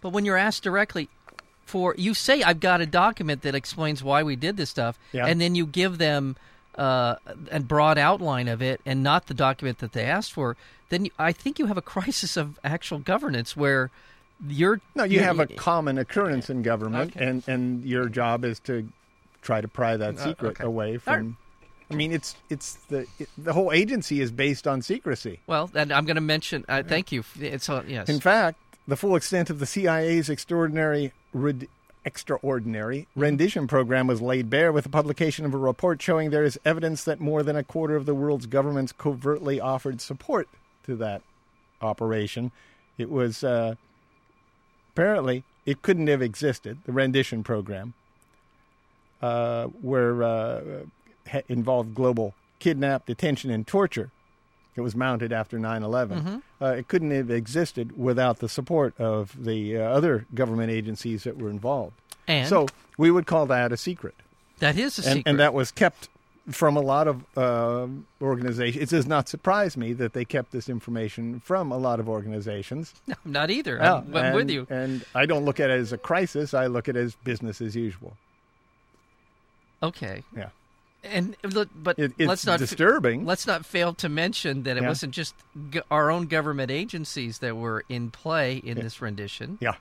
But 0.00 0.10
when 0.10 0.24
you're 0.24 0.38
asked 0.38 0.62
directly 0.62 1.08
for 1.66 1.94
you 1.98 2.14
say 2.14 2.42
I've 2.42 2.60
got 2.60 2.80
a 2.80 2.86
document 2.86 3.42
that 3.42 3.54
explains 3.54 4.02
why 4.02 4.22
we 4.22 4.36
did 4.36 4.56
this 4.56 4.70
stuff 4.70 4.98
Yeah. 5.12 5.26
and 5.26 5.38
then 5.40 5.54
you 5.54 5.66
give 5.66 5.98
them 5.98 6.36
uh, 6.76 7.16
a 7.50 7.60
broad 7.60 7.98
outline 7.98 8.48
of 8.48 8.62
it 8.62 8.80
and 8.86 9.02
not 9.02 9.26
the 9.26 9.34
document 9.34 9.78
that 9.80 9.92
they 9.92 10.04
asked 10.04 10.32
for, 10.32 10.56
then 10.88 11.04
you, 11.06 11.10
I 11.18 11.32
think 11.32 11.58
you 11.58 11.66
have 11.66 11.76
a 11.76 11.82
crisis 11.94 12.36
of 12.38 12.58
actual 12.64 13.00
governance 13.00 13.54
where 13.56 13.90
you're 14.46 14.80
No, 14.94 15.04
you 15.04 15.20
have 15.20 15.38
a 15.40 15.46
common 15.46 15.98
occurrence 15.98 16.48
in 16.50 16.62
government, 16.62 17.16
Okay. 17.16 17.24
and, 17.26 17.42
and 17.48 17.84
your 17.84 18.08
job 18.08 18.44
is 18.44 18.60
to 18.60 18.88
try 19.42 19.60
to 19.60 19.68
pry 19.68 19.96
that 19.96 20.16
Uh, 20.18 20.24
secret 20.24 20.50
okay. 20.52 20.64
away 20.64 20.98
from. 20.98 21.36
I 21.90 21.94
mean, 21.94 22.12
it's 22.12 22.36
it's 22.50 22.74
the 22.88 23.06
it, 23.18 23.28
the 23.38 23.52
whole 23.54 23.72
agency 23.72 24.20
is 24.20 24.30
based 24.30 24.66
on 24.68 24.82
secrecy. 24.82 25.40
well. 25.46 25.70
And 25.74 25.90
I'm 25.92 26.04
going 26.04 26.16
to 26.16 26.20
mention. 26.20 26.64
Uh, 26.68 26.82
thank 26.82 27.10
you. 27.12 27.24
It's 27.40 27.68
uh, 27.70 27.82
yes. 27.88 28.08
In 28.10 28.20
fact, 28.20 28.58
the 28.86 28.96
full 28.96 29.16
extent 29.16 29.48
of 29.50 29.58
the 29.58 29.64
CIA's 29.66 30.28
extraordinary 30.28 31.12
red, 31.32 31.66
extraordinary 32.04 33.00
Mm-hmm. 33.10 33.20
rendition 33.20 33.66
program 33.66 34.06
was 34.06 34.20
laid 34.20 34.50
bare 34.50 34.70
with 34.70 34.84
the 34.84 34.90
publication 34.90 35.46
of 35.46 35.54
a 35.54 35.58
report 35.58 36.00
showing 36.02 36.28
there 36.30 36.44
is 36.44 36.58
evidence 36.64 37.04
that 37.04 37.20
more 37.20 37.42
than 37.42 37.56
a 37.56 37.64
quarter 37.64 37.96
of 37.96 38.04
the 38.06 38.14
world's 38.14 38.46
governments 38.46 38.92
covertly 38.92 39.58
offered 39.60 40.00
support 40.02 40.46
to 40.84 40.94
that 40.96 41.22
operation. 41.80 42.50
It 42.98 43.10
was 43.10 43.42
uh, 43.44 43.76
apparently 45.02 45.44
it 45.64 45.82
couldn't 45.82 46.08
have 46.08 46.22
existed. 46.22 46.78
The 46.84 46.92
rendition 46.92 47.42
program, 47.44 47.94
uh, 49.22 49.66
where 49.66 50.22
uh, 50.22 50.60
involved 51.48 51.94
global 51.94 52.34
kidnap, 52.58 53.06
detention, 53.06 53.50
and 53.50 53.66
torture. 53.66 54.10
It 54.76 54.80
was 54.82 54.94
mounted 54.94 55.32
after 55.32 55.58
9 55.58 55.82
11. 55.82 56.42
Uh, 56.62 56.66
it 56.66 56.86
couldn't 56.88 57.10
have 57.10 57.30
existed 57.32 57.98
without 57.98 58.38
the 58.38 58.48
support 58.48 58.94
of 59.00 59.44
the 59.44 59.76
uh, 59.76 59.80
other 59.82 60.24
government 60.34 60.70
agencies 60.70 61.24
that 61.24 61.36
were 61.36 61.50
involved. 61.50 61.94
and 62.28 62.48
So 62.48 62.66
we 62.96 63.10
would 63.10 63.26
call 63.26 63.46
that 63.46 63.72
a 63.72 63.76
secret. 63.76 64.14
that 64.60 64.76
is 64.76 64.98
a 64.98 65.02
And, 65.02 65.16
secret. 65.18 65.30
and 65.30 65.40
that 65.40 65.52
was 65.52 65.72
kept 65.72 66.08
from 66.50 66.76
a 66.76 66.80
lot 66.80 67.08
of 67.08 67.24
uh, 67.36 67.86
organizations. 68.22 68.82
It 68.82 68.88
does 68.94 69.06
not 69.06 69.28
surprise 69.28 69.76
me 69.76 69.92
that 69.94 70.12
they 70.12 70.24
kept 70.24 70.52
this 70.52 70.68
information 70.68 71.40
from 71.40 71.70
a 71.72 71.76
lot 71.78 72.00
of 72.00 72.08
organizations. 72.08 72.94
No, 73.06 73.14
not 73.24 73.50
either. 73.50 73.76
Yeah, 73.76 73.94
I'm, 73.96 74.16
I'm 74.16 74.24
and, 74.26 74.34
with 74.36 74.50
you. 74.50 74.66
And 74.70 75.04
I 75.14 75.26
don't 75.26 75.44
look 75.44 75.60
at 75.60 75.70
it 75.70 75.78
as 75.78 75.92
a 75.92 75.98
crisis. 75.98 76.54
I 76.54 76.66
look 76.66 76.88
at 76.88 76.96
it 76.96 77.00
as 77.00 77.14
business 77.16 77.60
as 77.60 77.76
usual. 77.76 78.16
Okay. 79.82 80.22
Yeah. 80.36 80.48
And 81.04 81.36
but 81.42 81.98
It, 81.98 82.12
it's 82.18 82.28
let's 82.28 82.44
not 82.44 82.58
disturbing. 82.58 83.24
let's 83.24 83.46
not 83.46 83.64
fail 83.64 83.94
to 83.94 84.08
mention 84.08 84.64
that 84.64 84.76
it 84.76 84.82
Yeah. 84.82 84.88
wasn't 84.88 85.14
just 85.14 85.34
our 85.90 86.10
own 86.10 86.26
government 86.26 86.70
agencies 86.72 87.38
that 87.38 87.56
were 87.56 87.84
in 87.88 88.10
play 88.10 88.56
in 88.56 88.78
this 88.78 89.00
rendition. 89.00 89.58
yeah. 89.60 89.74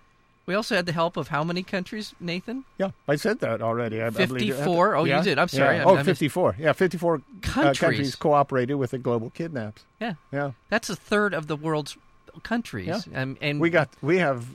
We 0.47 0.55
also 0.55 0.75
had 0.75 0.85
the 0.85 0.93
help 0.93 1.17
of 1.17 1.27
how 1.27 1.43
many 1.43 1.61
countries, 1.61 2.15
Nathan? 2.19 2.63
Yeah, 2.79 2.91
I 3.07 3.17
said 3.17 3.39
that 3.41 3.61
already. 3.61 4.01
I, 4.01 4.07
I 4.07 4.09
believe- 4.09 4.55
54? 4.55 4.95
Oh, 4.95 5.03
you 5.03 5.11
Yeah, 5.11 5.21
did. 5.21 5.37
I'm 5.37 5.49
sorry. 5.49 5.75
Yeah. 5.77 5.83
Oh, 5.83 5.89
I'm 5.91 6.05
just- 6.05 6.19
54. 6.21 6.55
Yeah, 6.57 6.71
54 6.73 7.15
uh, 7.15 7.19
Countries. 7.41 7.79
countries 7.79 8.15
cooperated 8.15 8.77
with 8.77 8.91
the 8.91 8.97
global 8.97 9.29
kidnaps. 9.29 9.83
Yeah, 9.99 10.13
Yeah. 10.31 10.51
that's 10.69 10.89
a 10.89 10.95
third 10.95 11.33
of 11.33 11.47
the 11.47 11.57
world's 11.57 11.97
countries. 12.43 12.87
Yeah. 13.11 13.21
Um, 13.21 13.37
and 13.41 13.59
We 13.59 13.69
got, 13.69 13.89
we 14.01 14.19
have, 14.19 14.45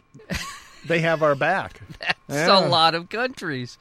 they 0.86 1.00
have 1.00 1.22
our 1.22 1.34
back. 1.34 1.80
That's 2.00 2.16
Yeah. 2.28 2.48
Mm-hmm. 2.48 2.66
a 2.66 2.68
lot 2.70 2.94
of 2.94 3.08
countries. 3.10 3.76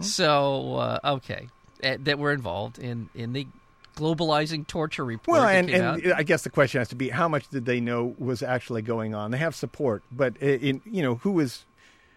So 0.00 0.76
uh, 0.76 0.98
okay, 1.16 1.48
uh, 1.84 1.96
that 2.00 2.18
were 2.18 2.32
involved 2.32 2.78
in 2.78 3.10
in 3.14 3.32
the 3.34 3.46
globalizing 3.96 4.66
torture 4.66 5.04
report. 5.04 5.38
Well, 5.38 5.48
and, 5.48 5.70
and 5.70 5.82
out. 5.82 6.18
I 6.18 6.22
guess 6.22 6.42
the 6.42 6.50
question 6.50 6.80
has 6.80 6.88
to 6.88 6.94
be 6.96 7.08
how 7.10 7.28
much 7.28 7.48
did 7.48 7.64
they 7.66 7.80
know 7.80 8.14
was 8.18 8.42
actually 8.42 8.82
going 8.82 9.14
on? 9.14 9.30
They 9.30 9.38
have 9.38 9.54
support, 9.54 10.02
but 10.10 10.36
in 10.38 10.80
you 10.84 11.02
know 11.02 11.16
who 11.16 11.32
was 11.32 11.64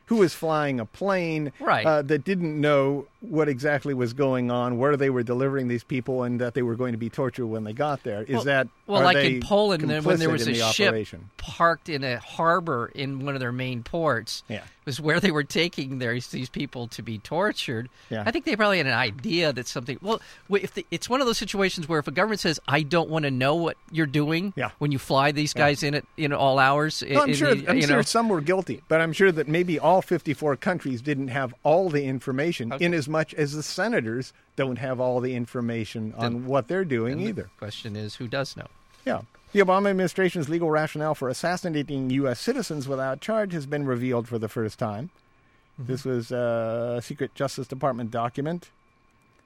who 0.08 0.18
was 0.18 0.34
flying 0.36 0.80
a 0.80 0.86
plane 0.86 1.52
Right. 1.60 1.86
uh, 1.86 2.04
that 2.04 2.24
didn't 2.24 2.60
know 2.62 3.08
what 3.30 3.50
exactly 3.50 3.94
was 3.94 4.14
going 4.14 4.52
on, 4.52 4.78
where 4.78 4.96
they 4.98 5.10
were 5.10 5.24
delivering 5.24 5.68
these 5.68 5.84
people, 5.84 6.24
and 6.24 6.40
that 6.42 6.54
they 6.54 6.62
were 6.62 6.76
going 6.76 6.92
to 6.94 6.98
be 6.98 7.10
tortured 7.10 7.48
when 7.48 7.64
they 7.64 7.74
got 7.74 8.04
there. 8.04 8.24
Is 8.24 8.36
Well- 8.36 8.44
that 8.46 8.68
well, 8.88 9.02
like 9.04 9.18
in 9.18 9.42
Poland, 9.42 9.82
when 10.06 10.20
there 10.20 10.30
was 10.30 10.48
in 10.48 10.54
a 10.56 10.58
the 10.58 10.64
ship 10.72 10.90
operation? 10.90 11.30
parked 11.38 11.90
in 11.90 12.04
a 12.04 12.20
harbor 12.20 12.92
in 12.94 13.26
one 13.26 13.34
of 13.34 13.40
their 13.40 13.52
main 13.52 13.82
ports, 13.84 14.44
Yeah. 14.48 14.62
was 14.86 15.00
where 15.02 15.20
they 15.20 15.32
were 15.32 15.44
taking 15.44 15.98
their, 16.00 16.14
these 16.20 16.50
people 16.50 16.88
to 16.90 17.02
be 17.02 17.18
tortured. 17.18 17.90
Yeah. 18.12 18.24
I 18.26 18.32
think 18.32 18.46
they 18.46 18.56
probably 18.56 18.78
had 18.78 18.86
an 18.88 18.94
idea 18.94 19.52
that 19.54 19.68
something. 19.68 19.98
Well, 20.02 20.22
if 20.52 20.74
the, 20.76 20.86
it's 20.92 21.10
one 21.10 21.20
of 21.22 21.28
those 21.28 21.38
situations 21.40 21.88
where 21.90 22.00
if 22.00 22.08
a 22.08 22.12
government 22.12 22.40
says, 22.42 22.60
"I 22.68 22.84
don't 22.84 23.10
want 23.10 23.24
to 23.26 23.32
know 23.32 23.56
what 23.56 23.78
you're 23.92 24.06
doing," 24.06 24.54
Yeah. 24.56 24.70
when 24.78 24.92
you 24.92 25.00
fly 25.00 25.32
these 25.32 25.54
guys 25.54 25.82
in 25.82 25.96
at 25.96 26.06
in 26.18 26.32
all 26.34 26.60
hours, 26.60 27.04
No, 27.08 27.22
I'm 27.24 27.34
sure. 27.34 27.50
I'm 27.50 27.82
sure 27.82 27.90
know, 27.90 28.02
some 28.04 28.30
were 28.30 28.42
guilty, 28.42 28.82
but 28.88 29.02
I'm 29.02 29.14
sure 29.14 29.32
that 29.32 29.48
maybe 29.48 29.80
all 29.80 30.02
54 30.04 30.56
countries 30.58 31.02
didn't 31.02 31.30
have 31.30 31.54
all 31.64 31.90
the 31.90 32.04
information, 32.06 32.72
Okay. 32.74 32.86
in 32.86 32.94
as 32.94 33.08
much 33.17 33.34
as 33.34 33.54
the 33.54 33.63
senators 33.63 34.34
don't 34.56 34.78
have 34.78 34.99
all 34.99 35.21
the 35.21 35.36
information 35.36 36.13
on 36.17 36.45
what 36.45 36.67
they're 36.67 36.84
doing 36.97 37.13
and 37.13 37.21
the 37.21 37.28
either. 37.30 37.49
question 37.58 37.95
is, 37.95 38.15
who 38.15 38.28
does 38.28 38.58
know? 38.58 38.67
Yeah. 39.06 39.21
The 39.54 39.62
Obama 39.62 39.89
administration's 39.89 40.49
legal 40.49 40.69
rationale 40.69 41.15
for 41.15 41.30
assassinating 41.30 42.10
U.S. 42.21 42.39
citizens 42.41 42.88
without 42.89 43.21
charge 43.21 43.54
has 43.54 43.65
been 43.65 43.86
revealed 43.86 44.28
for 44.28 44.38
the 44.38 44.49
first 44.49 44.78
time. 44.78 45.12
Mm-hmm. 45.80 45.91
This 45.91 46.04
was 46.04 46.32
a 46.32 46.99
secret 47.01 47.34
Justice 47.36 47.67
Department 47.67 48.12
document. 48.12 48.69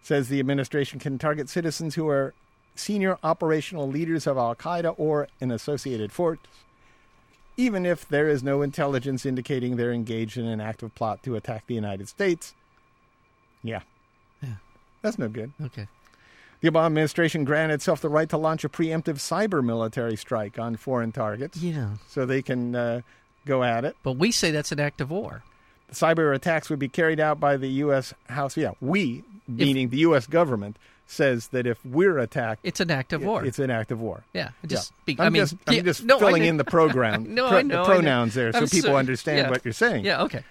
says 0.02 0.30
the 0.30 0.40
administration 0.40 1.00
can 1.00 1.18
target 1.20 1.48
citizens 1.50 1.96
who 1.96 2.08
are 2.08 2.34
senior 2.76 3.18
operational 3.24 3.88
leaders 3.88 4.26
of 4.26 4.38
Al 4.38 4.56
Qaeda 4.56 4.96
or 4.98 5.28
an 5.42 5.52
associated 5.52 6.12
force, 6.12 6.40
even 7.58 7.86
if 7.86 8.08
there 8.08 8.28
is 8.28 8.42
no 8.42 8.62
intelligence 8.62 9.26
indicating 9.26 9.76
they're 9.76 9.92
engaged 9.92 10.38
in 10.38 10.46
an 10.46 10.62
active 10.62 10.96
plot 10.96 11.22
to 11.24 11.36
attack 11.36 11.68
the 11.68 11.76
United 11.76 12.08
States. 12.08 12.54
Yeah. 13.64 13.82
Yeah. 14.42 14.56
That's 15.02 15.18
no 15.20 15.28
good. 15.28 15.52
Okay. 15.66 15.88
The 16.62 16.70
Obama 16.70 16.88
administration 16.88 17.46
granted 17.46 17.76
itself 17.76 18.02
the 18.02 18.10
right 18.10 18.28
to 18.30 18.38
launch 18.38 18.64
a 18.66 18.70
preemptive 18.70 19.16
cyber 19.16 19.64
military 19.64 20.18
strike 20.18 20.60
on 20.60 20.76
foreign 20.76 21.12
targets 21.14 21.58
Yeah. 21.58 21.92
so 22.08 22.26
they 22.26 22.42
can 22.42 22.76
uh, 22.76 23.02
go 23.46 23.64
at 23.64 23.86
it. 23.86 23.96
But 24.04 24.14
we 24.14 24.32
say 24.32 24.52
that's 24.52 24.72
an 24.74 24.80
act 24.80 25.00
of 25.00 25.10
war. 25.10 25.44
The 25.88 25.96
cyber 25.96 26.36
attacks 26.36 26.70
would 26.70 26.80
be 26.80 26.90
carried 26.90 27.20
out 27.20 27.40
by 27.40 27.56
the 27.58 27.70
U.S. 27.84 28.14
House. 28.28 28.58
Yeah, 28.58 28.72
we, 28.82 29.24
meaning 29.48 29.90
the 29.90 29.98
U.S. 30.00 30.28
government, 30.28 30.78
says 31.08 31.48
that 31.48 31.66
if 31.66 31.84
we're 31.84 32.20
attacked, 32.20 32.60
It's 32.64 32.80
an 32.80 32.92
act 32.92 33.14
of 33.14 33.24
war. 33.24 33.44
it's 33.44 33.58
an 33.58 33.72
act 33.72 33.92
of 33.92 34.00
war. 34.00 34.24
yeah. 34.34 34.50
Yeah. 34.62 34.68
Just 34.68 34.94
be, 35.06 35.16
I'm 35.18 35.26
I 35.26 35.30
mean, 35.30 35.42
just, 35.42 35.56
I'm 35.66 35.74
yeah, 35.74 35.82
just 35.82 36.04
no, 36.04 36.18
I 36.18 36.20
filling 36.20 36.44
in 36.46 36.58
the 36.58 36.64
program, 36.66 37.34
No, 37.34 37.48
pro- 37.48 37.58
I 37.58 37.62
know, 37.64 37.76
I 37.76 37.80
know. 37.80 37.86
pronouns 37.86 38.34
there 38.36 38.52
so 38.52 38.60
I'm 38.60 38.68
people 38.68 38.92
so- 38.92 38.98
understand 38.98 39.40
yeah. 39.40 39.50
what 39.50 39.66
you're 39.66 39.72
saying. 39.74 40.06
Yeah. 40.06 40.22
Okay. 40.24 40.44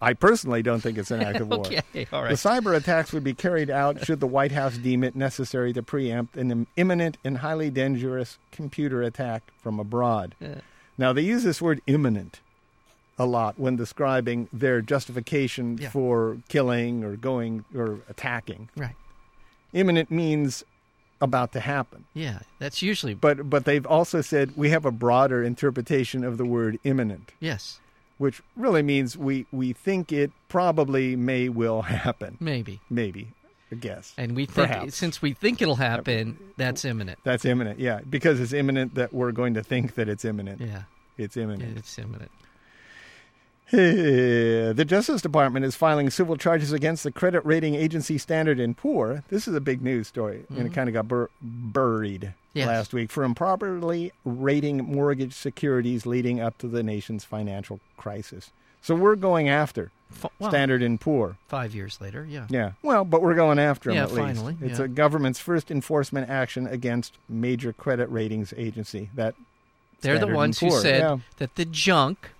I 0.00 0.12
personally 0.12 0.62
don't 0.62 0.80
think 0.80 0.98
it's 0.98 1.10
an 1.10 1.22
act 1.22 1.40
of 1.40 1.48
war. 1.50 1.60
Okay. 1.66 2.06
All 2.12 2.22
The 2.24 2.30
cyber 2.34 2.76
attacks 2.76 3.12
would 3.12 3.24
be 3.24 3.32
carried 3.34 3.70
out 3.70 4.04
should 4.04 4.20
the 4.20 4.26
White 4.26 4.52
House 4.52 4.76
deem 4.76 5.02
it 5.02 5.16
necessary 5.16 5.72
to 5.72 5.82
preempt 5.82 6.36
an 6.36 6.66
imminent 6.76 7.16
and 7.24 7.38
highly 7.38 7.70
dangerous 7.70 8.38
computer 8.52 9.02
attack 9.02 9.42
from 9.62 9.80
abroad. 9.80 10.34
Yeah. 10.40 10.60
Now, 10.98 11.12
they 11.12 11.22
use 11.22 11.44
this 11.44 11.60
word 11.62 11.80
imminent 11.86 12.40
a 13.18 13.24
lot 13.24 13.58
when 13.58 13.76
describing 13.76 14.48
their 14.52 14.82
justification 14.82 15.78
Yeah. 15.78 15.88
for 15.90 16.38
killing 16.50 17.02
or 17.02 17.16
going 17.16 17.64
or 17.74 18.00
attacking. 18.08 18.68
Right. 18.76 18.94
Imminent 19.72 20.10
means 20.10 20.62
about 21.20 21.52
to 21.52 21.60
happen. 21.60 22.04
Yeah. 22.12 22.40
That's 22.58 22.82
usually. 22.82 23.14
But 23.14 23.48
but 23.48 23.64
they've 23.64 23.86
also 23.86 24.20
said 24.20 24.52
we 24.56 24.68
have 24.70 24.84
a 24.84 24.90
broader 24.90 25.42
interpretation 25.42 26.24
of 26.24 26.36
the 26.36 26.44
word 26.44 26.78
imminent, 26.84 27.32
yes. 27.40 27.80
Which 28.18 28.42
really 28.56 28.82
means 28.82 29.16
we, 29.16 29.46
we 29.52 29.72
think 29.72 30.12
it 30.12 30.30
probably 30.48 31.16
may 31.16 31.48
will 31.48 31.82
happen. 31.82 32.36
Maybe. 32.40 32.80
Maybe. 32.90 33.28
I 33.72 33.74
guess. 33.74 34.14
And 34.16 34.36
we 34.36 34.46
think 34.46 34.68
Perhaps. 34.68 34.96
since 34.96 35.20
we 35.20 35.32
think 35.32 35.60
it'll 35.60 35.74
happen, 35.74 36.38
that's 36.56 36.84
imminent. 36.84 37.18
That's 37.24 37.44
imminent, 37.44 37.80
yeah. 37.80 38.00
Because 38.08 38.38
it's 38.38 38.52
imminent 38.52 38.94
that 38.94 39.12
we're 39.12 39.32
going 39.32 39.54
to 39.54 39.62
think 39.62 39.96
that 39.96 40.08
it's 40.08 40.24
imminent. 40.24 40.60
Yeah. 40.60 40.82
It's 41.18 41.36
imminent. 41.36 41.76
It's 41.76 41.98
imminent. 41.98 42.30
The 43.70 44.84
Justice 44.86 45.22
Department 45.22 45.64
is 45.64 45.74
filing 45.74 46.10
civil 46.10 46.36
charges 46.36 46.72
against 46.72 47.02
the 47.04 47.10
credit 47.10 47.44
rating 47.44 47.74
agency 47.74 48.18
Standard 48.18 48.60
and 48.60 48.76
Poor. 48.76 49.24
This 49.28 49.48
is 49.48 49.54
a 49.54 49.60
big 49.60 49.82
news 49.82 50.08
story, 50.08 50.44
and 50.48 50.58
it 50.58 50.64
mm-hmm. 50.64 50.72
kind 50.74 50.88
of 50.88 50.92
got 50.94 51.08
bur- 51.08 51.30
buried 51.40 52.34
Yes. 52.56 52.68
last 52.68 52.94
week 52.94 53.10
for 53.10 53.22
improperly 53.22 54.12
rating 54.24 54.78
mortgage 54.78 55.34
securities 55.34 56.06
leading 56.06 56.40
up 56.40 56.56
to 56.58 56.68
the 56.68 56.82
nation's 56.82 57.22
financial 57.22 57.80
crisis. 57.98 58.50
So 58.80 58.94
we're 58.94 59.16
going 59.16 59.46
after 59.46 59.90
F- 60.10 60.30
well, 60.38 60.48
Standard 60.50 60.82
and 60.82 60.98
Poor. 60.98 61.36
five 61.48 61.74
years 61.74 62.00
later. 62.00 62.26
Yeah. 62.26 62.46
Yeah, 62.48 62.72
well, 62.82 63.04
but 63.04 63.20
we're 63.20 63.34
going 63.34 63.58
after 63.58 63.90
them 63.90 63.96
Yeah, 63.96 64.04
at 64.04 64.12
least. 64.12 64.40
finally, 64.40 64.56
It's 64.62 64.78
yeah. 64.78 64.86
a 64.86 64.88
government's 64.88 65.38
first 65.38 65.70
enforcement 65.70 66.30
action 66.30 66.66
against 66.66 67.18
major 67.28 67.74
credit 67.74 68.08
ratings 68.08 68.54
agency. 68.56 69.10
That 69.14 69.34
They're 70.00 70.14
the 70.14 70.18
Standard 70.20 70.28
and 70.28 70.36
ones 70.36 70.58
who 70.60 70.70
said 70.70 71.00
yeah. 71.00 71.18
that 71.36 71.56
the 71.56 71.66
junk 71.66 72.30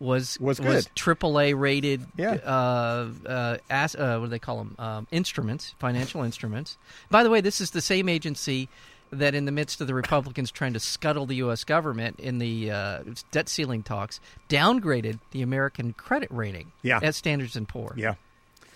was 0.00 0.38
Was 0.40 0.58
good. 0.58 0.84
AAA 0.96 1.58
rated. 1.58 2.04
Yeah. 2.16 2.34
Uh, 2.44 3.08
uh, 3.26 3.56
as, 3.70 3.94
uh, 3.94 4.18
what 4.18 4.26
do 4.26 4.30
they 4.30 4.38
call 4.38 4.58
them? 4.58 4.74
Um, 4.78 5.06
instruments, 5.10 5.74
financial 5.78 6.22
instruments. 6.22 6.76
By 7.10 7.22
the 7.22 7.30
way, 7.30 7.40
this 7.40 7.60
is 7.60 7.70
the 7.70 7.80
same 7.80 8.08
agency 8.08 8.68
that, 9.10 9.34
in 9.34 9.44
the 9.44 9.52
midst 9.52 9.80
of 9.80 9.86
the 9.86 9.94
Republicans 9.94 10.50
trying 10.50 10.72
to 10.72 10.80
scuttle 10.80 11.26
the 11.26 11.36
U.S. 11.36 11.62
government 11.62 12.18
in 12.18 12.38
the 12.38 12.70
uh, 12.72 12.98
debt 13.30 13.48
ceiling 13.48 13.82
talks, 13.84 14.18
downgraded 14.48 15.20
the 15.30 15.42
American 15.42 15.92
credit 15.92 16.28
rating 16.32 16.72
Yeah. 16.82 16.98
at 17.02 17.14
Standards 17.14 17.54
and 17.54 17.68
Poor. 17.68 17.94
yeah, 17.96 18.14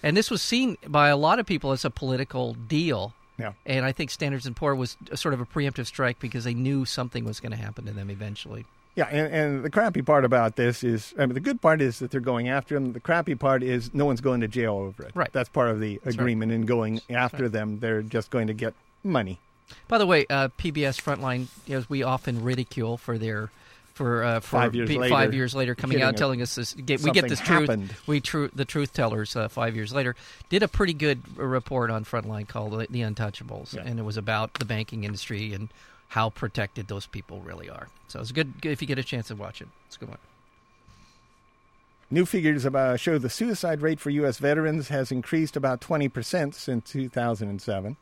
And 0.02 0.16
this 0.16 0.30
was 0.30 0.40
seen 0.40 0.76
by 0.86 1.08
a 1.08 1.16
lot 1.16 1.38
of 1.40 1.46
people 1.46 1.72
as 1.72 1.84
a 1.84 1.90
political 1.90 2.54
deal. 2.54 3.14
yeah. 3.36 3.52
And 3.66 3.84
I 3.84 3.90
think 3.90 4.10
Standards 4.10 4.46
and 4.46 4.54
Poor 4.54 4.74
was 4.76 4.96
sort 5.14 5.34
of 5.34 5.40
a 5.40 5.46
preemptive 5.46 5.86
strike 5.86 6.20
because 6.20 6.44
they 6.44 6.54
knew 6.54 6.84
something 6.84 7.24
was 7.24 7.40
going 7.40 7.52
to 7.52 7.58
happen 7.58 7.86
to 7.86 7.92
them 7.92 8.08
eventually. 8.10 8.64
Yeah, 8.98 9.06
and, 9.12 9.32
and 9.32 9.64
the 9.64 9.70
crappy 9.70 10.02
part 10.02 10.24
about 10.24 10.56
this 10.56 10.82
is, 10.82 11.14
I 11.16 11.24
mean, 11.26 11.34
the 11.34 11.40
good 11.40 11.60
part 11.60 11.80
is 11.80 12.00
that 12.00 12.10
they're 12.10 12.20
going 12.20 12.48
after 12.48 12.74
him. 12.74 12.94
The 12.94 12.98
crappy 12.98 13.36
part 13.36 13.62
is 13.62 13.94
no 13.94 14.04
one's 14.04 14.20
going 14.20 14.40
to 14.40 14.48
jail 14.48 14.74
over 14.74 15.04
it. 15.04 15.12
Right. 15.14 15.32
That's 15.32 15.48
part 15.48 15.68
of 15.70 15.78
the 15.78 16.00
right. 16.04 16.14
agreement 16.14 16.50
in 16.50 16.62
going 16.62 17.00
after 17.08 17.48
them. 17.48 17.78
They're 17.78 18.02
just 18.02 18.32
going 18.32 18.48
to 18.48 18.54
get 18.54 18.74
money. 19.04 19.38
By 19.86 19.98
the 19.98 20.06
way, 20.06 20.26
uh, 20.28 20.48
PBS 20.58 21.00
Frontline, 21.00 21.46
as 21.72 21.88
we 21.88 22.02
often 22.02 22.42
ridicule 22.42 22.96
for 22.96 23.18
their 23.18 23.52
for, 23.94 24.24
uh, 24.24 24.40
for 24.40 24.56
Five 24.56 24.74
years 24.74 24.88
be- 24.88 24.98
later, 24.98 25.14
five 25.14 25.32
years 25.32 25.54
later 25.54 25.76
coming 25.76 26.02
out 26.02 26.16
telling 26.16 26.42
us 26.42 26.56
this. 26.56 26.74
Get, 26.74 27.00
we 27.02 27.12
get 27.12 27.28
this 27.28 27.38
truth. 27.38 27.68
We 28.08 28.18
the 28.18 28.64
truth 28.64 28.92
tellers 28.92 29.36
uh, 29.36 29.46
five 29.46 29.76
years 29.76 29.92
later 29.92 30.16
did 30.48 30.64
a 30.64 30.68
pretty 30.68 30.92
good 30.92 31.20
report 31.38 31.90
on 31.90 32.04
Frontline 32.04 32.48
called 32.48 32.72
the, 32.72 32.86
the 32.90 33.02
Untouchables, 33.02 33.74
Yeah. 33.74 33.82
and 33.84 34.00
it 34.00 34.04
was 34.04 34.16
about 34.16 34.54
the 34.54 34.64
banking 34.64 35.04
industry 35.04 35.52
and 35.52 35.68
how 36.08 36.30
protected 36.30 36.88
those 36.88 37.06
people 37.06 37.40
really 37.40 37.68
are. 37.68 37.88
So 38.08 38.20
it's 38.20 38.32
good 38.32 38.52
if 38.64 38.80
you 38.80 38.88
get 38.88 38.98
a 38.98 39.04
chance 39.04 39.28
to 39.28 39.36
watch 39.36 39.60
it. 39.60 39.68
It's 39.86 39.96
a 39.96 40.00
good 40.00 40.08
one. 40.08 40.18
New 42.10 42.24
figures 42.24 42.64
about 42.64 43.00
show 43.00 43.18
the 43.18 43.28
suicide 43.28 43.82
rate 43.82 44.00
for 44.00 44.08
U.S. 44.10 44.38
veterans 44.38 44.88
has 44.88 45.12
increased 45.12 45.56
about 45.56 45.82
20% 45.82 46.54
since 46.54 46.90
2007. 46.90 47.96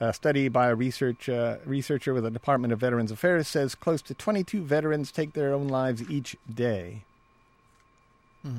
A 0.00 0.12
study 0.12 0.48
by 0.48 0.68
a 0.68 0.74
research 0.74 1.28
uh, 1.28 1.56
researcher 1.64 2.14
with 2.14 2.22
the 2.22 2.30
Department 2.30 2.72
of 2.72 2.78
Veterans 2.78 3.10
Affairs 3.10 3.48
says 3.48 3.74
close 3.74 4.02
to 4.02 4.14
22 4.14 4.62
veterans 4.62 5.10
take 5.10 5.32
their 5.32 5.52
own 5.52 5.66
lives 5.66 6.08
each 6.08 6.36
day. 6.52 7.02
Hmm. 8.42 8.58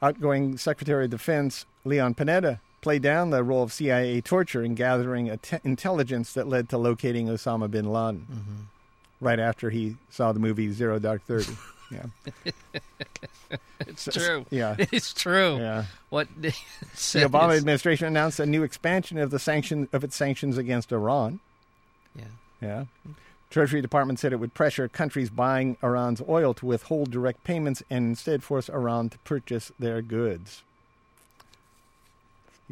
Outgoing 0.00 0.56
Secretary 0.56 1.04
of 1.04 1.10
Defense 1.10 1.66
Leon 1.84 2.14
Panetta 2.14 2.60
played 2.86 3.02
down 3.02 3.30
the 3.30 3.42
role 3.42 3.64
of 3.64 3.72
CIA 3.72 4.20
torture 4.20 4.62
in 4.62 4.76
gathering 4.76 5.28
att- 5.28 5.60
intelligence 5.64 6.32
that 6.34 6.46
led 6.46 6.68
to 6.68 6.78
locating 6.78 7.26
Osama 7.26 7.68
bin 7.68 7.90
Laden 7.92 8.24
Mm-hmm. 8.30 9.24
right 9.26 9.40
after 9.40 9.70
he 9.70 9.96
saw 10.08 10.30
the 10.30 10.38
movie 10.38 10.70
Zero 10.72 11.00
Dark 11.00 11.22
Thirty. 11.22 11.52
Yeah, 11.90 12.06
It's 13.80 14.02
So- 14.02 14.10
true. 14.12 14.46
yeah. 14.50 14.76
It's 14.92 15.12
true. 15.12 15.56
yeah. 15.58 15.84
What 16.10 16.28
The 16.40 16.52
Obama 17.28 17.56
administration 17.56 18.06
announced 18.06 18.38
a 18.38 18.46
new 18.46 18.62
expansion 18.62 19.18
of 19.18 19.30
the 19.32 19.38
sanction 19.40 19.88
of 19.92 20.04
its 20.04 20.14
sanctions 20.14 20.56
against 20.58 20.92
Iran. 20.92 21.40
Yeah. 22.14 22.24
Yeah. 22.62 22.84
Treasury 23.50 23.80
Department 23.82 24.18
said 24.20 24.32
it 24.32 24.36
would 24.40 24.54
pressure 24.54 24.88
countries 24.88 25.30
buying 25.30 25.76
Iran's 25.82 26.22
oil 26.28 26.54
to 26.54 26.66
withhold 26.66 27.10
direct 27.10 27.42
payments 27.42 27.82
and 27.90 28.06
instead 28.06 28.42
force 28.44 28.68
Iran 28.68 29.08
to 29.10 29.18
purchase 29.18 29.70
their 29.78 30.02
goods 30.02 30.62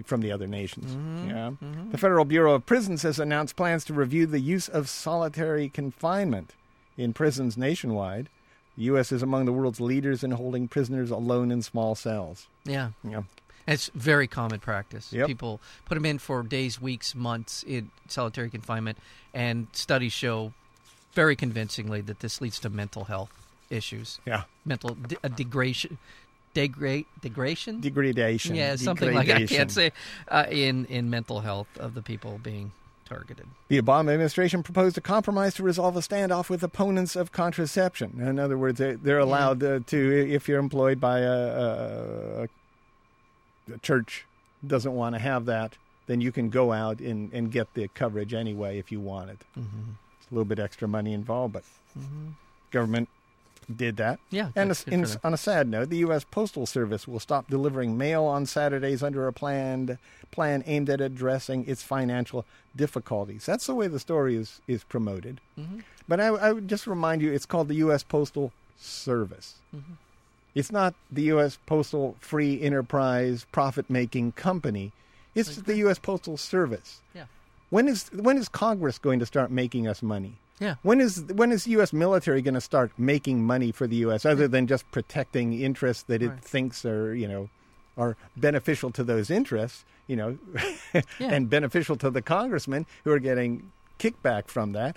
from 0.02 0.20
the 0.20 0.32
other 0.32 0.46
nations. 0.46 0.96
Mhm, 0.96 1.28
Yeah. 1.28 1.50
mhm. 1.62 1.92
The 1.92 1.98
Federal 1.98 2.24
Bureau 2.24 2.54
of 2.54 2.66
Prisons 2.66 3.02
has 3.02 3.18
announced 3.20 3.54
plans 3.56 3.84
to 3.84 3.94
review 3.94 4.26
the 4.26 4.40
use 4.40 4.68
of 4.68 4.88
solitary 4.88 5.68
confinement 5.68 6.52
in 6.96 7.12
prisons 7.12 7.56
nationwide. 7.56 8.28
The 8.76 8.84
U.S. 8.84 9.12
is 9.12 9.22
among 9.22 9.44
the 9.44 9.52
world's 9.52 9.80
leaders 9.80 10.24
in 10.24 10.32
holding 10.32 10.66
prisoners 10.66 11.10
alone 11.12 11.52
in 11.52 11.62
small 11.62 11.94
cells. 11.94 12.48
Yeah. 12.64 12.90
Yeah. 13.04 13.22
It's 13.68 13.88
very 13.94 14.26
common 14.26 14.58
practice. 14.60 15.12
Yep. 15.12 15.26
People 15.28 15.60
put 15.84 15.94
them 15.94 16.04
in 16.04 16.18
for 16.18 16.42
days, 16.42 16.80
weeks, 16.80 17.14
months 17.14 17.62
in 17.62 17.90
solitary 18.08 18.50
confinement, 18.50 18.98
and 19.32 19.68
studies 19.72 20.12
show 20.12 20.52
very 21.14 21.36
convincingly 21.36 22.00
that 22.02 22.18
this 22.20 22.40
leads 22.40 22.58
to 22.60 22.68
mental 22.68 23.04
health 23.04 23.30
issues, 23.70 24.18
Yeah. 24.26 24.42
mental 24.64 24.94
de- 24.96 25.16
a 25.22 25.28
degradation, 25.28 25.98
degrade, 26.54 27.06
degradation. 27.20 27.80
Degradation. 27.80 28.54
yeah, 28.54 28.76
something 28.76 29.12
like 29.12 29.28
I 29.28 29.44
can't 29.46 29.70
say 29.70 29.92
uh, 30.28 30.46
in 30.50 30.86
in 30.86 31.10
mental 31.10 31.40
health 31.40 31.68
of 31.78 31.94
the 31.94 32.02
people 32.02 32.38
being 32.42 32.72
targeted. 33.04 33.46
The 33.68 33.82
Obama 33.82 34.12
administration 34.14 34.62
proposed 34.62 34.96
a 34.96 35.00
compromise 35.02 35.52
to 35.54 35.62
resolve 35.62 35.94
a 35.96 36.00
standoff 36.00 36.48
with 36.48 36.62
opponents 36.62 37.16
of 37.16 37.32
contraception. 37.32 38.18
In 38.18 38.38
other 38.38 38.56
words, 38.56 38.78
they- 38.78 38.94
they're 38.94 39.18
allowed 39.18 39.62
uh, 39.62 39.80
to, 39.88 40.26
if 40.32 40.48
you're 40.48 40.58
employed 40.58 40.98
by 41.00 41.18
a, 41.18 41.32
a, 41.32 42.48
a 43.74 43.78
church 43.82 44.24
doesn't 44.66 44.94
want 44.94 45.14
to 45.14 45.18
have 45.18 45.44
that, 45.46 45.76
then 46.06 46.22
you 46.22 46.32
can 46.32 46.48
go 46.48 46.72
out 46.72 46.98
and, 47.00 47.30
and 47.34 47.52
get 47.52 47.72
the 47.74 47.88
coverage 47.88 48.32
anyway 48.32 48.78
if 48.78 48.90
you 48.90 49.00
want 49.00 49.28
it. 49.30 49.38
Mm-hmm. 49.58 49.90
It's 50.20 50.30
a 50.30 50.34
little 50.34 50.44
bit 50.46 50.58
extra 50.58 50.88
money 50.88 51.12
involved, 51.12 51.52
but 51.52 51.64
Mm-hmm. 51.98 52.30
government 52.72 53.08
did 53.74 53.96
that. 53.98 54.18
Yeah, 54.30 54.50
And 54.56 54.70
a- 54.70 54.90
in- 54.92 55.06
on 55.22 55.34
a 55.34 55.36
sad 55.36 55.68
note, 55.68 55.90
the 55.90 55.98
U.S. 55.98 56.24
Postal 56.24 56.66
Service 56.66 57.06
will 57.08 57.20
stop 57.20 57.48
delivering 57.48 57.96
mail 57.98 58.24
on 58.24 58.46
Saturdays 58.46 59.02
under 59.02 59.26
a 59.26 59.32
planned 59.32 59.98
plan 60.30 60.62
aimed 60.66 60.90
at 60.90 61.00
addressing 61.00 61.66
its 61.68 61.82
financial 61.82 62.44
difficulties. 62.76 63.46
That's 63.46 63.66
the 63.66 63.74
way 63.74 63.86
the 63.88 64.00
story 64.00 64.36
is, 64.36 64.60
is 64.66 64.84
promoted. 64.84 65.40
Mhm. 65.58 65.82
But 66.08 66.20
I, 66.20 66.26
I 66.26 66.52
would 66.52 66.68
just 66.68 66.86
remind 66.86 67.22
you, 67.22 67.32
it's 67.32 67.46
called 67.46 67.68
the 67.68 67.76
U.S. 67.76 68.02
Postal 68.02 68.52
Service. 68.76 69.56
Mhm. 69.74 69.96
It's 70.54 70.70
not 70.70 70.94
the 71.10 71.22
U.S. 71.34 71.58
Postal 71.66 72.16
Free 72.20 72.60
Enterprise 72.60 73.46
Profit 73.50 73.88
Making 73.90 74.32
Company. 74.32 74.92
It's 75.34 75.56
the 75.56 75.76
U.S. 75.78 75.98
Postal 75.98 76.36
Service. 76.36 77.00
Yeah. 77.14 77.24
When 77.70 77.88
is 77.88 78.08
when 78.12 78.36
is 78.38 78.48
Congress 78.48 78.98
going 78.98 79.18
to 79.18 79.26
start 79.26 79.50
making 79.50 79.88
us 79.88 80.00
money? 80.02 80.34
Yeah. 80.60 80.76
When 80.82 81.00
is 81.00 81.22
when 81.34 81.50
is 81.52 81.64
the 81.64 81.72
U.S. 81.72 81.92
military 81.92 82.40
going 82.42 82.54
to 82.54 82.60
start 82.60 82.92
making 82.96 83.44
money 83.44 83.72
for 83.72 83.86
the 83.86 83.96
U.S. 83.96 84.24
other 84.24 84.46
than 84.48 84.66
just 84.66 84.88
protecting 84.92 85.60
interests 85.60 86.04
that 86.04 86.22
it 86.22 86.28
Right. 86.28 86.40
thinks 86.44 86.84
are 86.84 87.14
you 87.14 87.26
know 87.28 87.48
are 87.96 88.16
beneficial 88.36 88.90
to 88.92 89.04
those 89.04 89.30
interests, 89.30 89.84
you 90.06 90.16
know, 90.16 90.38
Yeah. 90.94 91.02
and 91.20 91.48
beneficial 91.50 91.96
to 91.96 92.10
the 92.10 92.22
congressmen 92.22 92.86
who 93.04 93.10
are 93.12 93.18
getting 93.20 93.70
kickback 93.98 94.48
from 94.48 94.72
that? 94.72 94.96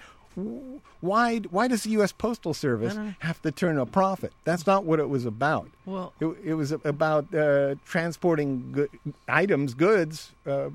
Why 1.02 1.38
why 1.50 1.68
does 1.68 1.84
the 1.84 1.92
U.S. 1.92 2.12
Postal 2.12 2.54
Service 2.54 2.94
I 2.94 2.96
don't 2.96 3.06
know. 3.08 3.14
have 3.20 3.42
to 3.42 3.52
turn 3.52 3.78
a 3.80 3.86
profit? 3.86 4.34
That's 4.44 4.66
not 4.68 4.84
what 4.86 5.00
it 5.00 5.10
was 5.10 5.26
about. 5.26 5.70
Well, 5.86 6.14
It, 6.20 6.28
it 6.44 6.54
was 6.54 6.72
about 6.72 7.34
uh, 7.34 7.76
transporting 7.86 8.72
good, 8.72 8.90
items, 9.28 9.74
goods, 9.74 10.32
uh, 10.46 10.70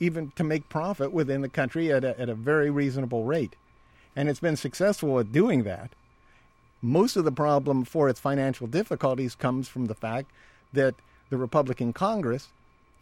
even 0.00 0.32
to 0.36 0.44
make 0.44 0.68
profit 0.68 1.12
within 1.12 1.40
the 1.40 1.48
country 1.48 1.90
at 1.92 2.04
a, 2.04 2.18
at 2.20 2.28
a 2.28 2.34
very 2.34 2.68
reasonable 2.70 3.24
rate. 3.24 3.56
And 4.16 4.28
it's 4.30 4.40
been 4.40 4.56
successful 4.56 5.20
at 5.20 5.30
doing 5.30 5.62
that. 5.64 5.90
Most 6.82 7.16
of 7.16 7.24
the 7.24 7.32
problem 7.32 7.84
for 7.84 8.08
its 8.08 8.18
financial 8.18 8.66
difficulties 8.66 9.34
comes 9.34 9.68
from 9.68 9.86
the 9.86 9.94
fact 9.94 10.30
that 10.72 10.94
the 11.30 11.36
Republican 11.36 11.92
Congress 11.92 12.48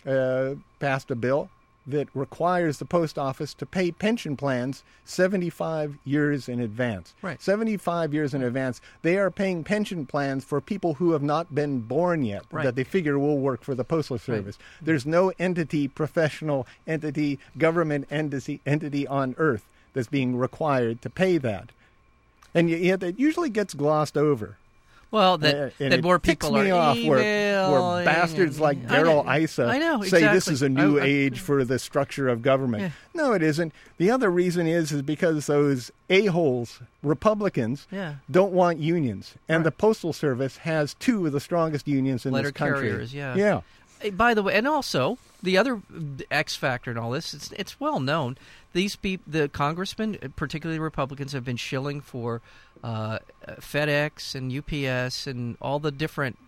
uh, 0.07 0.55
passed 0.81 1.11
a 1.11 1.15
bill 1.15 1.51
that 1.87 2.09
requires 2.15 2.79
the 2.79 2.85
post 2.85 3.19
office 3.19 3.53
to 3.53 3.67
pay 3.67 3.91
pension 3.91 4.37
plans 4.39 4.83
75 5.05 5.99
years 6.05 6.49
in 6.49 6.61
advance. 6.61 7.13
Right. 7.21 7.41
75 7.43 8.15
years 8.15 8.33
in 8.33 8.43
advance. 8.43 8.81
They 9.03 9.19
are 9.19 9.31
paying 9.31 9.65
pension 9.65 10.07
plans 10.07 10.45
for 10.45 10.63
people 10.63 10.95
who 10.95 11.13
have 11.13 11.23
not 11.23 11.55
been 11.55 11.81
born 11.81 12.25
yet 12.25 12.45
Right. 12.51 12.65
that 12.65 12.75
they 12.75 12.85
figure 12.85 13.19
will 13.19 13.39
work 13.39 13.63
for 13.63 13.75
the 13.75 13.85
Postal 13.85 14.19
Service. 14.19 14.59
There's 14.81 15.05
no 15.05 15.33
entity, 15.39 15.87
professional 15.87 16.67
entity, 16.87 17.39
government 17.59 18.07
entity, 18.11 18.63
entity 18.65 19.07
on 19.07 19.35
earth 19.37 19.67
that's 19.95 20.09
being 20.09 20.37
required 20.37 21.01
to 21.03 21.09
pay 21.11 21.39
that. 21.39 21.71
And 22.55 22.69
yet 22.71 23.03
it 23.03 23.19
usually 23.19 23.51
gets 23.51 23.73
glossed 23.75 24.17
over. 24.17 24.57
well, 25.11 25.39
that, 25.39 25.73
and 25.81 25.93
that 25.93 26.03
more 26.03 26.19
people 26.19 26.53
me 26.53 26.71
are 26.71 26.75
off 26.91 26.97
where, 27.05 27.71
where 27.71 28.05
bastards 28.05 28.59
like 28.61 28.89
Darrell 28.89 29.25
Issa 29.29 29.65
I 29.67 29.79
know, 29.79 30.03
say 30.03 30.21
this 30.33 30.49
is 30.49 30.61
a 30.63 30.69
new 30.69 30.99
oh, 30.99 31.01
I- 31.01 31.05
I- 31.05 31.07
age 31.07 31.39
for 31.41 31.65
the 31.65 31.79
structure 31.79 32.29
of 32.29 32.43
government. 32.43 32.83
Yeah. 32.83 32.91
No, 33.15 33.33
it 33.33 33.43
isn't. 33.43 33.73
The 33.99 34.11
other 34.11 34.29
reason 34.31 34.67
is 34.67 34.91
is 34.93 35.03
because 35.03 35.47
those 35.47 35.91
a-holes, 36.11 36.81
Republicans, 37.03 37.87
Yeah. 37.93 38.17
don't 38.31 38.53
want 38.53 38.79
unions. 38.79 39.35
And 39.49 39.59
Right. 39.59 39.65
the 39.65 39.71
Postal 39.73 40.13
Service 40.13 40.59
has 40.59 40.95
two 40.95 41.27
of 41.27 41.33
the 41.33 41.41
strongest 41.41 41.87
unions 41.89 42.27
in 42.27 42.33
Letter 42.33 42.49
this 42.49 42.53
country. 42.59 42.89
carriers, 42.89 43.15
yeah. 43.15 43.35
Yeah. 43.37 43.61
By 44.13 44.35
the 44.35 44.43
way, 44.43 44.55
and 44.55 44.69
also 44.69 45.19
the 45.43 45.57
other 45.57 45.81
X 46.31 46.57
factor 46.57 46.91
in 46.91 46.99
all 46.99 47.11
this, 47.11 47.35
it's, 47.35 47.53
it's 47.53 47.81
well 47.81 48.01
known. 48.01 48.37
These 48.73 48.97
peop 48.97 49.23
the 49.27 49.49
congressmen, 49.49 50.19
particularly 50.37 50.79
Republicans, 50.79 51.33
have 51.33 51.45
been 51.45 51.57
shilling 51.57 52.01
for 52.01 52.41
uh, 52.83 53.19
FedEx 53.47 54.35
and 54.35 54.53
UPS 54.53 55.27
and 55.27 55.57
all 55.61 55.79
the 55.79 55.91
different 55.93 56.39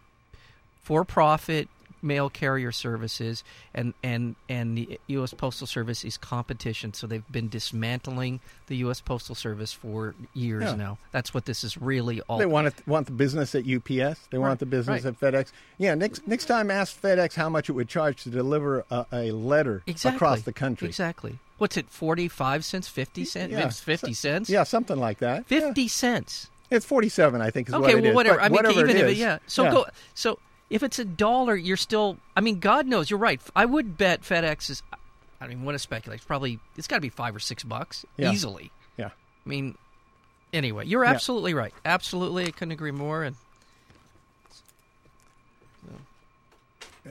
for-profit 0.83 1.69
mail 2.03 2.29
carrier 2.31 2.73
services, 2.73 3.43
and 3.75 3.95
and 4.03 4.37
and 4.49 4.77
the 4.79 5.01
U.S. 5.09 5.33
Postal 5.35 5.67
Service 5.67 6.05
is 6.05 6.17
competition. 6.17 6.93
So 6.95 7.07
they've 7.07 7.27
been 7.31 7.49
dismantling 7.49 8.41
the 8.67 8.77
U.S. 8.79 9.01
Postal 9.01 9.35
Service 9.35 9.73
for 9.73 10.15
years 10.35 10.65
Yeah. 10.65 10.75
now. 10.75 10.99
That's 11.13 11.33
what 11.35 11.45
this 11.45 11.65
is 11.65 11.77
really 11.77 12.21
all. 12.23 12.39
They 12.39 12.47
want 12.47 12.69
it, 12.69 12.75
want 12.87 13.07
the 13.07 13.13
business 13.13 13.55
at 13.55 13.63
UPS. 13.67 13.89
They 14.31 14.39
Right, 14.39 14.49
want 14.49 14.61
the 14.61 14.67
business 14.67 15.05
right. 15.05 15.15
at 15.15 15.21
FedEx. 15.21 15.53
Yeah. 15.79 15.95
Next 15.95 16.27
next 16.27 16.47
time, 16.47 16.71
ask 16.71 17.01
FedEx 17.01 17.35
how 17.35 17.49
much 17.49 17.69
it 17.69 17.73
would 17.73 17.89
charge 17.89 18.23
to 18.25 18.31
deliver 18.31 18.85
a, 18.91 19.07
a 19.13 19.31
letter 19.33 19.83
exactly 19.87 20.17
across 20.17 20.43
the 20.43 20.53
country. 20.53 20.89
Exactly. 20.89 21.39
What's 21.59 21.77
it? 21.77 21.89
Forty-five 21.89 22.65
cents, 22.65 22.89
fifty 22.89 23.25
cents, 23.25 23.53
Yeah. 23.53 23.69
Fifty 23.71 24.13
So- 24.13 24.29
cents. 24.29 24.51
Yeah, 24.51 24.63
something 24.65 24.99
like 24.99 25.19
that. 25.19 25.45
Yeah. 25.49 25.61
Fifty 25.61 25.89
cents. 25.89 26.49
It's 26.71 26.85
forty-seven, 26.85 27.41
I 27.41 27.51
think, 27.51 27.69
is 27.69 27.75
Okay, 27.75 27.95
what 27.95 28.05
it 28.05 28.09
well, 28.09 28.15
whatever. 28.15 28.41
I 28.41 28.49
mean, 28.49 28.55
whatever 28.57 28.81
even 28.81 28.97
if 28.97 29.05
it, 29.05 29.17
yeah. 29.17 29.39
So 29.47 29.63
yeah. 29.65 29.71
go. 29.71 29.87
So 30.15 30.39
if 30.71 30.83
it's 30.83 30.99
a 30.99 31.05
dollar, 31.05 31.55
you're 31.57 31.77
still. 31.77 32.17
I 32.37 32.41
mean, 32.41 32.59
God 32.61 32.87
knows 32.87 33.09
you're 33.11 33.19
right. 33.19 33.41
I 33.55 33.65
would 33.65 33.97
bet 33.97 34.23
FedEx 34.23 34.71
is. 34.71 34.83
I 34.93 35.45
don't 35.45 35.53
even 35.53 35.65
want 35.65 35.75
to 35.75 35.79
speculate. 35.81 36.19
It's 36.19 36.27
probably 36.27 36.59
it's 36.77 36.87
got 36.89 36.97
to 36.97 37.01
be 37.03 37.09
five 37.11 37.37
or 37.37 37.39
six 37.41 37.63
bucks 37.63 38.05
Yeah. 38.17 38.33
easily. 38.33 38.71
Yeah. 38.97 39.09
I 39.09 39.49
mean, 39.49 39.77
anyway, 40.53 40.87
you're 40.87 41.05
Yeah. 41.05 41.11
absolutely 41.11 41.53
right. 41.55 41.75
Absolutely, 41.85 42.47
I 42.47 42.51
couldn't 42.51 42.73
agree 42.73 42.91
more. 42.91 43.23
And 43.23 43.37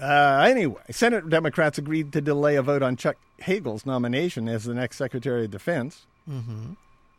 Uh, 0.02 0.46
anyway, 0.50 0.82
Senate 0.92 1.30
Democrats 1.30 1.78
agreed 1.78 2.12
to 2.14 2.20
delay 2.22 2.58
a 2.58 2.62
vote 2.62 2.82
on 2.82 2.98
Chuck 2.98 3.16
Hagel's 3.38 3.86
nomination 3.86 4.50
as 4.50 4.66
the 4.66 4.74
next 4.74 4.98
Secretary 4.98 5.46
of 5.46 5.52
Defense. 5.52 6.06
mm-hmm. 6.30 6.74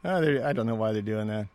Uh, 0.05 0.45
I 0.47 0.53
don't 0.53 0.67
know 0.67 0.75
why 0.75 0.93
they're 0.93 1.03
doing 1.03 1.27
that. 1.29 1.47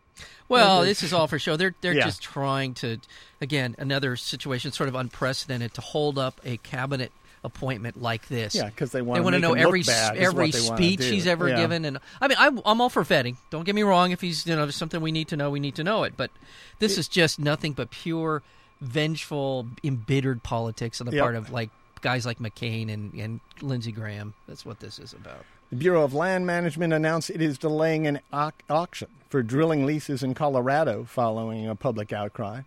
Well, 0.48 0.82
this 0.82 1.02
is 1.02 1.12
all 1.12 1.26
for 1.26 1.38
show. 1.38 1.56
They're 1.56 1.74
they're 1.80 1.94
Yeah. 1.94 2.04
just 2.04 2.22
trying 2.22 2.74
to, 2.74 2.98
again, 3.40 3.74
another 3.78 4.16
situation 4.16 4.70
sort 4.72 4.88
of 4.88 4.94
unprecedented 4.94 5.74
to 5.74 5.80
hold 5.80 6.18
up 6.18 6.40
a 6.44 6.58
cabinet 6.58 7.10
appointment 7.44 8.00
like 8.00 8.28
this. 8.28 8.54
Yeah, 8.54 8.66
because 8.66 8.92
they 8.92 9.02
want 9.02 9.16
They 9.16 9.20
to 9.20 9.24
want 9.24 9.34
to 9.34 9.40
know 9.40 9.54
every 9.54 9.82
every 9.88 10.46
what 10.46 10.52
they 10.52 10.60
wanna 10.60 10.76
speech 10.76 11.04
he's 11.04 11.26
ever 11.26 11.48
Yeah. 11.48 11.56
given, 11.56 11.84
and 11.84 11.98
I 12.20 12.28
mean, 12.28 12.36
I'm, 12.38 12.60
I'm 12.64 12.80
all 12.80 12.88
for 12.90 13.02
vetting. 13.04 13.36
Don't 13.50 13.64
get 13.64 13.74
me 13.74 13.82
wrong. 13.82 14.10
If 14.12 14.20
he's 14.20 14.46
you 14.46 14.54
know 14.54 14.62
there's 14.62 14.76
something 14.76 15.00
we 15.00 15.10
need 15.12 15.28
to 15.28 15.36
know, 15.36 15.50
we 15.50 15.58
need 15.60 15.74
to 15.76 15.84
know 15.84 16.04
it. 16.04 16.14
But 16.16 16.30
this 16.78 16.98
is 16.98 17.08
just 17.08 17.38
nothing 17.40 17.72
but 17.72 17.90
pure 17.90 18.42
vengeful, 18.80 19.66
embittered 19.82 20.42
politics 20.42 21.00
on 21.00 21.06
the 21.06 21.14
Yep. 21.14 21.22
part 21.22 21.34
of 21.36 21.50
like 21.50 21.70
guys 22.02 22.26
like 22.26 22.38
McCain 22.38 22.92
and 22.92 23.12
and 23.14 23.40
Lindsey 23.60 23.92
Graham. 23.92 24.34
That's 24.46 24.64
what 24.66 24.80
this 24.80 24.98
is 24.98 25.12
about. 25.12 25.44
The 25.70 25.76
Bureau 25.76 26.02
of 26.04 26.12
Land 26.14 26.46
Management 26.46 26.92
announced 26.92 27.30
it 27.30 27.40
is 27.40 27.56
delaying 27.58 28.06
an 28.06 28.20
au- 28.32 28.50
auction 28.68 29.08
for 29.32 29.42
drilling 29.42 29.86
leases 29.86 30.22
in 30.22 30.34
Colorado 30.34 31.04
following 31.04 31.66
a 31.66 31.74
public 31.74 32.12
outcry. 32.12 32.60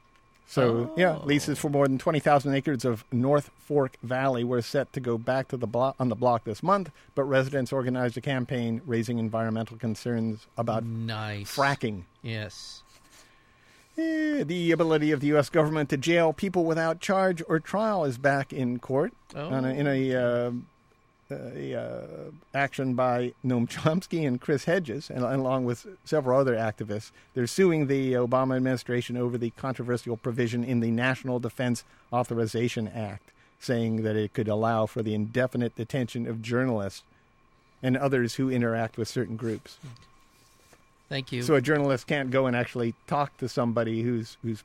So 0.47 0.91
yeah, 0.97 1.19
Oh. 1.21 1.25
leases 1.25 1.59
for 1.59 1.69
more 1.69 1.87
than 1.87 1.99
twenty 1.99 2.19
thousand 2.19 2.55
acres 2.55 2.83
of 2.83 3.03
North 3.11 3.51
Fork 3.59 3.97
Valley 4.01 4.43
were 4.43 4.63
set 4.63 4.91
to 4.93 4.99
go 4.99 5.17
back 5.19 5.47
to 5.49 5.57
the 5.57 5.67
block 5.67 5.95
on 5.99 6.09
the 6.09 6.15
block 6.15 6.43
this 6.43 6.63
month, 6.63 6.89
but 7.13 7.23
residents 7.25 7.71
organized 7.71 8.17
a 8.17 8.21
campaign 8.21 8.81
raising 8.87 9.19
environmental 9.19 9.77
concerns 9.77 10.47
about 10.57 10.83
Nice. 10.83 11.55
fracking. 11.55 12.03
Yes. 12.23 12.81
Eh, 13.97 14.43
the 14.43 14.71
ability 14.71 15.11
of 15.11 15.19
the 15.19 15.27
U.S. 15.27 15.49
government 15.49 15.89
to 15.89 15.97
jail 15.97 16.33
people 16.33 16.65
without 16.65 16.99
charge 16.99 17.41
or 17.47 17.59
trial 17.59 18.03
is 18.05 18.17
back 18.17 18.51
in 18.51 18.79
court 18.79 19.13
Oh. 19.35 19.49
a, 19.49 19.63
in 19.69 19.87
a, 19.87 20.15
uh, 20.15 20.51
uh, 21.31 22.31
action 22.53 22.93
by 22.93 23.33
Noam 23.43 23.67
Chomsky 23.71 24.27
and 24.27 24.39
Chris 24.39 24.65
Hedges, 24.65 25.09
and, 25.09 25.23
along 25.23 25.65
with 25.65 25.87
several 26.03 26.39
other 26.39 26.55
activists. 26.55 27.11
They're 27.33 27.47
suing 27.47 27.87
the 27.87 28.13
Obama 28.13 28.55
administration 28.55 29.17
over 29.17 29.37
the 29.37 29.49
controversial 29.51 30.17
provision 30.17 30.63
in 30.63 30.79
the 30.81 30.91
National 30.91 31.39
Defense 31.39 31.83
Authorization 32.13 32.87
Act, 32.87 33.31
saying 33.59 34.03
that 34.03 34.15
it 34.15 34.33
could 34.33 34.47
allow 34.47 34.85
for 34.85 35.01
the 35.01 35.13
indefinite 35.15 35.75
detention 35.75 36.27
of 36.27 36.41
journalists 36.41 37.03
and 37.81 37.97
others 37.97 38.35
who 38.35 38.49
interact 38.49 38.97
with 38.97 39.07
certain 39.07 39.35
groups. 39.35 39.77
Thank 41.09 41.31
you. 41.31 41.41
So 41.43 41.53
a 41.55 41.61
journalist 41.61 42.07
can't 42.07 42.31
go 42.31 42.47
and 42.47 42.55
actually 42.55 42.95
talk 43.05 43.37
to 43.37 43.47
somebody 43.49 44.01
who's 44.01 44.37
who's 44.41 44.63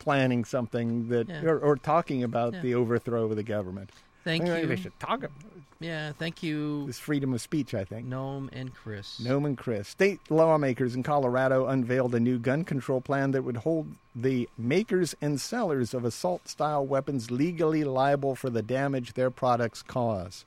planning 0.00 0.44
something 0.44 1.08
that 1.08 1.28
Yeah. 1.28 1.42
or, 1.44 1.58
or 1.58 1.76
talking 1.76 2.22
about 2.24 2.54
Yeah. 2.54 2.60
the 2.62 2.74
overthrow 2.74 3.24
of 3.26 3.36
the 3.36 3.42
government. 3.42 3.90
Thank 4.24 4.42
Anyway, 4.42 4.62
you. 4.62 4.66
They 4.66 4.76
should 4.76 4.98
talk 5.00 5.18
about 5.20 5.32
Yeah, 5.80 6.12
thank 6.12 6.42
you, 6.42 6.86
this 6.86 6.98
freedom 6.98 7.32
of 7.32 7.40
speech. 7.40 7.74
I 7.74 7.84
think. 7.84 8.06
Gnome 8.06 8.50
and 8.52 8.74
Chris. 8.74 9.18
Noam 9.20 9.46
and 9.46 9.56
Chris. 9.56 9.88
State 9.88 10.20
lawmakers 10.30 10.94
in 10.94 11.02
Colorado 11.02 11.66
unveiled 11.66 12.14
a 12.14 12.20
new 12.20 12.38
gun 12.38 12.64
control 12.64 13.00
plan 13.00 13.30
that 13.30 13.42
would 13.42 13.58
hold 13.58 13.88
the 14.14 14.48
makers 14.58 15.14
and 15.22 15.40
sellers 15.40 15.94
of 15.94 16.04
assault 16.04 16.48
style 16.48 16.84
weapons 16.84 17.30
legally 17.30 17.84
liable 17.84 18.34
for 18.34 18.50
the 18.50 18.62
damage 18.62 19.14
their 19.14 19.30
products 19.30 19.82
cause. 19.82 20.44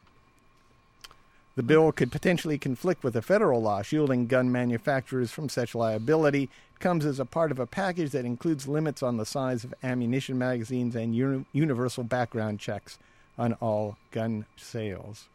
The 1.55 1.63
bill 1.63 1.91
could 1.91 2.11
potentially 2.11 2.57
conflict 2.57 3.03
with 3.03 3.15
a 3.15 3.21
federal 3.21 3.61
law 3.61 3.84
shielding 3.84 4.26
gun 4.28 4.51
manufacturers 4.51 5.32
from 5.32 5.49
such 5.49 5.76
liability. 5.76 6.43
It 6.43 6.80
comes 6.80 7.05
as 7.05 7.19
a 7.19 7.26
part 7.26 7.51
of 7.51 7.59
a 7.59 7.67
package 7.67 8.11
that 8.11 8.26
includes 8.26 8.67
limits 8.67 9.03
on 9.03 9.17
the 9.17 9.26
size 9.26 9.63
of 9.63 9.74
ammunition 9.84 10.38
magazines 10.38 10.95
and 10.95 11.15
uni- 11.15 11.45
universal 11.53 12.03
background 12.03 12.59
checks 12.59 12.97
on 13.38 13.54
all 13.54 13.98
gun 14.12 14.46
sales. 14.58 15.26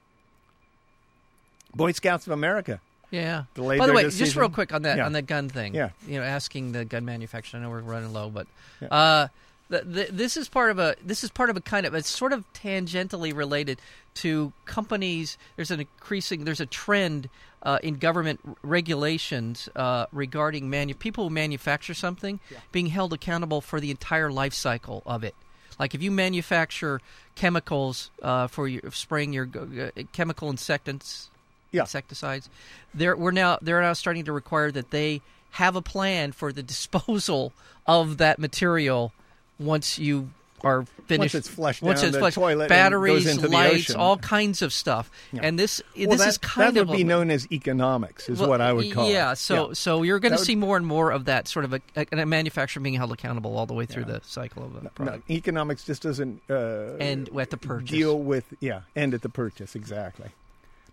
Boy 1.74 1.92
Scouts 1.92 2.26
of 2.26 2.32
America 2.32 2.80
Yeah. 3.10 3.44
Delayed 3.54 3.78
By 3.78 3.86
the 3.86 3.92
way, 3.92 4.08
just 4.08 4.36
real 4.36 4.48
quick 4.48 4.72
on 4.72 4.82
that 4.82 4.98
Yeah. 4.98 5.06
on 5.06 5.12
that 5.12 5.26
gun 5.26 5.48
thing. 5.48 5.74
Yeah. 5.74 5.90
You 6.06 6.18
know, 6.20 6.24
asking 6.24 6.72
the 6.72 6.84
gun 6.84 7.04
manufacturer. 7.04 7.58
I 7.60 7.62
know 7.62 7.70
we're 7.70 7.80
running 7.80 8.12
low, 8.12 8.30
but 8.30 8.46
Yeah. 8.80 8.88
uh, 8.88 9.28
the, 9.70 9.82
the, 9.82 10.08
this 10.10 10.36
is 10.36 10.48
part 10.48 10.70
of 10.70 10.78
a 10.78 10.96
this 11.04 11.22
is 11.22 11.30
part 11.30 11.50
of 11.50 11.56
a 11.56 11.60
kind 11.60 11.84
of 11.86 11.94
it's 11.94 12.08
sort 12.08 12.32
of 12.32 12.44
tangentially 12.54 13.34
related 13.34 13.80
to 14.16 14.52
companies. 14.64 15.36
There's 15.56 15.70
an 15.70 15.80
increasing 15.80 16.44
there's 16.44 16.60
a 16.60 16.66
trend 16.66 17.28
uh, 17.62 17.78
in 17.82 17.96
government 17.96 18.40
regulations 18.62 19.68
uh, 19.76 20.06
regarding 20.12 20.70
manu- 20.70 20.94
people 20.94 21.24
who 21.24 21.30
manufacture 21.30 21.92
something 21.92 22.40
being 22.72 22.86
held 22.86 23.12
accountable 23.12 23.60
for 23.60 23.80
the 23.80 23.90
entire 23.90 24.30
life 24.30 24.54
cycle 24.54 25.02
of 25.04 25.22
it. 25.24 25.34
Like 25.78 25.94
if 25.94 26.02
you 26.02 26.10
manufacture 26.10 27.00
chemicals 27.34 28.10
uh, 28.22 28.46
for 28.48 28.66
your, 28.68 28.82
spraying 28.90 29.32
your 29.32 29.48
uh, 29.56 30.02
chemical 30.12 30.50
insectants, 30.50 31.28
Yeah. 31.70 31.82
insecticides, 31.82 32.48
they're 32.94 33.16
we're 33.16 33.30
now 33.30 33.58
they're 33.62 33.80
now 33.82 33.92
starting 33.92 34.24
to 34.24 34.32
require 34.32 34.70
that 34.72 34.90
they 34.90 35.20
have 35.52 35.76
a 35.76 35.82
plan 35.82 36.32
for 36.32 36.52
the 36.52 36.62
disposal 36.74 37.52
of 37.86 38.18
that 38.18 38.38
material 38.38 39.12
once 39.58 39.98
you 39.98 40.30
are 40.62 40.84
finished. 41.06 41.34
it's 41.34 41.48
flushed 41.48 41.82
once 41.82 42.00
down 42.00 42.08
it's 42.08 42.18
flushed. 42.18 42.34
toilet 42.34 42.64
and 42.64 42.68
batteries, 42.68 43.24
goes 43.24 43.34
into 43.36 43.48
the 43.48 43.54
lights, 43.54 43.94
all 43.94 44.16
kinds 44.18 44.60
of 44.62 44.72
stuff. 44.72 45.10
Yeah. 45.32 45.40
And 45.44 45.58
this 45.58 45.80
Well, 45.96 46.08
this 46.10 46.20
that, 46.20 46.28
is 46.28 46.38
kind 46.38 46.76
that 46.76 46.80
of 46.82 46.88
would 46.88 46.96
be 46.96 47.02
a, 47.02 47.06
known 47.06 47.30
as 47.30 47.46
economics, 47.52 48.28
is 48.28 48.40
well, 48.40 48.48
what 48.48 48.60
I 48.60 48.72
would 48.72 48.90
call 48.92 49.10
yeah, 49.10 49.32
it. 49.32 49.36
so 49.36 49.72
so 49.72 50.02
you're 50.02 50.18
going 50.18 50.32
to 50.32 50.38
would- 50.38 50.46
see 50.46 50.56
more 50.56 50.76
and 50.76 50.86
more 50.86 51.10
of 51.12 51.26
that 51.26 51.48
sort 51.48 51.64
of 51.64 51.74
a, 51.74 51.80
a, 51.96 52.06
a 52.22 52.26
manufacturer 52.26 52.82
being 52.82 52.94
held 52.94 53.12
accountable 53.12 53.56
all 53.56 53.66
the 53.66 53.74
way 53.74 53.86
through 53.86 54.04
Yeah. 54.08 54.18
the 54.18 54.20
cycle 54.24 54.64
of 54.64 54.74
the 54.74 54.82
No, 54.82 54.90
product. 54.90 55.30
economics 55.30 55.84
just 55.84 56.02
doesn't 56.02 56.40
uh, 56.50 56.96
And 57.00 57.28
at 57.38 57.50
the 57.50 57.56
purchase. 57.56 57.90
deal 57.90 58.18
with 58.18 58.44
yeah, 58.60 58.80
end 58.96 59.14
at 59.14 59.22
the 59.22 59.28
purchase 59.28 59.74
exactly. 59.74 60.28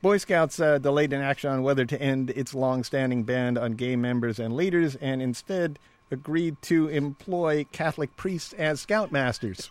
Boy 0.01 0.17
Scouts 0.17 0.59
uh, 0.59 0.77
delayed 0.77 1.13
an 1.13 1.21
action 1.21 1.49
on 1.49 1.63
whether 1.63 1.83
to 1.85 1.99
end 1.99 2.29
its 2.31 2.53
long-standing 2.53 3.23
ban 3.23 3.57
on 3.57 3.71
gay 3.71 3.95
members 3.95 4.37
and 4.39 4.55
leaders, 4.55 4.95
and 4.97 5.19
instead 5.21 5.79
agreed 6.11 6.61
to 6.63 6.87
employ 6.87 7.65
Catholic 7.71 8.15
priests 8.15 8.53
as 8.53 8.85
scoutmasters. 8.85 9.69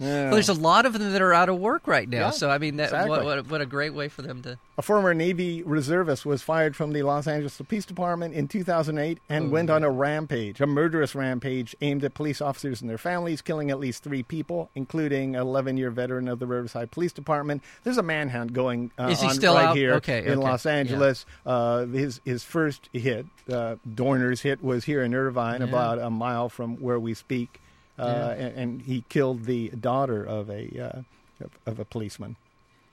Yeah. 0.00 0.24
Well, 0.24 0.32
there's 0.32 0.48
a 0.48 0.54
lot 0.54 0.86
of 0.86 0.94
them 0.94 1.12
that 1.12 1.20
are 1.20 1.32
out 1.34 1.48
of 1.50 1.58
work 1.58 1.86
right 1.86 2.08
now. 2.08 2.18
Yeah, 2.18 2.30
so 2.30 2.48
I 2.50 2.56
mean, 2.58 2.76
that, 2.78 2.84
exactly. 2.84 3.10
what, 3.10 3.24
what 3.24 3.50
what 3.50 3.60
a 3.60 3.66
great 3.66 3.92
way 3.94 4.08
for 4.08 4.22
them 4.22 4.40
to. 4.42 4.58
A 4.78 4.82
former 4.82 5.12
Navy 5.12 5.62
reservist 5.62 6.24
was 6.24 6.40
fired 6.42 6.74
from 6.74 6.92
the 6.94 7.02
Los 7.02 7.26
Angeles 7.26 7.60
Police 7.60 7.84
Department 7.84 8.32
in 8.34 8.48
2008 8.48 9.18
and 9.28 9.44
Oh, 9.44 9.48
went 9.50 9.68
on 9.68 9.84
a 9.84 9.90
rampage, 9.90 10.58
a 10.62 10.66
murderous 10.66 11.14
rampage 11.14 11.76
aimed 11.82 12.02
at 12.02 12.14
police 12.14 12.40
officers 12.40 12.80
and 12.80 12.88
their 12.88 12.96
families, 12.96 13.42
killing 13.42 13.70
at 13.70 13.78
least 13.78 14.02
three 14.02 14.22
people, 14.22 14.70
including 14.74 15.36
an 15.36 15.42
11 15.42 15.76
year 15.76 15.90
veteran 15.90 16.28
of 16.28 16.38
the 16.38 16.46
Riverside 16.46 16.90
Police 16.90 17.12
Department. 17.12 17.62
There's 17.84 17.98
a 17.98 18.02
manhunt 18.02 18.54
going 18.54 18.90
uh, 18.98 19.08
Is 19.08 19.20
he 19.20 19.28
on 19.28 19.34
still 19.34 19.54
right 19.54 19.66
out? 19.66 19.76
here 19.76 19.92
Okay, 19.96 20.20
in 20.24 20.32
okay, 20.32 20.34
Los 20.36 20.64
Angeles. 20.64 21.26
Uh, 21.44 21.84
his, 21.84 22.22
his 22.24 22.42
first 22.42 22.88
hit, 22.94 23.26
uh, 23.52 23.76
Dorner's 23.94 24.40
hit, 24.40 24.64
was 24.64 24.84
here 24.84 25.02
in 25.02 25.14
Irvine, 25.14 25.60
Yeah. 25.60 25.66
about 25.66 25.98
a 25.98 26.08
mile 26.08 26.48
from 26.48 26.76
where 26.76 26.98
we 26.98 27.12
speak. 27.12 27.60
Uh, 28.00 28.34
and, 28.38 28.56
and 28.56 28.82
he 28.82 29.04
killed 29.08 29.44
the 29.44 29.68
daughter 29.70 30.24
of 30.24 30.48
a 30.50 31.04
uh, 31.38 31.46
of, 31.66 31.78
a 31.78 31.84
policeman 31.84 32.36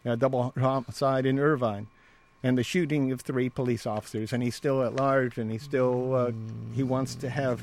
a 0.05 0.15
double 0.15 0.53
homicide 0.57 1.25
in 1.25 1.39
Irvine, 1.39 1.87
and 2.43 2.57
the 2.57 2.63
shooting 2.63 3.11
of 3.11 3.21
three 3.21 3.49
police 3.49 3.85
officers. 3.85 4.31
And 4.31 4.41
he's 4.41 4.55
still 4.55 4.83
at 4.83 4.95
large, 4.95 5.37
and 5.37 5.51
he 5.51 5.57
still 5.57 6.15
uh, 6.15 6.31
he 6.75 6.83
wants 6.83 7.15
to 7.15 7.29
have. 7.29 7.61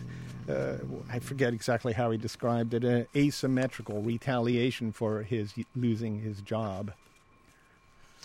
Uh, 0.48 0.76
I 1.10 1.20
forget 1.20 1.54
exactly 1.54 1.94
how 1.94 2.10
he 2.10 2.18
described 2.18 2.74
it. 2.74 2.84
An 2.84 3.06
asymmetrical 3.16 4.02
retaliation 4.02 4.92
for 4.92 5.22
his 5.22 5.54
losing 5.74 6.20
his 6.20 6.42
job. 6.42 6.92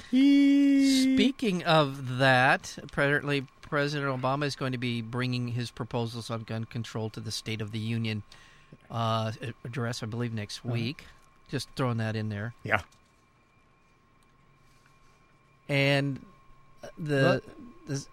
Speaking 0.09 1.63
of 1.63 2.17
that, 2.17 2.77
apparently 2.81 3.47
President 3.61 4.21
Obama 4.21 4.45
is 4.45 4.55
going 4.55 4.71
to 4.71 4.77
be 4.77 5.01
bringing 5.01 5.49
his 5.49 5.71
proposals 5.71 6.29
on 6.29 6.43
gun 6.43 6.65
control 6.65 7.09
to 7.11 7.19
the 7.19 7.31
State 7.31 7.61
of 7.61 7.71
the 7.71 7.79
Union 7.79 8.23
uh, 8.91 9.31
address, 9.63 10.01
I 10.03 10.05
believe, 10.07 10.33
next 10.33 10.59
Uh-huh. 10.59 10.73
week. 10.73 11.05
Just 11.49 11.67
throwing 11.75 11.97
that 11.97 12.15
in 12.15 12.29
there. 12.29 12.53
yeah, 12.63 12.81
And 15.67 16.19
the, 16.97 17.41
the 17.87 18.05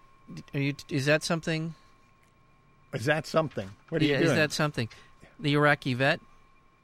are 0.55 0.61
you, 0.61 0.75
is 0.91 1.07
that 1.07 1.23
something? 1.23 1.75
is 2.93 3.05
that 3.07 3.27
something? 3.27 3.69
What 3.91 4.01
are 4.01 4.05
yeah, 4.05 4.13
you 4.13 4.19
doing? 4.25 4.31
is 4.31 4.37
that 4.37 4.53
something? 4.53 4.89
The 5.39 5.53
Iraqi 5.55 5.95
vet, 5.95 6.21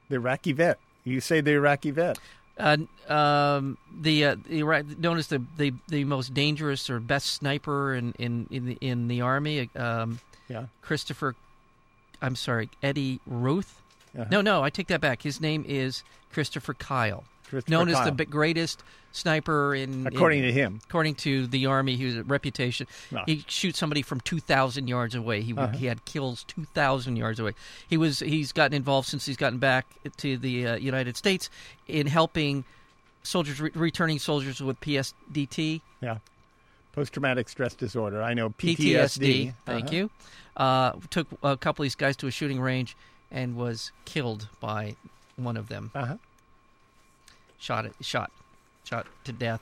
the 0.09 0.17
Iraqi 0.17 0.53
vet? 0.53 0.79
You 1.05 1.21
say 1.21 1.41
the 1.41 1.53
Iraqi 1.53 1.91
vet? 1.91 2.19
uh, 2.59 2.77
um, 3.09 3.79
the 4.01 4.25
uh, 4.27 4.37
the 4.47 4.59
Iraq, 4.59 4.85
known 4.99 5.17
as 5.19 5.29
the, 5.29 5.43
the 5.57 5.73
the 5.89 6.05
most 6.05 6.35
dangerous 6.35 6.91
or 6.91 7.01
best 7.01 7.29
sniper 7.29 7.95
in 7.95 8.13
in 8.19 8.47
in 8.51 8.67
the, 8.67 8.79
in 8.81 9.09
the 9.09 9.21
army. 9.23 9.71
Um, 9.75 10.21
Yeah. 10.49 10.67
Christopher, 10.83 11.35
I'm 12.21 12.37
sorry, 12.37 12.69
Eddie 12.83 13.21
Routh. 13.27 13.82
Uh-huh. 14.15 14.25
No, 14.31 14.41
no, 14.41 14.63
I 14.63 14.71
take 14.71 14.89
that 14.89 15.01
back. 15.01 15.23
His 15.23 15.41
name 15.41 15.65
is 15.67 16.05
Christopher 16.33 16.75
Kyle, 16.75 17.25
Christopher 17.49 17.71
known 17.71 17.89
as 17.89 18.05
the 18.05 18.25
greatest 18.25 18.83
sniper 19.13 19.75
in. 19.75 20.07
According 20.07 20.41
in, 20.41 20.45
to 20.47 20.53
him. 20.53 20.81
according 20.89 21.15
to 21.17 21.47
the 21.47 21.67
army, 21.67 21.97
he 21.97 22.05
was 22.07 22.17
a 22.17 22.23
reputation. 22.25 22.87
Ah. 23.15 23.25
He 23.27 23.45
shoots 23.49 23.79
somebody 23.79 24.03
from 24.03 24.21
two 24.21 24.41
thousand 24.41 24.89
yards 24.89 25.15
away. 25.15 25.41
He 25.43 25.55
Uh-huh. 25.55 25.69
he 25.77 25.87
had 25.87 26.05
kills 26.05 26.45
two 26.45 26.65
thousand 26.75 27.17
yards 27.17 27.39
away. 27.41 27.53
He 27.89 27.97
was 27.97 28.21
he's 28.21 28.53
gotten 28.53 28.75
involved 28.75 29.09
since 29.09 29.25
he's 29.27 29.37
gotten 29.37 29.59
back 29.59 29.87
to 30.19 30.37
the 30.37 30.67
uh, 30.69 30.77
United 30.77 31.17
States 31.17 31.49
in 31.89 32.07
helping 32.07 32.65
soldiers 33.23 33.61
re- 33.61 33.71
returning 33.75 34.19
soldiers 34.19 34.61
with 34.61 34.81
PSDT. 34.81 35.81
Yeah. 36.01 36.19
Post 36.93 37.15
traumatic 37.15 37.49
stress 37.49 37.75
disorder. 37.75 38.23
I 38.23 38.35
know 38.35 38.51
PTSD. 38.51 38.77
PTSD. 38.77 39.55
Thank 39.65 39.85
Uh-huh. 39.87 39.95
you. 39.95 40.11
Uh, 40.55 40.93
took 41.09 41.27
a 41.43 41.57
couple 41.57 41.83
of 41.83 41.87
these 41.87 41.95
guys 41.95 42.17
to 42.19 42.27
a 42.27 42.31
shooting 42.31 42.61
range 42.61 42.95
and 43.33 43.57
was 43.57 43.91
killed 44.05 44.49
by 44.61 44.95
one 45.37 45.57
of 45.57 45.69
them. 45.69 45.91
Uh-huh. 45.95 46.17
Shot 47.59 47.87
it. 47.87 47.95
Shot. 48.01 48.31
Shot 48.85 49.07
to 49.25 49.33
death 49.33 49.61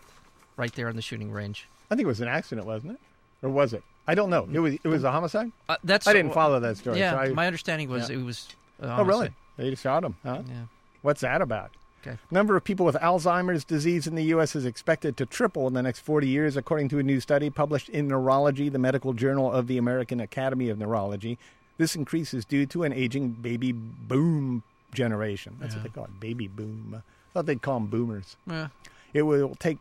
right 0.57 0.73
there 0.75 0.89
on 0.89 0.97
the 0.97 1.03
shooting 1.03 1.31
range. 1.31 1.67
I 1.91 1.95
think 1.95 2.05
it 2.05 2.09
was 2.09 2.21
an 2.21 2.29
accident, 2.29 2.67
wasn't 2.67 2.93
it? 2.93 3.01
Or 3.43 3.49
was 3.49 3.73
it? 3.73 3.83
I 4.07 4.15
don't 4.15 4.31
know. 4.31 4.49
It 4.53 4.59
was 4.59 4.75
it 4.75 4.89
was 4.89 5.05
a 5.05 5.13
homicide? 5.13 5.53
Uh, 5.69 5.77
that's 5.85 6.07
I 6.07 6.13
didn't 6.13 6.35
follow 6.35 6.59
that 6.59 6.77
story. 6.77 6.99
Yeah, 6.99 7.13
so 7.13 7.19
I, 7.19 7.29
my 7.29 7.47
understanding 7.47 7.89
was 7.89 8.11
yeah. 8.11 8.17
it 8.17 8.25
was. 8.25 8.49
Oh, 8.83 9.05
really? 9.05 9.31
They 9.57 9.75
shot 9.75 10.05
him, 10.05 10.17
huh? 10.25 10.43
Yeah. 10.49 10.55
What's 11.03 11.21
that 11.21 11.43
about? 11.43 11.71
Okay. 12.03 12.17
Number 12.31 12.57
of 12.57 12.65
people 12.65 12.87
with 12.87 12.97
Alzheimer's 12.97 13.63
disease 13.63 14.07
in 14.07 14.15
the 14.15 14.25
U.S. 14.25 14.57
is 14.57 14.65
expected 14.65 15.19
to 15.19 15.27
triple 15.27 15.67
in 15.67 15.75
the 15.75 15.83
next 15.83 16.01
40 16.01 16.27
years, 16.27 16.57
according 16.57 16.89
to 16.91 16.99
a 16.99 17.03
new 17.03 17.21
study 17.21 17.51
published 17.51 17.91
in 17.91 18.09
Neurology, 18.09 18.71
the 18.71 18.79
medical 18.79 19.13
journal 19.13 19.53
of 19.53 19.67
the 19.67 19.77
American 19.77 20.19
Academy 20.19 20.71
of 20.71 20.79
Neurology. 20.79 21.39
This 21.81 21.97
increase 21.97 22.35
is 22.35 22.45
due 22.45 22.67
to 22.67 22.83
an 22.83 22.93
aging 22.93 23.31
baby 23.31 23.73
boom 23.73 24.63
generation. 24.93 25.57
That's 25.59 25.73
Yeah. 25.75 25.79
what 25.81 25.85
they 25.85 25.95
call 25.95 26.05
it, 26.05 26.21
baby 26.21 26.47
boom. 26.47 26.95
I 26.97 27.01
thought 27.33 27.47
they'd 27.47 27.63
call 27.63 27.81
them 27.81 27.89
boomers. 27.89 28.37
Yeah. 28.47 28.69
It 29.15 29.23
will 29.23 29.55
take, 29.55 29.79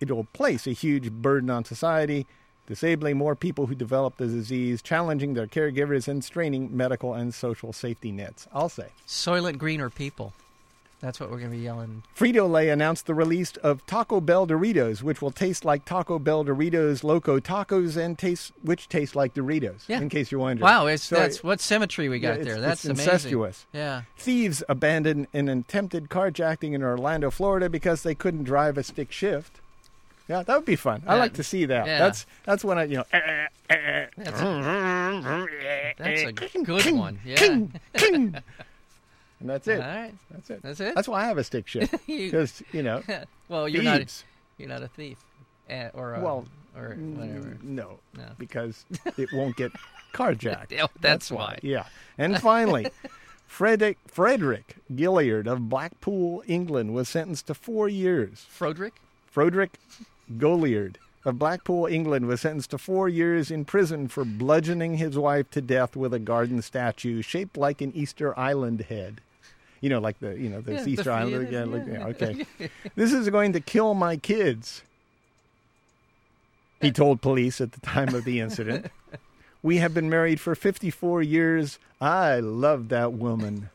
it 0.00 0.10
will 0.10 0.24
place 0.34 0.66
a 0.66 0.72
huge 0.72 1.10
burden 1.10 1.48
on 1.48 1.64
society, 1.64 2.26
disabling 2.66 3.16
more 3.16 3.34
people 3.34 3.68
who 3.68 3.74
develop 3.74 4.18
the 4.18 4.26
disease, 4.26 4.82
challenging 4.82 5.32
their 5.32 5.46
caregivers, 5.46 6.08
and 6.08 6.22
straining 6.22 6.76
medical 6.76 7.14
and 7.14 7.32
social 7.32 7.72
safety 7.72 8.12
nets. 8.12 8.46
I'll 8.52 8.68
say. 8.68 8.88
Soylent 9.08 9.56
Green 9.56 9.80
or 9.80 9.88
people. 9.88 10.34
That's 11.00 11.18
what 11.18 11.30
we're 11.30 11.38
going 11.38 11.50
to 11.50 11.56
be 11.56 11.62
yelling. 11.62 12.02
Frito 12.14 12.48
Lay 12.50 12.68
announced 12.68 13.06
the 13.06 13.14
release 13.14 13.52
of 13.62 13.84
Taco 13.86 14.20
Bell 14.20 14.46
Doritos, 14.46 15.02
which 15.02 15.22
will 15.22 15.30
taste 15.30 15.64
like 15.64 15.86
Taco 15.86 16.18
Bell 16.18 16.44
Doritos 16.44 17.02
Loco 17.02 17.40
Tacos, 17.40 17.96
and 17.96 18.18
taste 18.18 18.52
which 18.62 18.86
taste 18.88 19.16
like 19.16 19.32
Doritos. 19.32 19.84
Yeah. 19.88 20.00
In 20.00 20.10
case 20.10 20.30
you're 20.30 20.40
wondering. 20.42 20.62
Wow, 20.62 20.86
it's 20.86 21.04
So 21.04 21.16
that's 21.16 21.42
what 21.42 21.58
symmetry 21.60 22.10
we 22.10 22.18
yeah, 22.18 22.28
got 22.32 22.40
it's- 22.40 22.46
there. 22.46 22.60
That's 22.60 22.84
it's 22.84 22.90
amazing. 23.00 23.12
incestuous. 23.14 23.66
Yeah. 23.72 24.02
Thieves 24.18 24.62
abandoned 24.68 25.26
an 25.32 25.48
attempted 25.48 26.10
carjacking 26.10 26.74
in 26.74 26.82
Orlando, 26.82 27.30
Florida, 27.30 27.70
because 27.70 28.02
they 28.02 28.14
couldn't 28.14 28.44
drive 28.44 28.76
a 28.76 28.82
stick 28.82 29.10
shift. 29.10 29.60
Yeah, 30.28 30.42
that 30.44 30.54
would 30.54 30.64
be 30.66 30.76
fun. 30.76 31.02
I 31.06 31.14
Yeah. 31.14 31.20
like 31.20 31.32
to 31.34 31.42
see 31.42 31.64
that. 31.64 31.86
Yeah. 31.86 31.98
That's 31.98 32.26
that's 32.44 32.62
when 32.62 32.76
I 32.78 32.84
you 32.84 32.96
know. 32.98 33.04
eh, 33.12 33.18
eh, 33.18 33.74
eh, 33.74 34.06
That's 34.18 34.40
a, 34.42 35.46
that's 35.98 36.54
a 36.54 36.62
good 36.62 36.92
one. 36.94 37.18
Yeah. 37.24 37.56
and 39.40 39.48
that's 39.48 39.66
it. 39.68 39.80
All 39.80 39.86
right. 39.86 40.14
That's 40.30 40.50
it. 40.50 40.62
That's 40.62 40.80
it. 40.80 40.94
That's 40.94 41.08
why 41.08 41.22
I 41.22 41.24
have 41.26 41.38
a 41.38 41.44
stick 41.44 41.66
shift 41.66 41.94
because 42.06 42.62
you 42.72 42.82
know 42.82 43.02
well, 43.48 43.68
you're 43.68 43.82
not 43.82 44.22
you're 44.58 44.68
not 44.68 44.82
a 44.82 44.88
thief, 44.88 45.18
eh, 45.68 45.88
or 45.94 46.14
a, 46.14 46.20
Well, 46.20 46.46
or 46.76 46.90
whatever. 46.94 47.56
No, 47.62 47.98
No. 48.16 48.24
because 48.38 48.84
it 49.16 49.30
won't 49.32 49.56
get 49.56 49.72
carjacked. 50.12 50.70
Yeah, 50.70 50.86
that's 51.00 51.30
why. 51.30 51.58
Yeah. 51.62 51.86
And 52.18 52.38
finally, 52.40 52.88
Frederick, 53.46 53.98
Frederick 54.06 54.76
Gilliard 54.94 55.46
of 55.46 55.68
Blackpool, 55.68 56.42
England, 56.46 56.94
was 56.94 57.08
sentenced 57.08 57.46
to 57.48 57.54
four 57.54 57.88
years. 57.88 58.46
Froderick. 58.48 58.92
Frederick 59.26 59.78
Gilliard 60.38 60.96
of 61.24 61.38
Blackpool, 61.38 61.86
England, 61.86 62.26
was 62.26 62.40
sentenced 62.40 62.70
to 62.70 62.78
four 62.78 63.08
years 63.08 63.50
in 63.50 63.64
prison 63.64 64.08
for 64.08 64.24
bludgeoning 64.24 64.96
his 64.96 65.18
wife 65.18 65.50
to 65.50 65.60
death 65.60 65.96
with 65.96 66.14
a 66.14 66.18
garden 66.18 66.62
statue 66.62 67.22
shaped 67.22 67.56
like 67.56 67.80
an 67.80 67.92
Easter 67.94 68.38
Island 68.38 68.82
head. 68.82 69.20
You 69.80 69.88
know, 69.88 69.98
like 69.98 70.18
the 70.20 70.38
you 70.38 70.48
know 70.50 70.60
the 70.60 70.74
Yeah, 70.74 70.86
Easter 70.86 71.10
Island. 71.12 71.46
feet, 71.48 71.52
Yeah, 71.54 71.64
look- 71.64 71.86
yeah. 71.86 71.92
yeah, 71.92 72.06
okay. 72.06 72.46
this 72.96 73.12
is 73.12 73.28
going 73.30 73.52
to 73.54 73.60
kill 73.60 73.94
my 73.94 74.16
kids. 74.16 74.82
He 76.80 76.90
told 76.90 77.20
police 77.20 77.60
at 77.60 77.72
the 77.72 77.80
time 77.80 78.14
of 78.14 78.24
the 78.24 78.40
incident. 78.40 78.86
We 79.62 79.76
have 79.76 79.92
been 79.92 80.08
married 80.08 80.40
for 80.40 80.54
54 80.54 81.20
years. 81.20 81.78
I 82.00 82.40
love 82.40 82.88
that 82.88 83.12
woman. 83.12 83.68